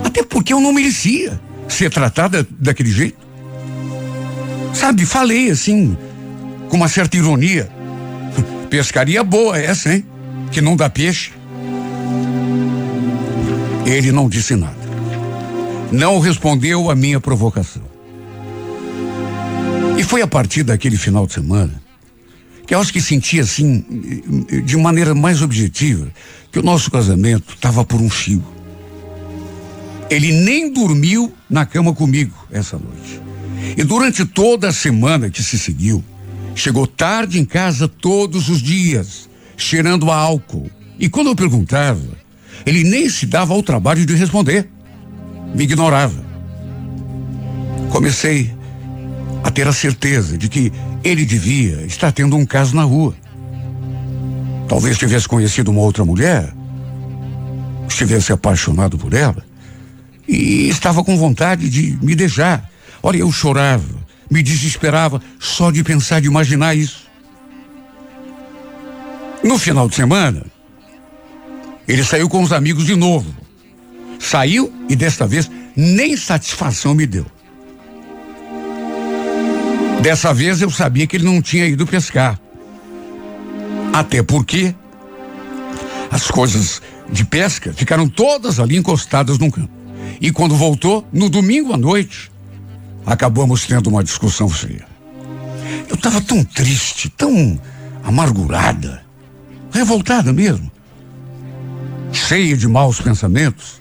Até 0.03 0.23
porque 0.23 0.53
eu 0.53 0.59
não 0.59 0.71
merecia 0.73 1.39
ser 1.67 1.89
tratada 1.89 2.47
daquele 2.57 2.91
jeito. 2.91 3.19
Sabe, 4.73 5.05
falei 5.05 5.51
assim, 5.51 5.97
com 6.69 6.77
uma 6.77 6.87
certa 6.87 7.17
ironia. 7.17 7.69
Pescaria 8.69 9.23
boa 9.23 9.59
essa, 9.59 9.93
hein? 9.93 10.05
Que 10.51 10.61
não 10.61 10.77
dá 10.77 10.89
peixe. 10.89 11.33
Ele 13.85 14.11
não 14.11 14.29
disse 14.29 14.55
nada. 14.55 14.79
Não 15.91 16.19
respondeu 16.19 16.89
à 16.89 16.95
minha 16.95 17.19
provocação. 17.19 17.83
E 19.97 20.03
foi 20.03 20.21
a 20.21 20.27
partir 20.27 20.63
daquele 20.63 20.95
final 20.95 21.27
de 21.27 21.33
semana 21.33 21.90
eu 22.71 22.79
acho 22.79 22.93
que 22.93 23.01
senti 23.01 23.37
assim, 23.37 23.83
de 24.63 24.77
maneira 24.77 25.13
mais 25.13 25.41
objetiva, 25.41 26.07
que 26.49 26.57
o 26.57 26.63
nosso 26.63 26.89
casamento 26.89 27.53
estava 27.53 27.83
por 27.83 27.99
um 27.99 28.09
fio. 28.09 28.41
Ele 30.09 30.31
nem 30.31 30.71
dormiu 30.71 31.33
na 31.49 31.65
cama 31.65 31.93
comigo 31.93 32.33
essa 32.49 32.77
noite. 32.77 33.21
E 33.75 33.83
durante 33.83 34.23
toda 34.23 34.69
a 34.69 34.73
semana 34.73 35.29
que 35.29 35.43
se 35.43 35.59
seguiu, 35.59 36.01
chegou 36.55 36.87
tarde 36.87 37.39
em 37.39 37.43
casa 37.43 37.89
todos 37.89 38.47
os 38.47 38.61
dias, 38.61 39.29
cheirando 39.57 40.09
a 40.09 40.15
álcool. 40.15 40.71
E 40.97 41.09
quando 41.09 41.27
eu 41.27 41.35
perguntava, 41.35 42.07
ele 42.65 42.85
nem 42.85 43.09
se 43.09 43.25
dava 43.25 43.53
ao 43.53 43.61
trabalho 43.61 44.05
de 44.05 44.15
responder. 44.15 44.69
Me 45.53 45.65
ignorava. 45.65 46.23
Comecei 47.89 48.53
a 49.43 49.51
ter 49.51 49.67
a 49.67 49.73
certeza 49.73 50.37
de 50.37 50.47
que 50.47 50.71
ele 51.03 51.25
devia 51.25 51.81
estar 51.85 52.11
tendo 52.11 52.35
um 52.35 52.45
caso 52.45 52.75
na 52.75 52.83
rua. 52.83 53.15
Talvez 54.67 54.97
tivesse 54.97 55.27
conhecido 55.27 55.71
uma 55.71 55.81
outra 55.81 56.05
mulher, 56.05 56.53
estivesse 57.87 58.31
apaixonado 58.31 58.97
por 58.97 59.13
ela 59.13 59.43
e 60.27 60.69
estava 60.69 61.03
com 61.03 61.17
vontade 61.17 61.69
de 61.69 61.97
me 62.01 62.15
deixar. 62.15 62.69
Olha, 63.03 63.17
eu 63.17 63.31
chorava, 63.31 63.83
me 64.29 64.41
desesperava 64.41 65.21
só 65.39 65.71
de 65.71 65.83
pensar, 65.83 66.21
de 66.21 66.27
imaginar 66.27 66.75
isso. 66.75 67.09
No 69.43 69.57
final 69.57 69.89
de 69.89 69.95
semana, 69.95 70.45
ele 71.87 72.03
saiu 72.03 72.29
com 72.29 72.43
os 72.43 72.53
amigos 72.53 72.85
de 72.85 72.95
novo. 72.95 73.35
Saiu 74.19 74.71
e 74.87 74.95
desta 74.95 75.25
vez 75.25 75.49
nem 75.75 76.15
satisfação 76.15 76.93
me 76.93 77.07
deu. 77.07 77.25
Dessa 80.01 80.33
vez 80.33 80.61
eu 80.63 80.71
sabia 80.71 81.05
que 81.05 81.15
ele 81.15 81.25
não 81.25 81.41
tinha 81.41 81.67
ido 81.67 81.85
pescar. 81.85 82.39
Até 83.93 84.23
porque 84.23 84.73
as 86.09 86.27
coisas 86.27 86.81
de 87.11 87.23
pesca 87.23 87.71
ficaram 87.71 88.09
todas 88.09 88.59
ali 88.59 88.77
encostadas 88.77 89.37
num 89.37 89.51
canto. 89.51 89.69
E 90.19 90.31
quando 90.31 90.55
voltou, 90.55 91.07
no 91.13 91.29
domingo 91.29 91.73
à 91.73 91.77
noite, 91.77 92.31
acabamos 93.05 93.67
tendo 93.67 93.91
uma 93.91 94.03
discussão 94.03 94.49
feia. 94.49 94.87
Eu 95.87 95.95
estava 95.95 96.19
tão 96.19 96.43
triste, 96.43 97.07
tão 97.09 97.59
amargurada, 98.03 99.03
revoltada 99.71 100.33
mesmo, 100.33 100.71
cheia 102.11 102.57
de 102.57 102.67
maus 102.67 102.99
pensamentos. 102.99 103.79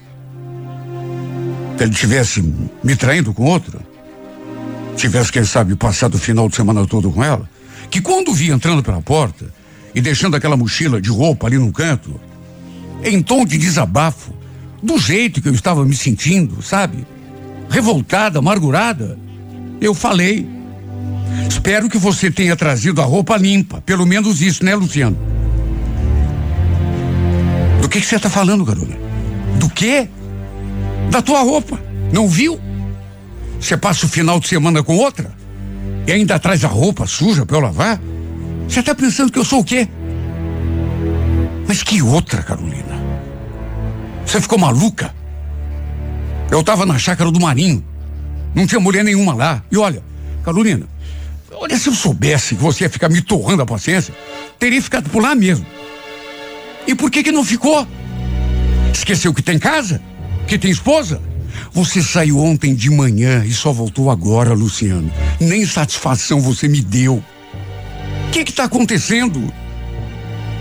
Que 1.79 1.85
ele 1.85 1.95
tivesse 1.95 2.43
me 2.85 2.95
traindo 2.95 3.33
com 3.33 3.45
outra, 3.45 3.81
tivesse, 5.01 5.33
quem 5.33 5.45
sabe, 5.45 5.75
passado 5.75 6.15
o 6.15 6.19
final 6.19 6.49
de 6.49 6.57
semana 6.57 6.87
todo 6.87 7.11
com 7.11 7.25
ela, 7.25 7.49
que 7.91 8.01
quando 8.01 8.35
vi 8.35 8.51
entrando 8.51 8.83
pela 8.83 9.01
porta 9.01 9.53
e 9.95 10.01
deixando 10.01 10.37
aquela 10.37 10.57
mochila 10.57 11.01
de 11.01 11.11
roupa 11.11 11.47
ali 11.47 11.59
no 11.59 11.73
canto, 11.73 12.21
em 13.03 13.23
tom 13.23 13.45
de 13.45 13.57
desabafo, 13.57 14.33
do 14.83 14.99
jeito 14.99 15.41
que 15.41 15.49
eu 15.49 15.55
estava 15.55 15.85
me 15.85 15.97
sentindo, 15.97 16.63
sabe? 16.63 17.07
Revoltada, 17.69 18.39
amargurada, 18.39 19.19
eu 19.81 19.95
falei. 19.95 20.49
Espero 21.49 21.89
que 21.89 21.99
você 21.99 22.31
tenha 22.31 22.55
trazido 22.55 23.01
a 23.01 23.05
roupa 23.05 23.37
limpa, 23.37 23.81
pelo 23.81 24.07
menos 24.07 24.41
isso, 24.41 24.65
né, 24.65 24.75
Luciano? 24.75 25.17
Do 27.81 27.89
que, 27.89 28.01
você 28.01 28.17
está 28.17 28.29
falando, 28.29 28.65
Carolina? 28.65 28.99
Do 29.59 29.69
quê? 29.71 30.09
Da 31.11 31.23
tua 31.23 31.41
roupa. 31.41 31.81
Não 32.13 32.29
viu? 32.29 32.61
Você 33.61 33.77
passa 33.77 34.07
o 34.07 34.09
final 34.09 34.41
de 34.41 34.49
semana 34.49 34.83
com 34.83 34.97
outra? 34.97 35.31
E 36.07 36.13
ainda 36.13 36.39
traz 36.39 36.65
a 36.65 36.69
roupa 36.69 37.07
suja 37.07 37.45
para 37.45 37.57
eu 37.57 37.61
lavar? 37.61 38.01
Você 38.67 38.81
está 38.81 38.95
pensando 38.95 39.31
que 39.31 39.39
eu 39.39 39.45
sou 39.45 39.61
o 39.61 39.65
quê? 39.65 39.87
Mas 41.69 41.83
que 41.83 42.01
outra, 42.01 42.43
Carolina? 42.43 42.99
Você 44.25 44.41
ficou 44.41 44.59
maluca? 44.59 45.15
Eu 46.51 46.61
estava 46.61 46.87
na 46.87 46.99
chácara 46.99 47.31
do 47.31 47.39
Marinho. 47.39 47.85
Não 48.55 48.67
tinha 48.67 48.81
mulher 48.81 49.05
nenhuma 49.05 49.35
lá. 49.35 49.63
E 49.71 49.77
olha, 49.77 50.03
Carolina, 50.43 50.89
olha, 51.53 51.79
se 51.79 51.89
eu 51.89 51.95
soubesse 51.95 52.57
que 52.57 52.63
você 52.63 52.85
ia 52.85 52.91
ficar 52.91 53.09
me 53.09 53.21
torrando 53.21 53.63
a 53.63 53.67
paciência, 53.67 54.15
teria 54.59 54.81
ficado 54.83 55.09
por 55.11 55.23
lá 55.23 55.35
mesmo. 55.35 55.67
E 56.87 56.95
por 56.95 57.11
que 57.11 57.23
que 57.23 57.31
não 57.31 57.45
ficou? 57.45 57.87
Esqueceu 58.93 59.33
que 59.35 59.43
tem 59.43 59.59
casa? 59.59 60.01
Que 60.47 60.59
tem 60.59 60.71
esposa? 60.71 61.21
Você 61.73 62.03
saiu 62.03 62.39
ontem 62.39 62.75
de 62.75 62.91
manhã 62.91 63.45
e 63.45 63.53
só 63.53 63.73
voltou 63.73 64.11
agora, 64.11 64.53
Luciano. 64.53 65.11
Nem 65.39 65.65
satisfação 65.65 66.41
você 66.41 66.67
me 66.67 66.81
deu. 66.81 67.23
O 68.29 68.31
que 68.33 68.45
que 68.45 68.53
tá 68.53 68.65
acontecendo? 68.65 69.53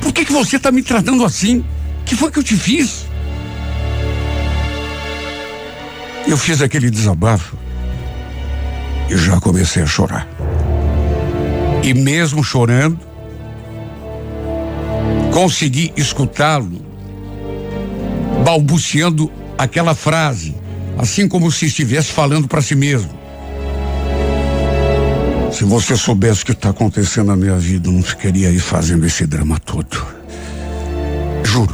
Por 0.02 0.14
que 0.14 0.26
que 0.26 0.32
você 0.32 0.60
tá 0.60 0.72
me 0.72 0.82
tratando 0.84 1.26
assim? 1.26 1.64
Que 2.06 2.16
foi 2.16 2.32
que 2.32 2.40
eu 2.40 2.44
te 2.44 2.56
fiz? 2.56 3.06
Eu 6.28 6.38
fiz 6.38 6.62
aquele 6.62 6.92
desabafo 6.92 7.58
e 9.10 9.18
já 9.18 9.40
comecei 9.40 9.82
a 9.82 9.88
chorar. 9.88 10.28
E 11.84 11.94
mesmo 11.94 12.44
chorando, 12.44 13.00
consegui 15.34 15.92
escutá-lo 15.96 16.86
balbuciando 18.44 19.32
aquela 19.58 19.96
frase, 19.96 20.56
assim 21.00 21.30
como 21.30 21.50
se 21.50 21.66
estivesse 21.66 22.12
falando 22.12 22.46
para 22.46 22.62
si 22.62 22.76
mesmo. 22.76 23.10
Se 25.50 25.64
você 25.64 25.96
soubesse 25.96 26.44
o 26.44 26.46
que 26.46 26.52
está 26.52 26.72
acontecendo 26.72 27.28
na 27.28 27.38
minha 27.38 27.56
vida, 27.56 27.90
não 27.90 28.04
ficaria 28.04 28.50
aí 28.50 28.60
fazendo 28.60 29.06
esse 29.06 29.26
drama 29.26 29.58
todo. 29.60 30.06
Juro. 31.42 31.74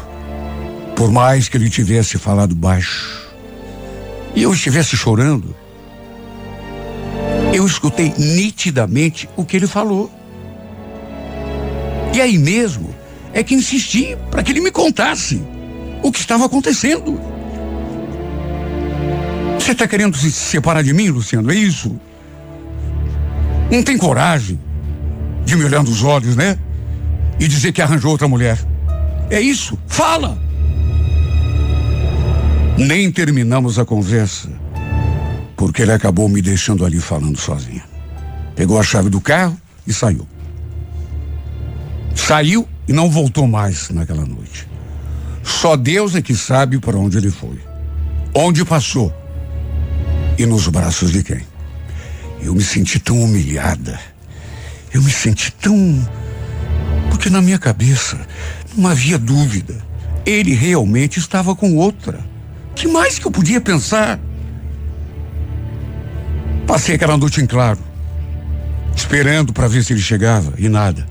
Por 0.95 1.11
mais 1.11 1.49
que 1.49 1.57
ele 1.57 1.71
tivesse 1.71 2.19
falado 2.19 2.55
baixo 2.55 3.35
e 4.35 4.43
eu 4.43 4.53
estivesse 4.53 4.95
chorando, 4.95 5.55
eu 7.51 7.65
escutei 7.65 8.13
nitidamente 8.15 9.27
o 9.35 9.43
que 9.43 9.57
ele 9.57 9.67
falou. 9.67 10.11
E 12.13 12.21
aí 12.21 12.37
mesmo 12.37 12.93
é 13.33 13.43
que 13.43 13.55
insisti 13.55 14.15
para 14.29 14.43
que 14.43 14.51
ele 14.51 14.61
me 14.61 14.71
contasse 14.71 15.41
o 16.03 16.11
que 16.11 16.19
estava 16.19 16.45
acontecendo. 16.45 17.34
Você 19.65 19.71
está 19.71 19.87
querendo 19.87 20.15
se 20.15 20.31
separar 20.31 20.83
de 20.83 20.93
mim, 20.93 21.09
Luciano? 21.09 21.51
É 21.51 21.55
isso? 21.55 21.99
Não 23.71 23.81
tem 23.81 23.97
coragem 23.97 24.59
de 25.43 25.55
me 25.55 25.65
olhar 25.65 25.81
nos 25.81 26.03
olhos, 26.03 26.35
né? 26.35 26.59
E 27.39 27.47
dizer 27.47 27.71
que 27.71 27.81
arranjou 27.81 28.11
outra 28.11 28.27
mulher. 28.27 28.59
É 29.27 29.41
isso? 29.41 29.75
Fala! 29.87 30.37
Nem 32.77 33.11
terminamos 33.11 33.79
a 33.79 33.85
conversa, 33.85 34.49
porque 35.57 35.81
ele 35.81 35.93
acabou 35.93 36.29
me 36.29 36.43
deixando 36.43 36.85
ali 36.85 36.99
falando 36.99 37.39
sozinho. 37.39 37.81
Pegou 38.55 38.79
a 38.79 38.83
chave 38.83 39.09
do 39.09 39.19
carro 39.19 39.59
e 39.87 39.91
saiu. 39.91 40.27
Saiu 42.13 42.67
e 42.87 42.93
não 42.93 43.09
voltou 43.09 43.47
mais 43.47 43.89
naquela 43.89 44.27
noite. 44.27 44.67
Só 45.41 45.75
Deus 45.75 46.13
é 46.13 46.21
que 46.21 46.35
sabe 46.35 46.77
para 46.77 46.99
onde 46.99 47.17
ele 47.17 47.31
foi. 47.31 47.59
Onde 48.31 48.63
passou. 48.63 49.24
E 50.37 50.45
nos 50.45 50.67
braços 50.67 51.11
de 51.11 51.23
quem. 51.23 51.41
Eu 52.41 52.53
me 52.53 52.63
senti 52.63 52.99
tão 52.99 53.21
humilhada. 53.21 53.99
Eu 54.93 55.01
me 55.01 55.11
senti 55.11 55.51
tão. 55.51 56.09
Porque 57.09 57.29
na 57.29 57.41
minha 57.41 57.57
cabeça 57.57 58.19
não 58.77 58.89
havia 58.89 59.17
dúvida. 59.17 59.75
Ele 60.25 60.53
realmente 60.53 61.19
estava 61.19 61.55
com 61.55 61.75
outra. 61.75 62.19
Que 62.75 62.87
mais 62.87 63.17
que 63.17 63.25
eu 63.25 63.31
podia 63.31 63.61
pensar? 63.61 64.19
Passei 66.67 66.95
aquela 66.95 67.15
noite 67.15 67.41
em 67.41 67.45
claro, 67.45 67.79
esperando 68.95 69.53
para 69.53 69.67
ver 69.67 69.83
se 69.83 69.93
ele 69.93 70.01
chegava 70.01 70.53
e 70.57 70.67
nada. 70.67 71.05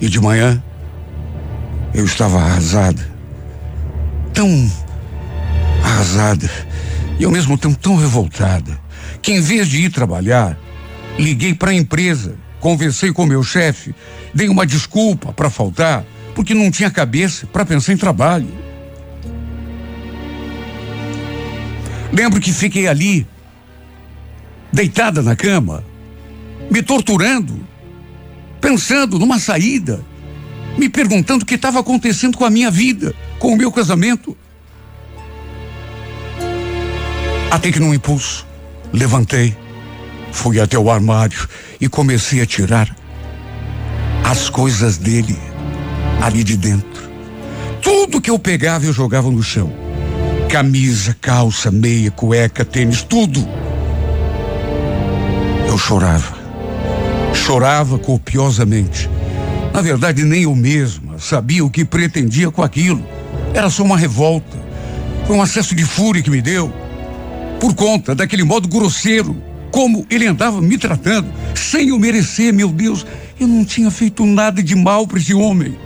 E 0.00 0.08
de 0.08 0.20
manhã, 0.20 0.62
eu 1.94 2.04
estava 2.04 2.38
arrasada. 2.38 3.08
Tão 4.34 4.70
arrasada. 5.82 6.50
E 7.18 7.24
ao 7.24 7.30
mesmo 7.30 7.58
tempo 7.58 7.76
tão 7.76 7.96
revoltada. 7.96 8.80
Que 9.20 9.32
em 9.32 9.40
vez 9.40 9.68
de 9.68 9.84
ir 9.84 9.90
trabalhar, 9.90 10.58
liguei 11.18 11.54
para 11.54 11.70
a 11.70 11.74
empresa, 11.74 12.36
conversei 12.60 13.12
com 13.12 13.26
meu 13.26 13.42
chefe, 13.42 13.94
dei 14.32 14.48
uma 14.48 14.66
desculpa 14.66 15.32
para 15.32 15.50
faltar, 15.50 16.04
porque 16.34 16.54
não 16.54 16.70
tinha 16.70 16.90
cabeça 16.90 17.46
para 17.46 17.64
pensar 17.64 17.92
em 17.92 17.96
trabalho. 17.96 18.48
Lembro 22.12 22.40
que 22.40 22.52
fiquei 22.52 22.86
ali, 22.86 23.26
deitada 24.72 25.22
na 25.22 25.36
cama, 25.36 25.84
me 26.70 26.82
torturando, 26.82 27.66
pensando 28.60 29.18
numa 29.18 29.38
saída, 29.38 30.00
me 30.76 30.88
perguntando 30.88 31.42
o 31.42 31.46
que 31.46 31.54
estava 31.54 31.80
acontecendo 31.80 32.38
com 32.38 32.44
a 32.44 32.50
minha 32.50 32.70
vida, 32.70 33.14
com 33.38 33.52
o 33.52 33.56
meu 33.56 33.70
casamento. 33.72 34.36
Até 37.50 37.72
que 37.72 37.80
num 37.80 37.94
impulso, 37.94 38.46
levantei, 38.92 39.56
fui 40.32 40.60
até 40.60 40.78
o 40.78 40.90
armário 40.90 41.48
e 41.80 41.88
comecei 41.88 42.42
a 42.42 42.46
tirar 42.46 42.94
as 44.22 44.50
coisas 44.50 44.98
dele 44.98 45.38
ali 46.20 46.44
de 46.44 46.56
dentro. 46.56 47.08
Tudo 47.80 48.20
que 48.20 48.30
eu 48.30 48.38
pegava 48.38 48.84
eu 48.84 48.92
jogava 48.92 49.30
no 49.30 49.42
chão. 49.42 49.72
Camisa, 50.50 51.16
calça, 51.20 51.70
meia, 51.70 52.10
cueca, 52.10 52.64
tênis, 52.64 53.02
tudo. 53.02 53.46
Eu 55.66 55.78
chorava. 55.78 56.36
Chorava 57.32 57.98
copiosamente. 57.98 59.08
Na 59.72 59.80
verdade, 59.80 60.24
nem 60.24 60.42
eu 60.42 60.54
mesma 60.54 61.18
sabia 61.18 61.64
o 61.64 61.70
que 61.70 61.84
pretendia 61.84 62.50
com 62.50 62.62
aquilo. 62.62 63.04
Era 63.54 63.70
só 63.70 63.82
uma 63.82 63.96
revolta. 63.96 64.58
Foi 65.26 65.36
um 65.36 65.42
acesso 65.42 65.74
de 65.74 65.84
fúria 65.84 66.22
que 66.22 66.30
me 66.30 66.40
deu. 66.40 66.72
Por 67.60 67.74
conta 67.74 68.14
daquele 68.14 68.44
modo 68.44 68.68
grosseiro. 68.68 69.42
Como 69.70 70.06
ele 70.08 70.26
andava 70.26 70.60
me 70.62 70.78
tratando, 70.78 71.30
sem 71.54 71.88
eu 71.88 71.98
merecer, 71.98 72.52
meu 72.52 72.68
Deus. 72.68 73.04
Eu 73.38 73.46
não 73.46 73.64
tinha 73.64 73.90
feito 73.90 74.24
nada 74.24 74.62
de 74.62 74.74
mal 74.74 75.06
para 75.06 75.18
esse 75.18 75.34
homem. 75.34 75.76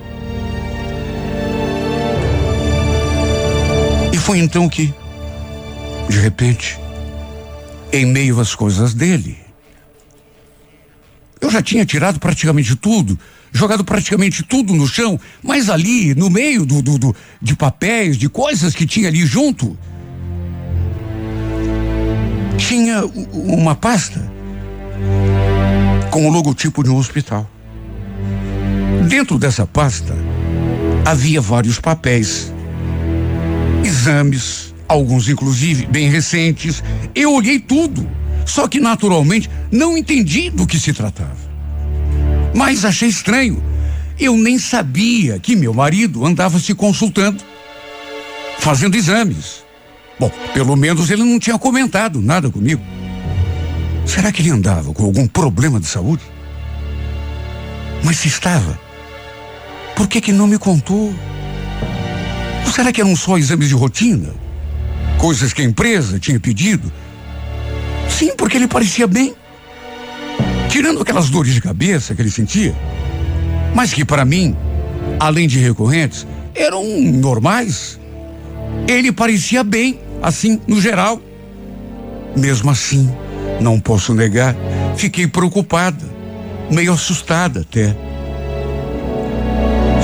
E 4.12 4.16
foi 4.16 4.38
então 4.38 4.68
que, 4.68 4.94
de 6.08 6.18
repente, 6.18 6.78
em 7.92 8.06
meio 8.06 8.38
às 8.40 8.54
coisas 8.54 8.94
dele, 8.94 9.36
eu 11.40 11.50
já 11.50 11.60
tinha 11.60 11.84
tirado 11.84 12.20
praticamente 12.20 12.76
tudo, 12.76 13.18
jogado 13.52 13.84
praticamente 13.84 14.42
tudo 14.44 14.72
no 14.74 14.86
chão, 14.86 15.18
mas 15.42 15.68
ali, 15.68 16.14
no 16.14 16.30
meio 16.30 16.64
do, 16.64 16.80
do, 16.80 16.98
do 16.98 17.16
de 17.40 17.56
papéis, 17.56 18.16
de 18.16 18.28
coisas 18.28 18.74
que 18.74 18.86
tinha 18.86 19.08
ali 19.08 19.26
junto, 19.26 19.76
tinha 22.57 23.05
uma 23.32 23.74
pasta 23.74 24.20
com 26.11 26.28
o 26.28 26.30
logotipo 26.30 26.82
de 26.82 26.90
um 26.90 26.96
hospital. 26.96 27.48
Dentro 29.09 29.38
dessa 29.38 29.66
pasta 29.66 30.14
havia 31.05 31.40
vários 31.40 31.80
papéis, 31.80 32.53
exames, 33.84 34.74
alguns 34.86 35.28
inclusive 35.28 35.86
bem 35.86 36.09
recentes. 36.09 36.82
Eu 37.14 37.32
olhei 37.32 37.59
tudo, 37.59 38.09
só 38.44 38.68
que 38.68 38.80
naturalmente 38.80 39.50
não 39.70 39.96
entendi 39.96 40.50
do 40.50 40.66
que 40.66 40.78
se 40.78 40.92
tratava. 40.92 41.36
Mas 42.55 42.84
achei 42.84 43.09
estranho. 43.09 43.62
Eu 44.20 44.36
nem 44.36 44.59
sabia 44.59 45.38
que 45.38 45.57
meu 45.57 45.72
marido 45.72 46.24
andava 46.24 46.59
se 46.59 46.74
consultando, 46.74 47.42
fazendo 48.59 48.94
exames. 48.94 49.61
Bom, 50.22 50.30
pelo 50.54 50.76
menos 50.76 51.10
ele 51.10 51.24
não 51.24 51.36
tinha 51.36 51.58
comentado 51.58 52.22
nada 52.22 52.48
comigo. 52.48 52.80
Será 54.06 54.30
que 54.30 54.40
ele 54.40 54.50
andava 54.50 54.94
com 54.94 55.02
algum 55.02 55.26
problema 55.26 55.80
de 55.80 55.86
saúde? 55.88 56.22
Mas 58.04 58.18
se 58.18 58.28
estava, 58.28 58.78
por 59.96 60.06
que 60.06 60.20
que 60.20 60.30
não 60.30 60.46
me 60.46 60.58
contou? 60.58 61.12
Ou 62.64 62.72
será 62.72 62.92
que 62.92 63.00
eram 63.00 63.16
só 63.16 63.36
exames 63.36 63.68
de 63.68 63.74
rotina? 63.74 64.32
Coisas 65.18 65.52
que 65.52 65.60
a 65.60 65.64
empresa 65.64 66.20
tinha 66.20 66.38
pedido? 66.38 66.92
Sim, 68.08 68.36
porque 68.36 68.56
ele 68.56 68.68
parecia 68.68 69.08
bem. 69.08 69.34
Tirando 70.68 71.02
aquelas 71.02 71.30
dores 71.30 71.52
de 71.52 71.60
cabeça 71.60 72.14
que 72.14 72.22
ele 72.22 72.30
sentia, 72.30 72.76
mas 73.74 73.92
que 73.92 74.04
para 74.04 74.24
mim, 74.24 74.56
além 75.18 75.48
de 75.48 75.58
recorrentes, 75.58 76.24
eram 76.54 76.84
normais. 77.10 77.98
Ele 78.86 79.10
parecia 79.10 79.64
bem, 79.64 79.98
assim, 80.22 80.60
no 80.66 80.80
geral. 80.80 81.20
Mesmo 82.36 82.70
assim, 82.70 83.12
não 83.60 83.78
posso 83.78 84.14
negar, 84.14 84.56
fiquei 84.96 85.26
preocupada, 85.26 86.04
meio 86.70 86.92
assustada 86.92 87.60
até. 87.60 87.94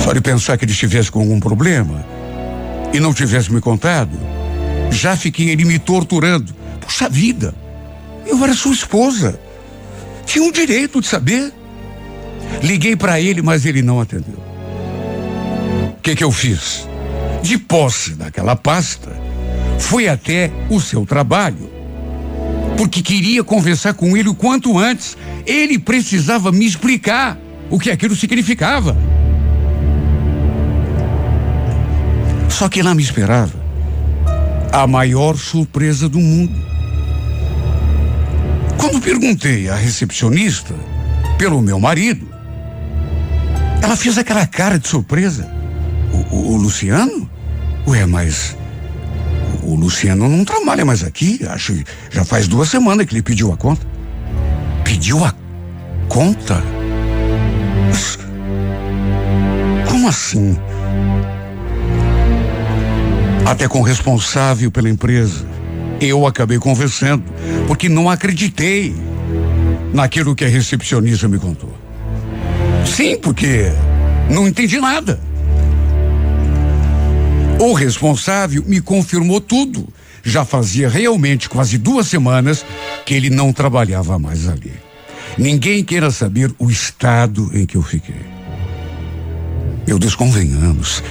Só 0.03 0.13
de 0.13 0.21
pensar 0.21 0.57
que 0.57 0.65
ele 0.65 0.71
estivesse 0.71 1.11
com 1.11 1.19
algum 1.19 1.39
problema 1.39 2.05
e 2.93 2.99
não 2.99 3.13
tivesse 3.13 3.51
me 3.51 3.59
contado, 3.59 4.11
já 4.91 5.15
fiquei 5.15 5.49
ele 5.49 5.65
me 5.65 5.79
torturando. 5.79 6.53
Puxa 6.81 7.09
vida, 7.09 7.53
eu 8.25 8.43
era 8.43 8.53
sua 8.53 8.73
esposa. 8.73 9.39
Tinha 10.25 10.43
um 10.43 10.51
direito 10.51 11.01
de 11.01 11.07
saber. 11.07 11.51
Liguei 12.61 12.95
para 12.95 13.19
ele, 13.19 13.41
mas 13.41 13.65
ele 13.65 13.81
não 13.81 13.99
atendeu. 13.99 14.39
O 15.97 16.01
que 16.01 16.15
que 16.15 16.23
eu 16.23 16.31
fiz? 16.31 16.87
De 17.41 17.57
posse 17.57 18.11
daquela 18.11 18.55
pasta, 18.55 19.11
fui 19.79 20.07
até 20.07 20.51
o 20.69 20.79
seu 20.79 21.05
trabalho, 21.05 21.69
porque 22.77 23.01
queria 23.01 23.43
conversar 23.43 23.93
com 23.93 24.15
ele 24.15 24.29
o 24.29 24.35
quanto 24.35 24.77
antes. 24.77 25.17
Ele 25.45 25.79
precisava 25.79 26.51
me 26.51 26.65
explicar 26.65 27.37
o 27.69 27.79
que 27.79 27.89
aquilo 27.89 28.15
significava. 28.15 28.95
Só 32.49 32.67
que 32.67 32.81
lá 32.81 32.93
me 32.93 33.01
esperava 33.01 33.53
a 34.71 34.85
maior 34.85 35.37
surpresa 35.37 36.07
do 36.09 36.19
mundo. 36.19 36.53
Quando 38.77 39.01
perguntei 39.01 39.69
à 39.69 39.75
recepcionista 39.75 40.73
pelo 41.37 41.61
meu 41.61 41.79
marido, 41.79 42.27
ela 43.81 43.95
fez 43.95 44.17
aquela 44.17 44.45
cara 44.45 44.77
de 44.77 44.87
surpresa. 44.87 45.49
O, 46.13 46.35
o- 46.35 46.51
o 46.53 46.57
Luciano? 46.57 47.29
Ué, 47.87 48.05
mas 48.05 48.55
o 49.69 49.75
Luciano 49.75 50.27
não 50.27 50.43
trabalha 50.43 50.83
mais 50.83 51.03
aqui. 51.03 51.39
Acho 51.47 51.73
que 51.73 51.85
já 52.09 52.25
faz 52.25 52.47
duas 52.47 52.69
semanas 52.69 53.05
que 53.05 53.13
ele 53.13 53.21
pediu 53.21 53.53
a 53.53 53.57
conta. 53.57 53.85
Pediu 54.83 55.23
a 55.23 55.33
conta? 56.07 56.61
Como 59.87 60.07
assim? 60.07 60.57
Até 63.45 63.67
com 63.67 63.79
o 63.79 63.83
responsável 63.83 64.71
pela 64.71 64.89
empresa. 64.89 65.45
Eu 66.01 66.25
acabei 66.25 66.57
conversando, 66.57 67.23
porque 67.67 67.89
não 67.89 68.09
acreditei 68.09 68.95
naquilo 69.93 70.35
que 70.35 70.45
a 70.45 70.47
recepcionista 70.47 71.27
me 71.27 71.37
contou. 71.37 71.73
Sim, 72.85 73.17
porque 73.17 73.71
não 74.29 74.47
entendi 74.47 74.79
nada. 74.79 75.19
O 77.59 77.73
responsável 77.73 78.63
me 78.65 78.79
confirmou 78.79 79.41
tudo. 79.41 79.85
Já 80.23 80.45
fazia 80.45 80.87
realmente 80.87 81.49
quase 81.49 81.77
duas 81.77 82.07
semanas 82.07 82.65
que 83.05 83.13
ele 83.13 83.29
não 83.29 83.51
trabalhava 83.51 84.17
mais 84.17 84.47
ali. 84.47 84.73
Ninguém 85.37 85.83
queira 85.83 86.09
saber 86.09 86.53
o 86.57 86.69
estado 86.69 87.51
em 87.53 87.65
que 87.65 87.75
eu 87.75 87.83
fiquei. 87.83 88.25
Meu 89.85 89.99
Deus, 89.99 90.15
convenhamos. 90.15 91.03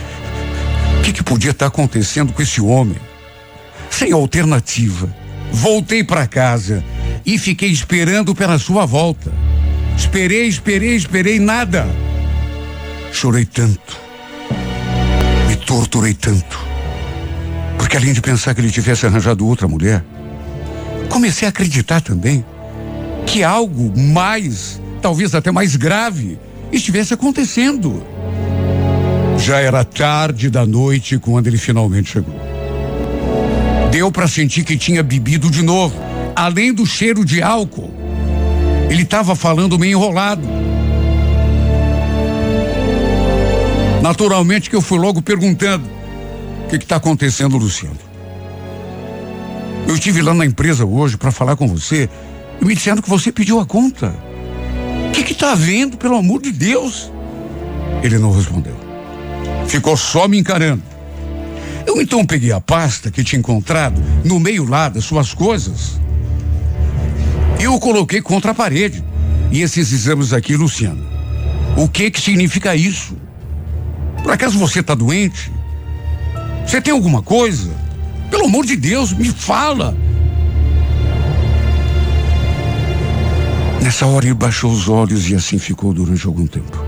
O 0.99 1.03
que, 1.03 1.12
que 1.12 1.22
podia 1.22 1.51
estar 1.51 1.66
acontecendo 1.66 2.32
com 2.32 2.40
esse 2.40 2.61
homem? 2.62 2.96
Sem 3.90 4.12
alternativa. 4.12 5.14
Voltei 5.53 6.03
para 6.03 6.26
casa 6.26 6.82
e 7.26 7.38
fiquei 7.38 7.70
esperando 7.70 8.34
pela 8.34 8.59
sua 8.59 8.86
volta. 8.86 9.32
Esperei, 9.96 10.46
esperei, 10.46 10.94
esperei, 10.94 11.38
nada. 11.38 11.86
Chorei 13.12 13.44
tanto. 13.44 14.07
Torturei 15.69 16.14
tanto. 16.14 16.59
Porque 17.77 17.95
além 17.95 18.14
de 18.14 18.23
pensar 18.23 18.55
que 18.55 18.61
ele 18.62 18.71
tivesse 18.71 19.05
arranjado 19.05 19.47
outra 19.47 19.69
mulher, 19.69 20.03
comecei 21.11 21.45
a 21.45 21.51
acreditar 21.51 22.01
também 22.01 22.43
que 23.27 23.45
algo 23.45 23.93
mais, 24.01 24.81
talvez 25.03 25.35
até 25.35 25.51
mais 25.51 25.77
grave, 25.77 26.39
estivesse 26.73 27.12
acontecendo. 27.12 28.03
Já 29.39 29.59
era 29.59 29.85
tarde 29.85 30.49
da 30.49 30.64
noite 30.64 31.19
quando 31.19 31.49
ele 31.49 31.59
finalmente 31.59 32.12
chegou. 32.12 32.35
Deu 33.91 34.11
para 34.11 34.27
sentir 34.27 34.64
que 34.64 34.79
tinha 34.79 35.03
bebido 35.03 35.51
de 35.51 35.62
novo, 35.62 36.01
além 36.35 36.73
do 36.73 36.87
cheiro 36.87 37.27
de 37.27 37.43
álcool. 37.43 37.93
Ele 38.89 39.03
estava 39.03 39.37
falando 39.37 39.79
meio 39.79 39.99
enrolado. 39.99 40.49
Naturalmente 44.03 44.70
que 44.70 44.76
eu 44.76 44.82
fui 44.82 44.99
logo 44.99 45.20
perguntando: 45.20 45.88
o 46.64 46.68
que 46.68 46.76
está 46.76 46.96
acontecendo, 46.96 47.57
Luciano? 47.57 47.99
Eu 49.86 49.94
estive 49.94 50.20
lá 50.20 50.34
na 50.34 50.44
empresa 50.44 50.84
hoje 50.84 51.16
para 51.16 51.32
falar 51.32 51.57
com 51.57 51.66
você 51.66 52.09
e 52.61 52.64
me 52.64 52.74
disseram 52.74 53.01
que 53.01 53.09
você 53.09 53.32
pediu 53.32 53.59
a 53.59 53.66
conta. 53.66 54.14
O 55.09 55.12
que 55.12 55.32
está 55.32 55.53
havendo, 55.53 55.96
pelo 55.96 56.16
amor 56.16 56.42
de 56.42 56.53
Deus? 56.53 57.11
Ele 58.03 58.18
não 58.18 58.30
respondeu. 58.30 58.76
Ficou 59.66 59.96
só 59.96 60.28
me 60.28 60.38
encarando. 60.38 60.82
Eu 61.86 62.01
então 62.01 62.24
peguei 62.24 62.53
a 62.53 62.61
pasta 62.61 63.11
que 63.11 63.24
tinha 63.24 63.38
encontrado 63.38 64.01
no 64.24 64.38
meio 64.38 64.64
lá 64.64 64.88
das 64.88 65.05
suas 65.05 65.32
coisas 65.32 65.99
e 67.59 67.66
o 67.66 67.78
coloquei 67.78 68.20
contra 68.20 68.53
a 68.53 68.55
parede. 68.55 69.03
E 69.51 69.62
esses 69.62 69.90
exames 69.92 70.32
aqui, 70.32 70.55
Luciano, 70.55 71.05
o 71.76 71.88
que 71.88 72.11
que 72.11 72.20
significa 72.20 72.76
isso? 72.76 73.16
Por 74.23 74.33
acaso 74.33 74.59
você 74.59 74.81
está 74.81 74.95
doente? 74.95 75.53
Você 76.66 76.81
tem 76.81 76.93
alguma 76.93 77.23
coisa? 77.23 77.75
Pelo 78.31 78.45
amor 78.45 78.66
de 78.66 78.77
Deus, 78.77 79.12
me 79.12 79.29
fala. 79.31 79.97
Nessa 83.83 84.07
hora 84.07 84.27
ele 84.27 84.35
baixou 84.35 84.71
os 84.71 84.89
olhos 84.89 85.31
e 85.31 85.35
assim 85.35 85.59
ficou 85.59 85.95
durante 85.95 86.27
algum 86.27 86.47
tempo. 86.47 86.85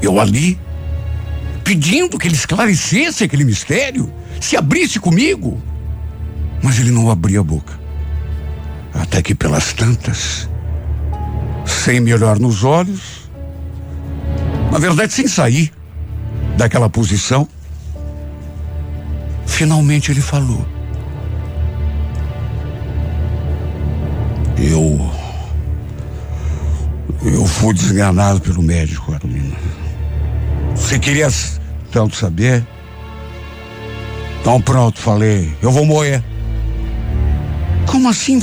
Eu 0.00 0.18
ali, 0.18 0.58
pedindo 1.62 2.18
que 2.18 2.26
ele 2.26 2.34
esclarecesse 2.34 3.24
aquele 3.24 3.44
mistério, 3.44 4.12
se 4.40 4.56
abrisse 4.56 4.98
comigo. 4.98 5.60
Mas 6.62 6.78
ele 6.78 6.90
não 6.90 7.10
abria 7.10 7.40
a 7.40 7.44
boca. 7.44 7.78
Até 8.94 9.20
que 9.20 9.34
pelas 9.34 9.72
tantas, 9.72 10.48
sem 11.66 12.00
me 12.00 12.14
olhar 12.14 12.38
nos 12.38 12.64
olhos, 12.64 13.23
na 14.74 14.80
verdade 14.80 15.12
sem 15.12 15.28
sair 15.28 15.72
daquela 16.56 16.90
posição, 16.90 17.48
finalmente 19.46 20.10
ele 20.10 20.20
falou. 20.20 20.66
Eu. 24.58 25.12
Eu 27.22 27.46
fui 27.46 27.72
desenganado 27.72 28.40
pelo 28.40 28.60
médico, 28.62 29.12
Carolina. 29.12 29.54
Você 30.74 30.98
queria 30.98 31.28
tanto 31.92 32.16
saber? 32.16 32.66
Então 34.40 34.60
pronto, 34.60 34.98
falei. 34.98 35.56
Eu 35.62 35.70
vou 35.70 35.86
morrer. 35.86 36.20
Como 37.86 38.08
assim? 38.08 38.40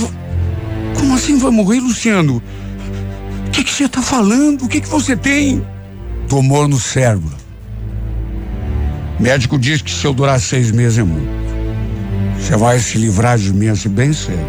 Como 0.98 1.14
assim 1.14 1.38
vai 1.38 1.52
morrer, 1.52 1.82
Luciano? 1.82 2.42
O 3.48 3.52
que 3.52 3.66
que 3.66 3.74
você 3.74 3.84
está 3.84 4.02
falando? 4.02 4.64
O 4.64 4.70
que 4.70 4.80
que 4.80 4.88
você 4.88 5.18
tem? 5.18 5.62
Tumor 6.32 6.66
no 6.70 6.80
cérebro. 6.80 7.36
Médico 9.20 9.60
diz 9.60 9.82
que 9.82 9.92
se 9.92 10.06
eu 10.06 10.14
durar 10.14 10.40
seis 10.40 10.72
meses 10.72 11.00
é 11.00 11.04
muito. 11.04 11.30
Você 12.40 12.56
vai 12.56 12.80
se 12.80 12.98
livrar 12.98 13.38
de 13.38 13.52
mim 13.52 13.68
assim 13.68 13.90
bem 13.90 14.14
cedo. 14.14 14.40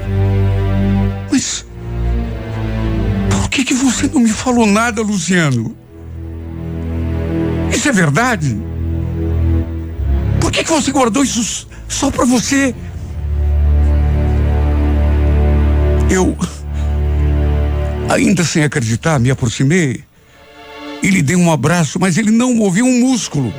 Mas 1.28 1.66
por 3.28 3.50
que 3.50 3.64
que 3.64 3.74
você 3.74 4.06
não 4.06 4.20
me 4.20 4.28
falou 4.28 4.64
nada, 4.64 5.02
Luciano? 5.02 5.76
Isso 7.74 7.88
é 7.88 7.92
verdade? 7.92 8.56
Por 10.40 10.52
que, 10.52 10.62
que 10.62 10.70
você 10.70 10.92
guardou 10.92 11.24
isso 11.24 11.66
só 11.88 12.12
para 12.12 12.24
você? 12.24 12.72
Eu, 16.08 16.38
ainda 18.08 18.44
sem 18.44 18.62
acreditar, 18.62 19.18
me 19.18 19.32
aproximei 19.32 20.04
e 21.02 21.10
lhe 21.10 21.20
dei 21.20 21.36
um 21.36 21.50
abraço, 21.50 21.98
mas 21.98 22.16
ele 22.16 22.30
não 22.30 22.54
moveu 22.54 22.84
um 22.84 23.00
músculo. 23.00 23.52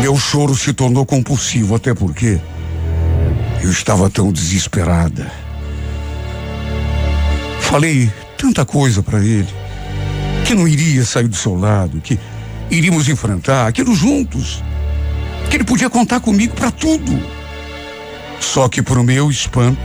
Meu 0.00 0.16
choro 0.16 0.56
se 0.56 0.72
tornou 0.72 1.04
compulsivo, 1.04 1.74
até 1.74 1.94
porque 1.94 2.40
eu 3.62 3.70
estava 3.70 4.10
tão 4.10 4.32
desesperada. 4.32 5.30
Falei 7.60 8.10
tanta 8.36 8.64
coisa 8.64 9.02
para 9.02 9.20
ele, 9.20 9.48
que 10.44 10.54
não 10.54 10.66
iria 10.66 11.04
sair 11.04 11.28
do 11.28 11.36
seu 11.36 11.54
lado, 11.54 12.00
que 12.00 12.18
iríamos 12.70 13.08
enfrentar 13.08 13.68
aquilo 13.68 13.94
juntos, 13.94 14.62
que 15.48 15.56
ele 15.56 15.64
podia 15.64 15.88
contar 15.88 16.20
comigo 16.20 16.54
para 16.54 16.70
tudo. 16.70 17.20
Só 18.40 18.68
que, 18.68 18.82
para 18.82 19.00
o 19.00 19.04
meu 19.04 19.30
espanto, 19.30 19.80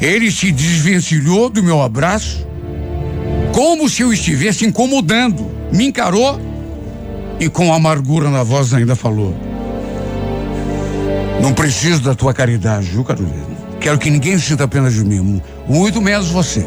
ele 0.00 0.30
se 0.30 0.52
desvencilhou 0.52 1.48
do 1.48 1.62
meu 1.62 1.80
abraço, 1.80 2.46
como 3.54 3.88
se 3.88 4.02
eu 4.02 4.12
estivesse 4.12 4.66
incomodando. 4.66 5.48
Me 5.72 5.86
encarou 5.86 6.40
e, 7.38 7.48
com 7.48 7.72
amargura 7.72 8.28
na 8.28 8.42
voz, 8.42 8.74
ainda 8.74 8.96
falou: 8.96 9.32
Não 11.40 11.54
preciso 11.54 12.02
da 12.02 12.16
tua 12.16 12.34
caridade, 12.34 12.86
viu, 12.86 13.04
Carolina? 13.04 13.54
Quero 13.80 13.98
que 13.98 14.10
ninguém 14.10 14.38
sinta 14.38 14.66
pena 14.66 14.90
de 14.90 15.04
mim, 15.04 15.40
muito 15.68 16.02
menos 16.02 16.30
você. 16.30 16.66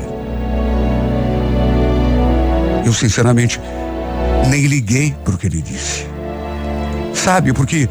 Eu, 2.86 2.94
sinceramente, 2.94 3.60
nem 4.48 4.66
liguei 4.66 5.14
para 5.26 5.36
o 5.36 5.38
que 5.38 5.48
ele 5.48 5.62
disse. 5.62 6.06
Sabe, 7.14 7.52
porque 7.52 7.90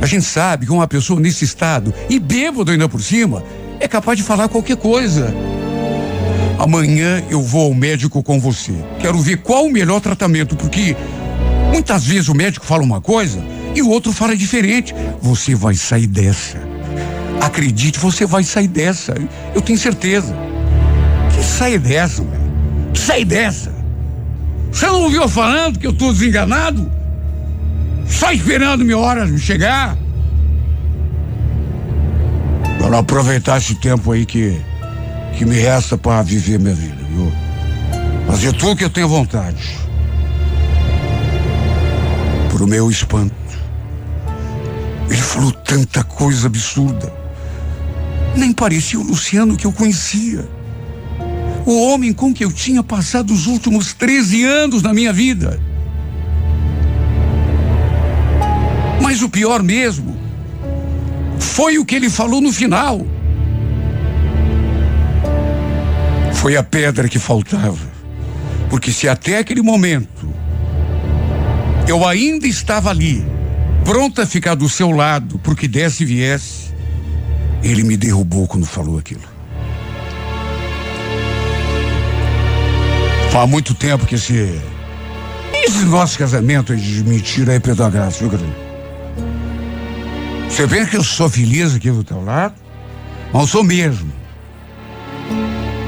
a 0.00 0.06
gente 0.06 0.24
sabe 0.24 0.64
que 0.64 0.72
uma 0.72 0.88
pessoa 0.88 1.20
nesse 1.20 1.44
estado, 1.44 1.92
e 2.08 2.18
bêbado 2.18 2.70
ainda 2.70 2.88
por 2.88 3.02
cima, 3.02 3.44
é 3.78 3.86
capaz 3.86 4.16
de 4.16 4.24
falar 4.24 4.48
qualquer 4.48 4.76
coisa. 4.78 5.34
Amanhã 6.60 7.24
eu 7.30 7.40
vou 7.40 7.68
ao 7.68 7.74
médico 7.74 8.22
com 8.22 8.38
você. 8.38 8.74
Quero 8.98 9.18
ver 9.18 9.38
qual 9.38 9.64
o 9.64 9.72
melhor 9.72 9.98
tratamento, 9.98 10.54
porque 10.54 10.94
muitas 11.72 12.04
vezes 12.04 12.28
o 12.28 12.34
médico 12.34 12.66
fala 12.66 12.82
uma 12.82 13.00
coisa 13.00 13.42
e 13.74 13.80
o 13.80 13.88
outro 13.88 14.12
fala 14.12 14.36
diferente. 14.36 14.94
Você 15.22 15.54
vai 15.54 15.74
sair 15.74 16.06
dessa. 16.06 16.58
Acredite, 17.40 17.98
você 17.98 18.26
vai 18.26 18.44
sair 18.44 18.68
dessa. 18.68 19.14
Eu 19.54 19.62
tenho 19.62 19.78
certeza. 19.78 20.36
Que 21.34 21.42
sai 21.42 21.78
dessa, 21.78 22.22
velho. 22.22 22.52
Sai 22.94 23.24
dessa. 23.24 23.72
Você 24.70 24.84
não 24.84 25.04
ouviu 25.04 25.26
falando 25.30 25.78
que 25.78 25.86
eu 25.86 25.92
estou 25.92 26.12
desenganado? 26.12 26.92
Só 28.06 28.32
esperando 28.32 28.84
minha 28.84 28.98
hora 28.98 29.26
chegar. 29.38 29.96
Para 32.78 32.98
aproveitar 32.98 33.56
esse 33.56 33.74
tempo 33.76 34.12
aí 34.12 34.26
que, 34.26 34.60
que 35.36 35.44
me 35.44 35.56
resta 35.56 35.96
para 35.96 36.22
viver 36.22 36.58
minha 36.58 36.74
vida, 36.74 37.02
viu? 37.10 37.32
Fazer 38.26 38.52
tudo 38.54 38.76
que 38.76 38.84
eu 38.84 38.90
tenho 38.90 39.08
vontade. 39.08 39.76
Pro 42.50 42.66
meu 42.66 42.90
espanto. 42.90 43.34
Ele 45.08 45.20
falou 45.20 45.52
tanta 45.52 46.04
coisa 46.04 46.46
absurda. 46.46 47.12
Nem 48.36 48.52
parecia 48.52 48.98
o 48.98 49.02
Luciano 49.02 49.56
que 49.56 49.66
eu 49.66 49.72
conhecia. 49.72 50.48
O 51.66 51.86
homem 51.86 52.12
com 52.12 52.32
que 52.32 52.44
eu 52.44 52.52
tinha 52.52 52.82
passado 52.82 53.32
os 53.32 53.46
últimos 53.46 53.92
13 53.92 54.44
anos 54.44 54.82
da 54.82 54.92
minha 54.94 55.12
vida. 55.12 55.60
Mas 59.02 59.22
o 59.22 59.28
pior 59.28 59.62
mesmo 59.62 60.16
foi 61.38 61.78
o 61.78 61.84
que 61.84 61.96
ele 61.96 62.08
falou 62.08 62.40
no 62.40 62.52
final. 62.52 63.04
Foi 66.40 66.56
a 66.56 66.62
pedra 66.62 67.06
que 67.06 67.18
faltava. 67.18 67.76
Porque 68.70 68.90
se 68.90 69.06
até 69.06 69.36
aquele 69.36 69.60
momento 69.60 70.32
eu 71.86 72.06
ainda 72.06 72.46
estava 72.46 72.88
ali, 72.88 73.22
pronta 73.84 74.22
a 74.22 74.26
ficar 74.26 74.54
do 74.54 74.66
seu 74.66 74.90
lado, 74.90 75.38
porque 75.40 75.68
desse 75.68 76.02
e 76.02 76.06
viesse, 76.06 76.72
ele 77.62 77.82
me 77.82 77.94
derrubou 77.94 78.48
quando 78.48 78.64
falou 78.64 78.98
aquilo. 78.98 79.20
Faz 83.30 83.50
muito 83.50 83.74
tempo 83.74 84.06
que 84.06 84.14
esse. 84.14 84.58
Esse 85.52 85.84
nosso 85.84 86.18
casamento 86.18 86.72
é 86.72 86.76
de 86.76 87.04
mentira 87.04 87.52
aí, 87.52 87.60
Pedro 87.60 87.90
Graça, 87.90 88.18
viu, 88.18 88.30
Carolina? 88.30 88.56
Você 90.48 90.66
vê 90.66 90.86
que 90.86 90.96
eu 90.96 91.04
sou 91.04 91.28
feliz 91.28 91.74
aqui 91.74 91.90
do 91.90 92.02
teu 92.02 92.24
lado? 92.24 92.54
Não 93.30 93.46
sou 93.46 93.62
mesmo. 93.62 94.19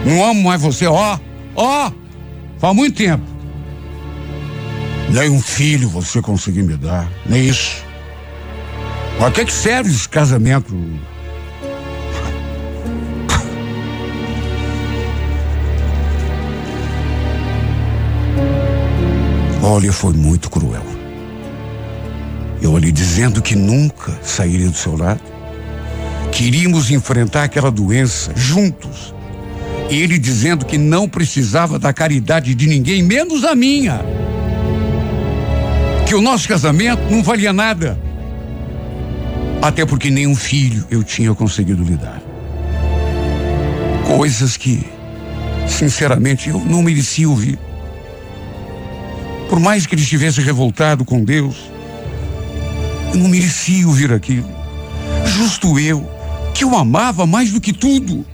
Não 0.05 0.25
amo 0.25 0.43
mais 0.43 0.61
você, 0.61 0.87
ó, 0.87 1.19
ó, 1.55 1.93
faz 2.59 2.75
muito 2.75 2.97
tempo. 2.97 3.25
Nem 5.11 5.31
um 5.31 5.41
filho 5.41 5.89
você 5.89 6.21
conseguiu 6.21 6.65
me 6.65 6.77
dar, 6.77 7.09
nem 7.27 7.47
isso. 7.47 7.85
Pra 9.19 9.31
que, 9.31 9.45
que 9.45 9.53
serve 9.53 9.91
esse 9.91 10.09
casamento? 10.09 10.75
Olha, 19.63 19.93
foi 19.93 20.13
muito 20.13 20.51
cruel. 20.51 20.83
Eu 22.61 22.77
ali 22.77 22.91
dizendo 22.91 23.41
que 23.41 23.55
nunca 23.55 24.19
sairia 24.23 24.69
do 24.69 24.77
seu 24.77 24.97
lado, 24.97 25.21
que 26.33 26.45
iríamos 26.45 26.91
enfrentar 26.91 27.45
aquela 27.45 27.71
doença 27.71 28.33
juntos. 28.35 29.15
Ele 29.93 30.19
dizendo 30.19 30.65
que 30.65 30.79
não 30.79 31.07
precisava 31.07 31.79
da 31.79 31.93
caridade 31.93 32.55
de 32.55 32.67
ninguém, 32.67 33.03
menos 33.03 33.45
a 33.45 33.55
minha. 33.55 34.01
Que 36.07 36.15
o 36.15 36.23
nosso 36.23 36.49
casamento 36.49 37.03
não 37.11 37.23
valia 37.23 37.53
nada. 37.53 38.01
Até 39.61 39.85
porque 39.85 40.11
nenhum 40.11 40.35
filho 40.35 40.87
eu 40.91 41.05
tinha 41.05 41.35
conseguido 41.35 41.85
lidar. 41.85 42.23
Coisas 44.17 44.57
que, 44.57 44.83
sinceramente, 45.69 46.49
eu 46.49 46.59
não 46.59 46.83
merecia 46.83 47.29
ouvir. 47.29 47.59
Por 49.51 49.61
mais 49.61 49.85
que 49.85 49.95
ele 49.95 50.03
estivesse 50.03 50.41
revoltado 50.41 51.05
com 51.05 51.23
Deus, 51.23 51.71
eu 53.13 53.21
não 53.21 53.29
merecia 53.29 53.87
ouvir 53.87 54.11
aquilo. 54.11 54.49
Justo 55.27 55.79
eu, 55.79 56.09
que 56.55 56.65
o 56.65 56.75
amava 56.75 57.27
mais 57.27 57.53
do 57.53 57.61
que 57.61 57.75
tudo. 57.75 58.32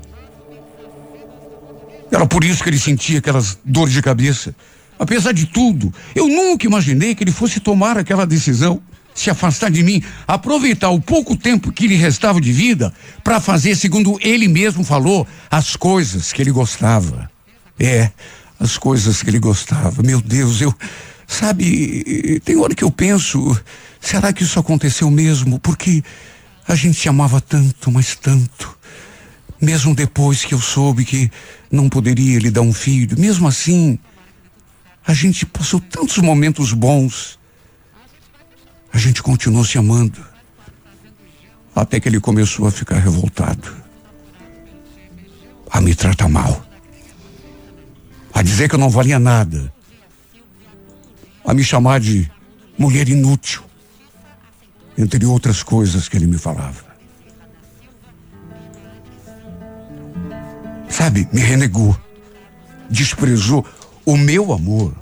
Era 2.11 2.27
por 2.27 2.45
isso 2.45 2.63
que 2.63 2.71
ele 2.71 2.79
sentia 2.79 3.19
aquelas 3.19 3.59
dores 3.65 3.93
de 3.93 4.03
cabeça. 4.03 4.55
Apesar 4.99 5.33
de 5.33 5.47
tudo, 5.47 5.93
eu 6.15 6.27
nunca 6.27 6.67
imaginei 6.67 7.15
que 7.15 7.23
ele 7.23 7.31
fosse 7.31 7.61
tomar 7.61 7.97
aquela 7.97 8.27
decisão, 8.27 8.81
se 9.15 9.31
afastar 9.31 9.71
de 9.71 9.83
mim, 9.83 10.03
aproveitar 10.27 10.91
o 10.91 11.01
pouco 11.01 11.37
tempo 11.37 11.73
que 11.73 11.87
lhe 11.87 11.95
restava 11.95 12.41
de 12.41 12.53
vida 12.53 12.93
para 13.23 13.41
fazer, 13.41 13.77
segundo 13.77 14.19
ele 14.21 14.49
mesmo 14.49 14.85
falou, 14.85 15.27
as 15.51 15.77
coisas 15.77 16.33
que 16.33 16.43
ele 16.43 16.51
gostava. 16.51 17.31
É, 17.79 18.11
as 18.59 18.77
coisas 18.77 19.23
que 19.23 19.31
ele 19.31 19.39
gostava. 19.39 20.03
Meu 20.03 20.21
Deus, 20.21 20.61
eu. 20.61 20.75
Sabe, 21.27 22.41
tem 22.43 22.57
hora 22.57 22.75
que 22.75 22.83
eu 22.83 22.91
penso, 22.91 23.55
será 24.01 24.33
que 24.33 24.43
isso 24.43 24.59
aconteceu 24.59 25.11
mesmo? 25.11 25.59
Porque 25.59 26.03
a 26.67 26.75
gente 26.75 26.99
se 26.99 27.09
amava 27.09 27.39
tanto, 27.39 27.91
mas 27.93 28.17
tanto. 28.17 28.78
Mesmo 29.61 29.95
depois 29.95 30.45
que 30.45 30.55
eu 30.55 30.61
soube 30.61 31.05
que 31.05 31.31
não 31.71 31.89
poderia 31.89 32.39
lhe 32.39 32.51
dar 32.51 32.61
um 32.61 32.73
filho, 32.73 33.19
mesmo 33.19 33.49
assim, 33.49 33.99
a 35.05 35.13
gente 35.13 35.45
passou 35.45 35.81
tantos 35.81 36.19
momentos 36.19 36.73
bons. 36.73 37.39
A 38.93 38.99
gente 38.99 39.23
continuou 39.23 39.65
se 39.65 39.77
amando. 39.79 40.25
Até 41.75 41.99
que 41.99 42.09
ele 42.09 42.21
começou 42.21 42.67
a 42.67 42.71
ficar 42.71 42.99
revoltado. 42.99 43.75
A 45.71 45.81
me 45.81 45.95
tratar 45.95 46.29
mal. 46.29 46.65
A 48.33 48.43
dizer 48.43 48.69
que 48.69 48.77
eu 48.77 48.79
não 48.79 48.91
valia 48.91 49.19
nada. 49.19 49.73
A 51.45 51.53
me 51.53 51.65
chamar 51.65 52.01
de 52.01 52.31
mulher 52.79 53.09
inútil. 53.09 53.63
Entre 54.97 55.25
outras 55.27 55.63
coisas 55.63 56.09
que 56.09 56.17
ele 56.17 56.27
me 56.27 56.39
falava. 56.39 56.88
Sabe, 60.89 61.28
me 61.32 61.41
renegou. 61.41 61.97
Desprezou 62.91 63.64
o 64.05 64.16
meu 64.16 64.53
amor 64.53 64.95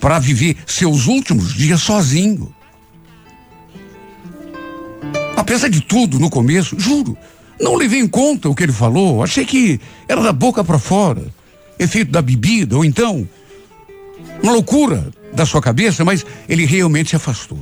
para 0.00 0.18
viver 0.18 0.56
seus 0.66 1.06
últimos 1.06 1.54
dias 1.54 1.80
sozinho. 1.80 2.54
Apesar 5.36 5.68
de 5.68 5.80
tudo, 5.80 6.18
no 6.18 6.28
começo, 6.28 6.78
juro, 6.78 7.16
não 7.60 7.76
levei 7.76 8.00
em 8.00 8.08
conta 8.08 8.48
o 8.48 8.54
que 8.54 8.64
ele 8.64 8.72
falou. 8.72 9.22
Achei 9.22 9.44
que 9.44 9.80
era 10.08 10.22
da 10.22 10.32
boca 10.32 10.64
para 10.64 10.78
fora, 10.78 11.24
efeito 11.78 12.10
da 12.10 12.20
bebida, 12.20 12.76
ou 12.76 12.84
então 12.84 13.28
uma 14.42 14.52
loucura 14.52 15.10
da 15.32 15.46
sua 15.46 15.62
cabeça, 15.62 16.04
mas 16.04 16.24
ele 16.48 16.66
realmente 16.66 17.10
se 17.10 17.16
afastou. 17.16 17.58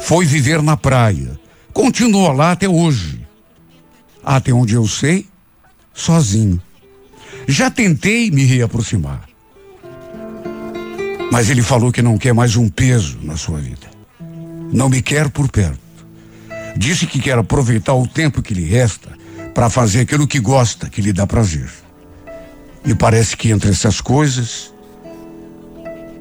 Foi 0.00 0.26
viver 0.26 0.62
na 0.62 0.76
praia. 0.76 1.38
Continua 1.72 2.32
lá 2.32 2.52
até 2.52 2.68
hoje. 2.68 3.20
Até 4.24 4.52
onde 4.52 4.74
eu 4.74 4.86
sei, 4.86 5.26
sozinho. 5.94 6.60
Já 7.46 7.70
tentei 7.70 8.30
me 8.30 8.44
reaproximar. 8.44 9.28
Mas 11.30 11.48
ele 11.48 11.62
falou 11.62 11.90
que 11.90 12.02
não 12.02 12.18
quer 12.18 12.34
mais 12.34 12.56
um 12.56 12.68
peso 12.68 13.18
na 13.22 13.36
sua 13.36 13.58
vida. 13.58 13.90
Não 14.72 14.88
me 14.88 15.00
quer 15.02 15.30
por 15.30 15.48
perto. 15.50 15.80
Disse 16.76 17.06
que 17.06 17.18
quer 17.18 17.38
aproveitar 17.38 17.94
o 17.94 18.06
tempo 18.06 18.42
que 18.42 18.54
lhe 18.54 18.64
resta 18.64 19.10
para 19.54 19.68
fazer 19.68 20.00
aquilo 20.00 20.26
que 20.26 20.40
gosta, 20.40 20.88
que 20.88 21.00
lhe 21.00 21.12
dá 21.12 21.26
prazer. 21.26 21.70
E 22.84 22.94
parece 22.94 23.36
que 23.36 23.50
entre 23.50 23.70
essas 23.70 24.00
coisas, 24.00 24.72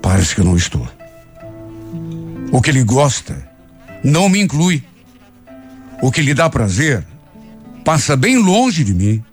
parece 0.02 0.36
que 0.36 0.42
eu 0.42 0.46
não 0.46 0.56
estou. 0.56 0.88
O 2.52 2.62
que 2.62 2.70
ele 2.70 2.84
gosta 2.84 3.50
não 4.04 4.28
me 4.30 4.40
inclui. 4.40 4.84
O 6.02 6.12
que 6.12 6.22
lhe 6.22 6.34
dá 6.34 6.50
prazer 6.50 7.06
passa 7.84 8.16
bem 8.16 8.38
longe 8.38 8.84
de 8.84 8.94
mim. 8.94 9.24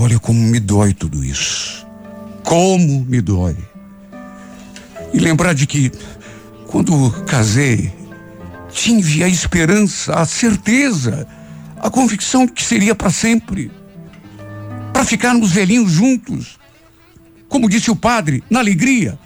Olha 0.00 0.16
como 0.20 0.40
me 0.40 0.60
dói 0.60 0.94
tudo 0.94 1.24
isso. 1.24 1.84
Como 2.44 3.04
me 3.04 3.20
dói. 3.20 3.56
E 5.12 5.18
lembrar 5.18 5.54
de 5.54 5.66
que, 5.66 5.90
quando 6.68 7.10
casei, 7.24 7.92
tive 8.70 9.24
a 9.24 9.28
esperança, 9.28 10.14
a 10.14 10.24
certeza, 10.24 11.26
a 11.80 11.90
convicção 11.90 12.46
de 12.46 12.52
que 12.52 12.62
seria 12.62 12.94
para 12.94 13.10
sempre. 13.10 13.72
Para 14.92 15.04
ficarmos 15.04 15.50
velhinhos 15.50 15.90
juntos. 15.90 16.60
Como 17.48 17.68
disse 17.68 17.90
o 17.90 17.96
padre, 17.96 18.44
na 18.48 18.60
alegria. 18.60 19.18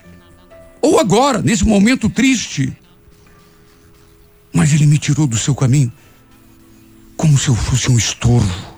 Ou 0.80 0.98
agora, 0.98 1.42
nesse 1.42 1.66
momento 1.66 2.08
triste. 2.08 2.74
Mas 4.54 4.72
ele 4.72 4.86
me 4.86 4.96
tirou 4.96 5.26
do 5.26 5.36
seu 5.36 5.54
caminho 5.54 5.92
como 7.14 7.36
se 7.36 7.48
eu 7.48 7.54
fosse 7.54 7.90
um 7.90 7.98
estorvo. 7.98 8.71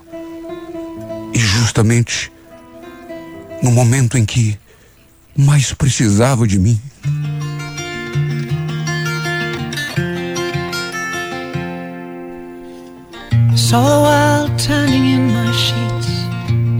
E 1.35 1.39
justamente 1.39 2.31
no 3.63 3.73
momento 3.73 4.17
em 4.17 4.25
que 4.25 4.59
mais 5.37 5.73
precisava 5.73 6.47
de 6.47 6.59
mim. 6.59 6.81
The 13.75 13.81
world 13.81 14.57
turning 14.57 15.15
in 15.15 15.33
my 15.33 15.53
sheets, 15.53 16.07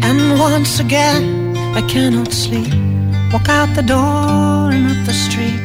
and 0.05 0.39
once 0.39 0.79
again 0.79 1.57
I 1.75 1.83
cannot 1.89 2.33
sleep. 2.33 2.73
Walk 3.33 3.49
out 3.49 3.75
the 3.75 3.83
door 3.83 4.71
and 4.71 4.87
up 4.87 5.05
the 5.05 5.13
street. 5.13 5.59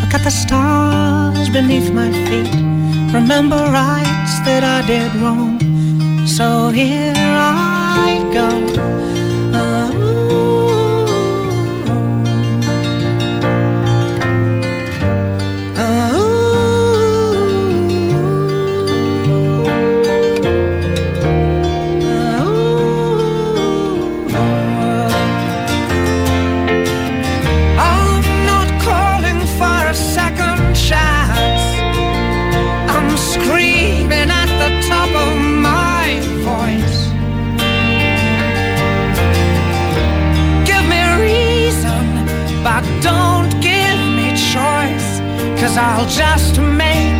Look 0.00 0.14
at 0.14 0.22
the 0.22 0.30
stars 0.30 1.48
beneath 1.48 1.90
my 1.90 2.12
feet. 2.28 2.54
Remember 3.12 3.56
rights 3.56 4.38
that 4.44 4.62
I 4.62 4.86
did 4.86 5.12
wrong. 5.16 5.58
So 6.28 6.70
here 6.70 7.12
I 7.16 7.75
gone. 8.36 9.25
Cause 45.66 45.78
I'll 45.78 46.06
just 46.06 46.60
make 46.60 47.10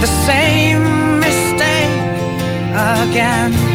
the 0.00 0.08
same 0.26 1.20
mistake 1.20 1.92
again. 2.74 3.71